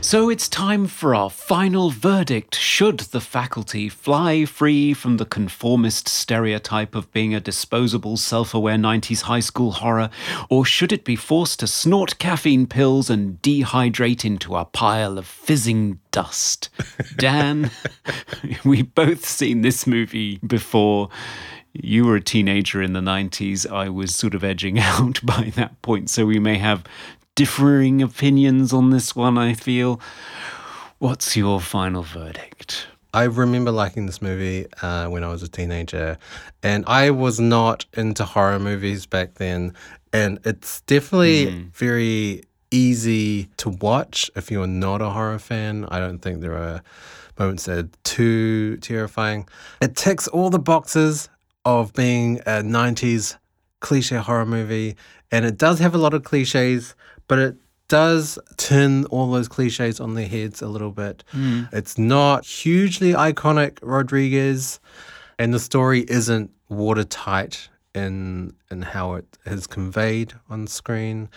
So 0.09 0.31
it's 0.31 0.49
time 0.49 0.87
for 0.87 1.15
our 1.15 1.29
final 1.29 1.91
verdict. 1.91 2.55
Should 2.55 3.01
the 3.01 3.21
faculty 3.21 3.91
fly 3.91 4.47
free 4.47 4.95
from 4.95 5.19
the 5.19 5.27
conformist 5.27 6.09
stereotype 6.09 6.95
of 6.95 7.13
being 7.13 7.35
a 7.35 7.41
disposable, 7.41 8.17
self 8.17 8.55
aware 8.55 8.79
90s 8.79 9.21
high 9.25 9.41
school 9.41 9.73
horror, 9.73 10.09
or 10.49 10.65
should 10.65 10.93
it 10.93 11.05
be 11.05 11.15
forced 11.15 11.61
to 11.61 11.67
snort 11.67 12.19
caffeine 12.19 12.67
pills 12.67 13.11
and 13.11 13.43
dehydrate 13.43 14.25
into 14.25 14.57
a 14.57 14.65
pile 14.65 15.19
of 15.19 15.27
fizzing 15.27 16.01
dust? 16.11 16.71
Dan, 17.17 17.71
we've 18.65 18.95
both 18.95 19.27
seen 19.27 19.61
this 19.61 19.87
movie 19.87 20.39
before. 20.39 21.11
You 21.75 22.07
were 22.07 22.17
a 22.17 22.23
teenager 22.23 22.81
in 22.81 22.95
the 22.95 23.01
90s. 23.01 23.71
I 23.71 23.91
was 23.91 24.15
sort 24.15 24.35
of 24.35 24.43
edging 24.43 24.79
out 24.79 25.21
by 25.23 25.53
that 25.57 25.83
point, 25.83 26.09
so 26.09 26.25
we 26.25 26.39
may 26.39 26.57
have 26.57 26.83
differing 27.39 28.03
opinions 28.03 28.73
on 28.73 28.91
this 28.91 29.15
one, 29.15 29.39
I 29.39 29.55
feel. 29.55 30.01
What's 30.99 31.37
your 31.37 31.61
final 31.61 32.03
verdict? 32.03 32.89
I 33.15 33.23
remember 33.25 33.71
liking 33.71 34.07
this 34.07 34.21
movie 34.21 34.67
uh, 34.83 35.07
when 35.09 35.23
I 35.23 35.29
was 35.29 35.45
a 35.45 35.49
teenager, 35.49 36.19
and 36.65 36.85
I 36.89 37.11
was 37.11 37.39
not 37.39 37.87
into 37.97 38.25
horror 38.25 38.59
movies 38.59 39.07
back 39.07 39.35
then. 39.35 39.75
And 40.13 40.41
it's 40.45 40.81
definitely 40.81 41.71
very 41.73 42.43
easy 42.73 43.45
to 43.59 43.69
watch 43.71 44.33
if 44.35 44.51
you're 44.51 44.67
not 44.67 45.01
a 45.01 45.11
horror 45.11 45.39
fan. 45.39 45.85
I 45.93 46.01
don't 46.01 46.19
think 46.19 46.41
there 46.41 46.57
are 46.57 46.83
moments 47.39 47.67
that 47.67 47.79
are 47.79 47.89
too 48.03 48.79
terrifying. 48.79 49.49
It 49.81 49.95
ticks 49.95 50.27
all 50.27 50.51
the 50.51 50.59
boxes 50.59 51.29
of 51.65 51.93
being 51.93 52.41
a 52.41 52.65
90s 52.65 53.37
cliche 53.79 54.17
horror 54.17 54.45
movie, 54.45 54.97
and 55.31 55.45
it 55.45 55.57
does 55.57 55.79
have 55.79 55.95
a 55.95 55.99
lot 55.99 56.15
of 56.15 56.25
cliches, 56.25 56.97
but 57.29 57.39
it 57.39 57.57
does 57.89 58.39
turn 58.57 59.05
all 59.07 59.31
those 59.31 59.49
cliches 59.49 60.01
on 60.01 60.15
their 60.15 60.27
heads 60.27 60.61
a 60.61 60.69
little 60.69 60.91
bit. 60.91 61.25
Mm. 61.33 61.73
It's 61.73 61.97
not 61.97 62.45
hugely 62.45 63.13
iconic 63.13 63.79
Rodriguez, 63.83 64.81
and 65.39 65.55
the 65.55 65.59
story 65.59 66.01
isn't 66.09 66.51
watertight 66.69 67.69
in 67.95 68.55
in 68.71 68.83
how 68.83 69.15
it 69.15 69.39
is 69.47 69.67
conveyed 69.67 70.35
on 70.51 70.67
screen. 70.67 71.29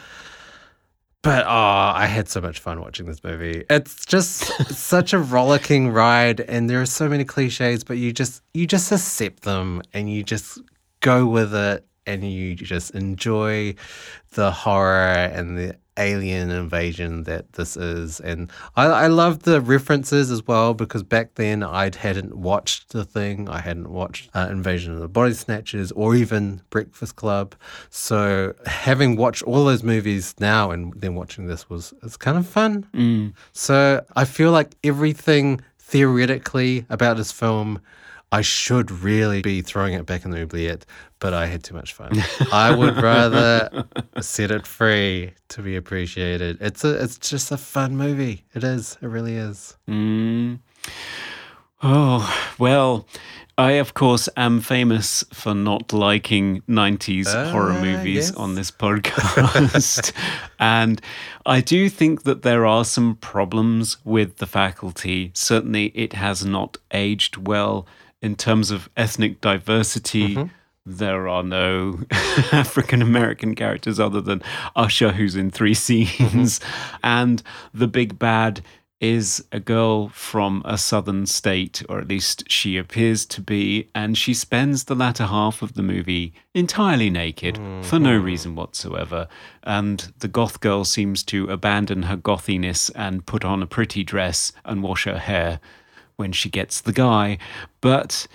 But 1.24 1.46
oh, 1.46 1.50
I 1.96 2.08
had 2.08 2.28
so 2.28 2.42
much 2.42 2.60
fun 2.60 2.82
watching 2.82 3.06
this 3.06 3.24
movie. 3.24 3.64
It's 3.70 4.06
just 4.06 4.44
such 4.76 5.14
a 5.14 5.20
rollicking 5.20 5.90
ride, 5.90 6.42
and 6.42 6.70
there 6.70 6.82
are 6.82 6.88
so 6.88 7.08
many 7.08 7.24
cliches, 7.24 7.84
but 7.84 7.98
you 7.98 8.12
just 8.12 8.42
you 8.54 8.66
just 8.68 8.92
accept 8.92 9.44
them 9.44 9.82
and 9.94 10.12
you 10.12 10.24
just 10.24 10.60
go 11.00 11.26
with 11.26 11.54
it, 11.54 11.86
and 12.06 12.30
you 12.30 12.56
just 12.56 12.92
enjoy 12.92 13.76
the 14.32 14.52
horror 14.52 15.14
and 15.14 15.58
the 15.58 15.78
alien 15.98 16.50
invasion 16.50 17.24
that 17.24 17.54
this 17.54 17.76
is. 17.78 18.20
And 18.22 18.50
I, 18.76 18.86
I 18.86 19.08
love 19.08 19.44
the 19.44 19.62
references 19.62 20.32
as 20.32 20.48
well 20.48 20.74
because 20.74 21.04
back 21.04 21.36
then 21.36 21.64
I 21.64 21.92
hadn't 21.96 22.36
watched 22.36 22.90
the 22.90 23.04
thing. 23.04 23.50
I 23.50 23.60
hadn't 23.60 23.90
watched 23.90 24.30
uh, 24.34 24.48
Invasion 24.50 24.94
of 24.94 25.02
the 25.02 25.08
Body 25.10 25.34
Snatchers 25.34 25.92
or 25.92 26.16
even 26.16 26.62
Breakfast 26.70 27.18
Club. 27.18 27.56
So 27.90 28.54
having 28.66 29.16
watched 29.16 29.44
all 29.44 29.66
those 29.66 29.84
movies 29.84 30.34
now 30.40 30.72
and 30.72 30.94
then 30.96 31.16
watching 31.16 31.48
this 31.48 31.70
was 31.70 31.94
it's 32.04 32.18
kind 32.18 32.38
of 32.38 32.48
fun. 32.48 33.34
So 33.52 34.04
I 34.16 34.26
feel 34.26 34.52
like 34.52 34.76
everything 34.84 35.62
theoretically 35.78 36.86
about 36.90 37.18
this 37.18 37.32
film. 37.32 37.82
I 38.34 38.42
should 38.42 38.92
really 38.92 39.42
be 39.42 39.62
throwing 39.62 39.94
it 39.94 40.06
back 40.06 40.24
in 40.24 40.32
the 40.32 40.42
oubliette, 40.42 40.86
but 41.20 41.34
I 41.34 41.48
had 41.48 41.64
too 41.64 41.74
much 41.74 41.94
fun. 41.94 42.12
I 42.52 42.74
would 42.74 42.96
rather 43.02 43.86
set 44.22 44.52
it 44.52 44.66
free 44.66 45.34
to 45.50 45.62
be 45.62 45.76
appreciated. 45.76 46.58
It's 46.62 46.84
a, 46.86 47.04
it's 47.04 47.18
just 47.18 47.52
a 47.52 47.58
fun 47.58 47.98
movie. 47.98 48.46
It 48.54 48.64
is. 48.64 48.98
It 49.02 49.08
really 49.08 49.36
is. 49.36 49.76
Mm. 49.90 50.60
Oh, 51.84 52.52
well, 52.58 53.08
I, 53.58 53.72
of 53.74 53.94
course, 53.94 54.30
am 54.38 54.62
famous 54.62 55.24
for 55.34 55.54
not 55.54 55.92
liking 55.92 56.62
90s 56.70 57.52
horror 57.52 57.74
Ah, 57.74 57.82
movies 57.82 58.30
yes. 58.30 58.36
on 58.36 58.56
this 58.56 58.72
podcast. 58.72 60.14
and 60.60 61.02
I 61.46 61.60
do 61.60 61.90
think 61.90 62.24
that 62.24 62.44
there 62.44 62.66
are 62.66 62.86
some 62.86 63.16
problems 63.16 63.98
with 64.06 64.38
the 64.38 64.48
faculty. 64.48 65.32
Certainly, 65.34 65.88
it 65.88 66.14
has 66.14 66.46
not 66.46 66.78
aged 66.92 67.36
well 67.48 67.86
in 68.22 68.36
terms 68.36 68.72
of 68.72 68.90
ethnic 68.96 69.42
diversity. 69.42 70.36
Mm-hmm. 70.36 70.54
There 70.86 71.28
are 71.28 71.44
no 71.44 72.00
African 72.52 73.02
American 73.02 73.54
characters 73.54 74.00
other 74.00 74.22
than 74.22 74.42
Usher, 74.76 75.12
who's 75.12 75.36
in 75.36 75.52
three 75.52 75.74
scenes. 75.86 76.60
And 77.04 77.44
the 77.74 77.88
big 77.88 78.18
bad 78.18 78.62
is 79.02 79.44
a 79.52 79.60
girl 79.60 80.10
from 80.10 80.62
a 80.64 80.78
southern 80.78 81.26
state, 81.26 81.82
or 81.90 82.00
at 82.00 82.08
least 82.08 82.44
she 82.50 82.78
appears 82.78 83.26
to 83.26 83.42
be, 83.42 83.90
and 83.96 84.16
she 84.16 84.32
spends 84.32 84.84
the 84.84 84.96
latter 84.96 85.26
half 85.26 85.64
of 85.64 85.74
the 85.74 85.82
movie 85.82 86.32
entirely 86.54 87.10
naked 87.10 87.60
for 87.82 87.98
no 87.98 88.16
reason 88.16 88.56
whatsoever. 88.56 89.28
And 89.64 90.14
the 90.20 90.28
goth 90.28 90.60
girl 90.60 90.86
seems 90.86 91.24
to 91.24 91.50
abandon 91.50 92.04
her 92.04 92.16
gothiness 92.16 92.92
and 92.92 93.26
put 93.26 93.44
on 93.44 93.64
a 93.64 93.68
pretty 93.68 94.04
dress 94.04 94.52
and 94.64 94.84
wash 94.84 95.06
her 95.06 95.18
hair 95.18 95.60
when 96.22 96.32
she 96.32 96.50
gets 96.50 96.80
the 96.80 96.94
guy. 96.94 97.38
But 97.82 98.28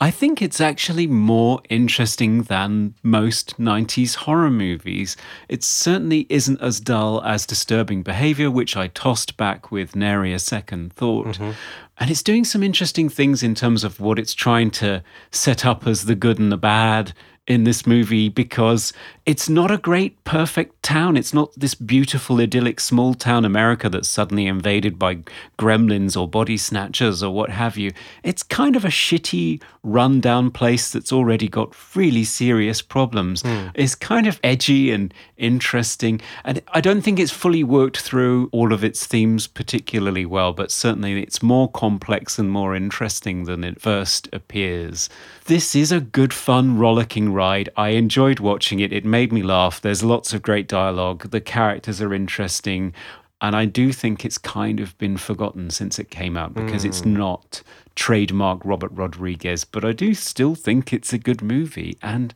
I 0.00 0.10
think 0.10 0.42
it's 0.42 0.60
actually 0.60 1.06
more 1.06 1.60
interesting 1.68 2.42
than 2.42 2.94
most 3.02 3.58
90s 3.58 4.14
horror 4.14 4.50
movies. 4.50 5.16
It 5.48 5.64
certainly 5.64 6.26
isn't 6.28 6.60
as 6.60 6.78
dull 6.78 7.22
as 7.24 7.46
Disturbing 7.46 8.02
Behavior, 8.02 8.50
which 8.50 8.76
I 8.76 8.88
tossed 8.88 9.36
back 9.36 9.72
with 9.72 9.96
nary 9.96 10.32
a 10.32 10.38
second 10.38 10.92
thought. 10.92 11.38
Mm-hmm. 11.38 11.50
And 11.98 12.10
it's 12.10 12.22
doing 12.22 12.44
some 12.44 12.62
interesting 12.62 13.08
things 13.08 13.42
in 13.42 13.56
terms 13.56 13.82
of 13.82 13.98
what 13.98 14.20
it's 14.20 14.34
trying 14.34 14.70
to 14.72 15.02
set 15.32 15.66
up 15.66 15.84
as 15.86 16.04
the 16.04 16.14
good 16.14 16.38
and 16.38 16.52
the 16.52 16.56
bad 16.56 17.12
in 17.48 17.64
this 17.64 17.86
movie 17.86 18.28
because 18.28 18.92
it's 19.24 19.48
not 19.48 19.70
a 19.70 19.78
great 19.78 20.22
perfect 20.24 20.82
town. 20.82 21.16
It's 21.16 21.32
not 21.32 21.50
this 21.56 21.74
beautiful 21.74 22.40
idyllic 22.40 22.78
small 22.78 23.14
town 23.14 23.44
America 23.44 23.88
that's 23.88 24.08
suddenly 24.08 24.46
invaded 24.46 24.98
by 24.98 25.20
gremlins 25.58 26.18
or 26.18 26.28
body 26.28 26.58
snatchers 26.58 27.22
or 27.22 27.32
what 27.34 27.50
have 27.50 27.78
you. 27.78 27.92
It's 28.22 28.42
kind 28.42 28.76
of 28.76 28.84
a 28.84 28.88
shitty 28.88 29.62
rundown 29.82 30.50
place 30.50 30.92
that's 30.92 31.12
already 31.12 31.48
got 31.48 31.74
really 31.96 32.24
serious 32.24 32.82
problems. 32.82 33.42
Hmm. 33.42 33.68
It's 33.74 33.94
kind 33.94 34.26
of 34.26 34.38
edgy 34.44 34.90
and 34.90 35.12
interesting 35.38 36.20
and 36.44 36.60
I 36.68 36.82
don't 36.82 37.00
think 37.00 37.18
it's 37.18 37.32
fully 37.32 37.64
worked 37.64 37.98
through 37.98 38.50
all 38.52 38.74
of 38.74 38.84
its 38.84 39.06
themes 39.06 39.46
particularly 39.46 40.26
well, 40.26 40.52
but 40.52 40.70
certainly 40.70 41.22
it's 41.22 41.42
more 41.42 41.70
complex 41.70 42.38
and 42.38 42.50
more 42.50 42.76
interesting 42.76 43.44
than 43.44 43.64
it 43.64 43.80
first 43.80 44.28
appears. 44.34 45.08
This 45.46 45.74
is 45.74 45.90
a 45.90 46.00
good, 46.00 46.34
fun, 46.34 46.76
rollicking 46.76 47.32
ride. 47.38 47.68
I 47.76 47.90
enjoyed 47.90 48.40
watching 48.40 48.80
it. 48.80 48.92
It 48.92 49.04
made 49.04 49.32
me 49.32 49.42
laugh. 49.42 49.80
There's 49.80 50.02
lots 50.02 50.34
of 50.34 50.42
great 50.42 50.68
dialogue. 50.68 51.30
The 51.30 51.40
characters 51.40 52.02
are 52.02 52.12
interesting. 52.12 52.92
And 53.40 53.54
I 53.54 53.64
do 53.66 53.92
think 53.92 54.24
it's 54.24 54.38
kind 54.38 54.80
of 54.80 54.98
been 54.98 55.16
forgotten 55.16 55.70
since 55.70 55.98
it 55.98 56.10
came 56.10 56.36
out 56.36 56.54
because 56.54 56.84
it's 56.84 57.04
not 57.04 57.62
trademark 57.94 58.58
Robert 58.64 58.90
Rodriguez, 58.92 59.64
but 59.64 59.84
I 59.84 59.92
do 59.92 60.12
still 60.14 60.56
think 60.56 60.92
it's 60.92 61.12
a 61.12 61.18
good 61.18 61.40
movie. 61.40 61.96
And 62.02 62.34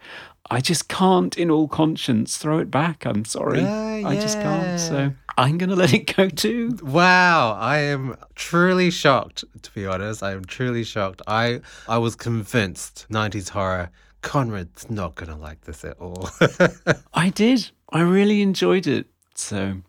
I 0.49 0.61
just 0.61 0.89
can't, 0.89 1.37
in 1.37 1.51
all 1.51 1.67
conscience, 1.67 2.37
throw 2.37 2.59
it 2.59 2.71
back. 2.71 3.05
I'm 3.05 3.25
sorry. 3.25 3.63
Ah, 3.65 4.09
I 4.11 4.15
just 4.15 4.39
can't. 4.41 4.79
So 4.79 5.13
I'm 5.37 5.59
going 5.59 5.71
to 5.71 5.77
let 5.77 5.93
it 5.93 6.15
go 6.17 6.29
too. 6.29 6.79
Wow, 6.83 7.57
I 7.59 7.79
am 7.79 8.17
truly 8.35 8.91
shocked. 8.91 9.45
To 9.63 9.71
be 9.73 9.87
honest, 9.87 10.23
I 10.23 10.33
am 10.33 10.45
truly 10.45 10.85
shocked. 10.85 11.23
I 11.27 11.63
I 11.89 11.99
was 11.99 12.15
convinced 12.15 13.07
'90s 13.11 13.51
horror. 13.51 13.91
Conrad's 14.23 14.89
not 14.91 15.15
gonna 15.15 15.37
like 15.37 15.63
this 15.63 15.85
at 15.85 15.99
all. 16.01 16.31
I 17.15 17.29
did. 17.31 17.71
I 17.91 18.01
really 18.01 18.41
enjoyed 18.43 18.87
it. 18.87 19.07
So 19.35 19.83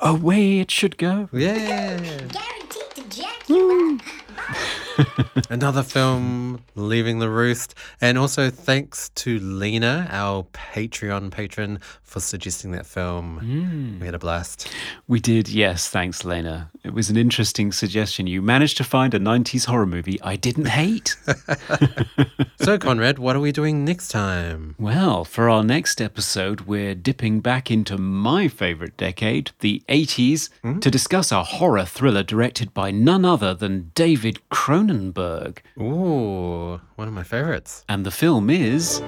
away 0.00 0.60
it 0.60 0.70
should 0.70 0.96
go. 0.98 1.28
yeah. 1.32 1.98
Guaranteed 1.98 2.90
to 2.94 3.08
jack 3.08 3.48
you. 3.48 4.00
Another 5.50 5.82
film, 5.82 6.62
Leaving 6.74 7.18
the 7.18 7.28
Roost. 7.28 7.74
And 8.00 8.16
also 8.18 8.50
thanks 8.50 9.08
to 9.16 9.38
Lena, 9.40 10.06
our 10.10 10.44
Patreon 10.52 11.30
patron, 11.30 11.80
for 12.02 12.20
suggesting 12.20 12.70
that 12.72 12.86
film. 12.86 13.40
Mm. 13.42 14.00
We 14.00 14.06
had 14.06 14.14
a 14.14 14.18
blast. 14.18 14.68
We 15.08 15.20
did, 15.20 15.48
yes. 15.48 15.88
Thanks, 15.88 16.24
Lena. 16.24 16.70
It 16.84 16.92
was 16.92 17.08
an 17.08 17.16
interesting 17.16 17.72
suggestion. 17.72 18.26
You 18.26 18.42
managed 18.42 18.76
to 18.76 18.84
find 18.84 19.14
a 19.14 19.18
90s 19.18 19.64
horror 19.64 19.86
movie 19.86 20.20
I 20.22 20.36
didn't 20.36 20.66
hate. 20.66 21.16
So, 22.60 22.78
Conrad, 22.78 23.18
what 23.18 23.36
are 23.36 23.40
we 23.40 23.52
doing 23.52 23.84
next 23.84 24.08
time? 24.08 24.74
well, 24.78 25.22
for 25.22 25.50
our 25.50 25.62
next 25.62 26.00
episode, 26.00 26.62
we're 26.62 26.94
dipping 26.94 27.40
back 27.40 27.70
into 27.70 27.98
my 27.98 28.48
favorite 28.48 28.96
decade, 28.96 29.50
the 29.60 29.82
80s, 29.86 30.48
hmm? 30.62 30.78
to 30.78 30.90
discuss 30.90 31.30
a 31.30 31.42
horror 31.42 31.84
thriller 31.84 32.22
directed 32.22 32.72
by 32.72 32.90
none 32.90 33.22
other 33.26 33.52
than 33.52 33.90
David 33.94 34.38
Cronenberg. 34.50 35.58
Ooh, 35.78 36.80
one 36.94 37.06
of 37.08 37.12
my 37.12 37.22
favorites. 37.24 37.84
And 37.86 38.06
the 38.06 38.10
film 38.10 38.48
is. 38.48 39.00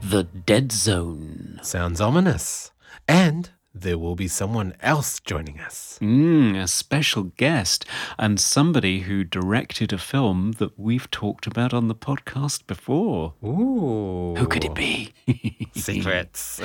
The 0.00 0.26
Dead 0.46 0.72
Zone. 0.72 1.60
Sounds 1.62 2.00
ominous. 2.00 2.70
And 3.06 3.50
there 3.80 3.98
will 3.98 4.16
be 4.16 4.28
someone 4.28 4.74
else 4.80 5.20
joining 5.20 5.60
us. 5.60 5.98
Mm, 6.00 6.60
a 6.60 6.68
special 6.68 7.24
guest 7.36 7.84
and 8.18 8.40
somebody 8.40 9.00
who 9.00 9.24
directed 9.24 9.92
a 9.92 9.98
film 9.98 10.52
that 10.58 10.78
we've 10.78 11.10
talked 11.10 11.46
about 11.46 11.72
on 11.72 11.88
the 11.88 11.94
podcast 11.94 12.66
before. 12.66 13.34
Ooh. 13.44 14.34
Who 14.36 14.46
could 14.46 14.64
it 14.64 14.74
be? 14.74 15.12
Secrets. 15.78 16.60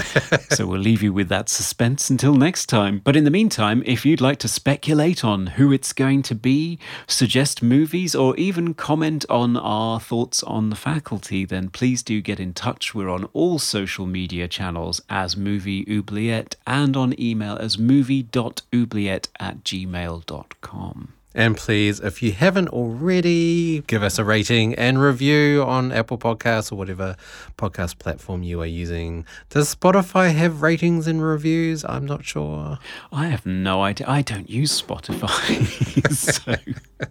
so 0.56 0.66
we'll 0.66 0.80
leave 0.80 1.04
you 1.04 1.14
with 1.14 1.30
that 1.30 1.50
suspense 1.50 2.10
until 2.10 2.36
next 2.36 2.68
time. 2.68 3.02
But 3.04 3.16
in 3.16 3.24
the 3.24 3.32
meantime, 3.32 3.84
if 3.86 4.06
you'd 4.06 4.22
like 4.22 4.40
to 4.40 4.48
speculate 4.48 5.24
on 5.24 5.48
who 5.48 5.72
it's 5.72 5.94
going 5.94 6.24
to 6.24 6.36
be, 6.36 6.80
suggest 7.08 7.64
movies, 7.64 8.16
or 8.16 8.36
even 8.38 8.74
comment 8.74 9.26
on 9.30 9.58
our 9.58 10.00
thoughts 10.00 10.44
on 10.44 10.70
the 10.70 10.76
faculty, 10.76 11.46
then 11.46 11.70
please 11.70 12.04
do 12.04 12.22
get 12.22 12.40
in 12.40 12.54
touch. 12.54 12.94
We're 12.94 13.10
on 13.10 13.26
all 13.34 13.60
social 13.60 14.06
media 14.06 14.48
channels 14.48 15.02
as 15.10 15.38
Movie 15.38 15.86
Oubliette 15.90 16.56
and 16.68 16.96
on 16.96 17.20
email 17.20 17.58
as 17.58 17.78
movie.oubliette 17.78 19.28
at 19.40 19.64
gmail.com. 19.64 21.14
And 21.36 21.58
please, 21.58 22.00
if 22.00 22.22
you 22.22 22.32
haven't 22.32 22.70
already, 22.70 23.82
give 23.82 24.04
us 24.04 24.20
a 24.20 24.24
rating 24.24 24.76
and 24.76 25.02
review 25.02 25.64
on 25.64 25.92
Apple 25.92 26.18
Podcasts 26.18 26.72
or 26.72 26.76
whatever 26.76 27.16
podcast 27.58 27.98
platform 27.98 28.44
you 28.44 28.62
are 28.62 28.68
using. 28.68 29.26
Does 29.50 29.74
Spotify 29.74 30.34
have 30.34 30.62
ratings 30.62 31.08
and 31.08 31.24
reviews? 31.24 31.84
I'm 31.86 32.06
not 32.06 32.24
sure. 32.24 32.78
I 33.12 33.28
have 33.28 33.46
no 33.46 33.82
idea. 33.82 34.08
I 34.08 34.22
don't 34.22 34.50
use 34.50 34.82
Spotify. 34.82 35.66
so 36.14 36.56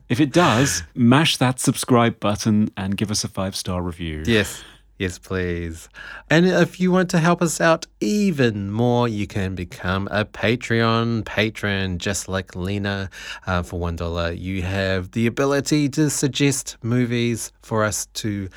if 0.08 0.20
it 0.20 0.32
does, 0.32 0.84
mash 0.94 1.36
that 1.38 1.58
subscribe 1.58 2.20
button 2.20 2.70
and 2.76 2.96
give 2.96 3.10
us 3.10 3.24
a 3.24 3.28
five 3.28 3.56
star 3.56 3.82
review. 3.82 4.22
Yes. 4.26 4.62
Yes, 5.02 5.18
please. 5.18 5.88
And 6.30 6.46
if 6.46 6.78
you 6.78 6.92
want 6.92 7.10
to 7.10 7.18
help 7.18 7.42
us 7.42 7.60
out 7.60 7.88
even 7.98 8.70
more, 8.70 9.08
you 9.08 9.26
can 9.26 9.56
become 9.56 10.06
a 10.12 10.24
Patreon 10.24 11.24
patron, 11.24 11.98
just 11.98 12.28
like 12.28 12.54
Lena. 12.54 13.10
Uh, 13.44 13.64
for 13.64 13.80
$1, 13.80 14.38
you 14.38 14.62
have 14.62 15.10
the 15.10 15.26
ability 15.26 15.88
to 15.88 16.08
suggest 16.08 16.76
movies 16.84 17.50
for 17.62 17.82
us 17.82 18.06
to 18.14 18.48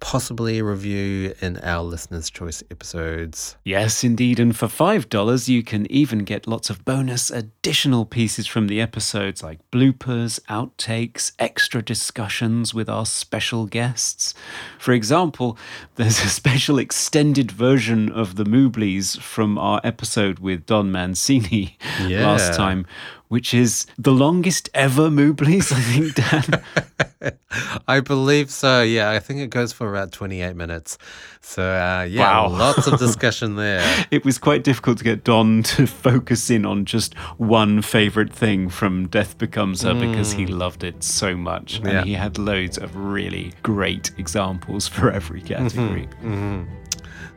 possibly 0.00 0.60
review 0.62 1.32
in 1.40 1.58
our 1.58 1.84
listeners' 1.84 2.28
choice 2.28 2.60
episodes. 2.72 3.56
Yes, 3.62 4.02
indeed. 4.02 4.40
And 4.40 4.56
for 4.56 4.66
$5, 4.66 5.48
you 5.48 5.62
can 5.62 5.90
even 5.92 6.24
get 6.24 6.48
lots 6.48 6.70
of 6.70 6.84
bonus 6.84 7.30
additional 7.30 8.04
pieces 8.04 8.48
from 8.48 8.66
the 8.66 8.80
episodes 8.80 9.44
like 9.44 9.60
bloopers, 9.70 10.40
outtakes, 10.48 11.30
extra 11.38 11.82
discussions 11.82 12.74
with 12.74 12.88
our 12.88 13.06
special 13.06 13.66
guests. 13.66 14.34
For 14.80 14.92
example, 14.92 15.56
there's 15.96 16.20
a 16.20 16.28
special 16.28 16.78
extended 16.78 17.50
version 17.50 18.10
of 18.10 18.36
the 18.36 18.44
Mooblies 18.44 19.18
from 19.20 19.58
our 19.58 19.80
episode 19.84 20.38
with 20.38 20.66
Don 20.66 20.90
Mancini 20.92 21.76
Yeah. 22.06 22.26
last 22.26 22.54
time, 22.54 22.86
which 23.34 23.52
is 23.52 23.86
the 23.98 24.12
longest 24.12 24.70
ever 24.74 25.10
Mooblies, 25.10 25.72
I 25.72 25.80
think, 25.80 26.14
Dan. 26.14 27.34
I 27.88 27.98
believe 27.98 28.48
so. 28.48 28.80
Yeah, 28.80 29.10
I 29.10 29.18
think 29.18 29.40
it 29.40 29.50
goes 29.50 29.72
for 29.72 29.90
about 29.90 30.12
28 30.12 30.54
minutes. 30.54 30.98
So, 31.40 31.64
uh, 31.64 32.06
yeah, 32.08 32.20
Wow. 32.20 32.48
lots 32.50 32.86
of 32.86 32.96
discussion 33.06 33.56
there. 33.56 33.82
it 34.12 34.24
was 34.24 34.38
quite 34.38 34.62
difficult 34.62 34.98
to 34.98 35.04
get 35.04 35.24
Don 35.24 35.64
to 35.64 35.84
focus 35.88 36.48
in 36.48 36.64
on 36.64 36.84
just 36.84 37.14
one 37.36 37.82
favorite 37.82 38.32
thing 38.32 38.68
from 38.68 39.08
Death 39.08 39.36
Becomes 39.36 39.82
Her 39.82 39.94
because 39.94 40.32
he 40.32 40.46
mm. 40.46 40.56
loved 40.56 40.84
it 40.84 41.02
so 41.02 41.36
much. 41.36 41.80
Yeah. 41.80 41.90
And 41.90 42.06
he 42.06 42.14
had 42.14 42.38
loads 42.38 42.78
of 42.78 42.94
really 42.94 43.52
great 43.64 44.12
examples 44.16 44.86
for 44.86 45.10
every 45.10 45.40
mm-hmm. 45.40 45.66
category. 45.66 46.06
Mm-hmm. 46.22 46.83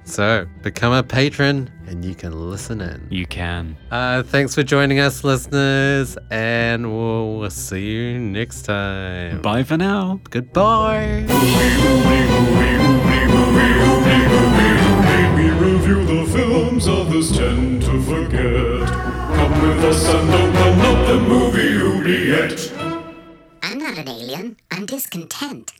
So, 0.07 0.47
become 0.61 0.93
a 0.93 1.03
patron 1.03 1.69
and 1.85 2.03
you 2.03 2.15
can 2.15 2.49
listen 2.49 2.79
in. 2.79 3.05
You 3.09 3.25
can. 3.25 3.75
Uh, 3.91 4.23
thanks 4.23 4.55
for 4.55 4.63
joining 4.63 4.99
us, 4.99 5.25
listeners, 5.25 6.17
and 6.31 6.89
we'll, 6.89 7.39
we'll 7.39 7.49
see 7.49 7.91
you 7.91 8.17
next 8.17 8.61
time. 8.63 9.41
Bye 9.41 9.63
for 9.63 9.75
now. 9.75 10.21
Goodbye. 10.29 11.25
We 15.35 15.49
review 15.51 16.05
the 16.05 16.25
films 16.31 16.87
others 16.87 17.37
tend 17.37 17.81
to 17.83 18.01
forget. 18.03 18.87
Come 18.87 19.61
with 19.61 19.83
us 19.83 20.07
and 20.07 20.29
open 20.29 20.81
up 20.81 21.07
the 21.07 21.19
movie 21.19 21.77
Oubliette. 21.77 22.71
I'm 23.61 23.77
not 23.77 23.97
an 23.97 24.07
alien. 24.07 24.55
I'm 24.71 24.85
discontent. 24.85 25.73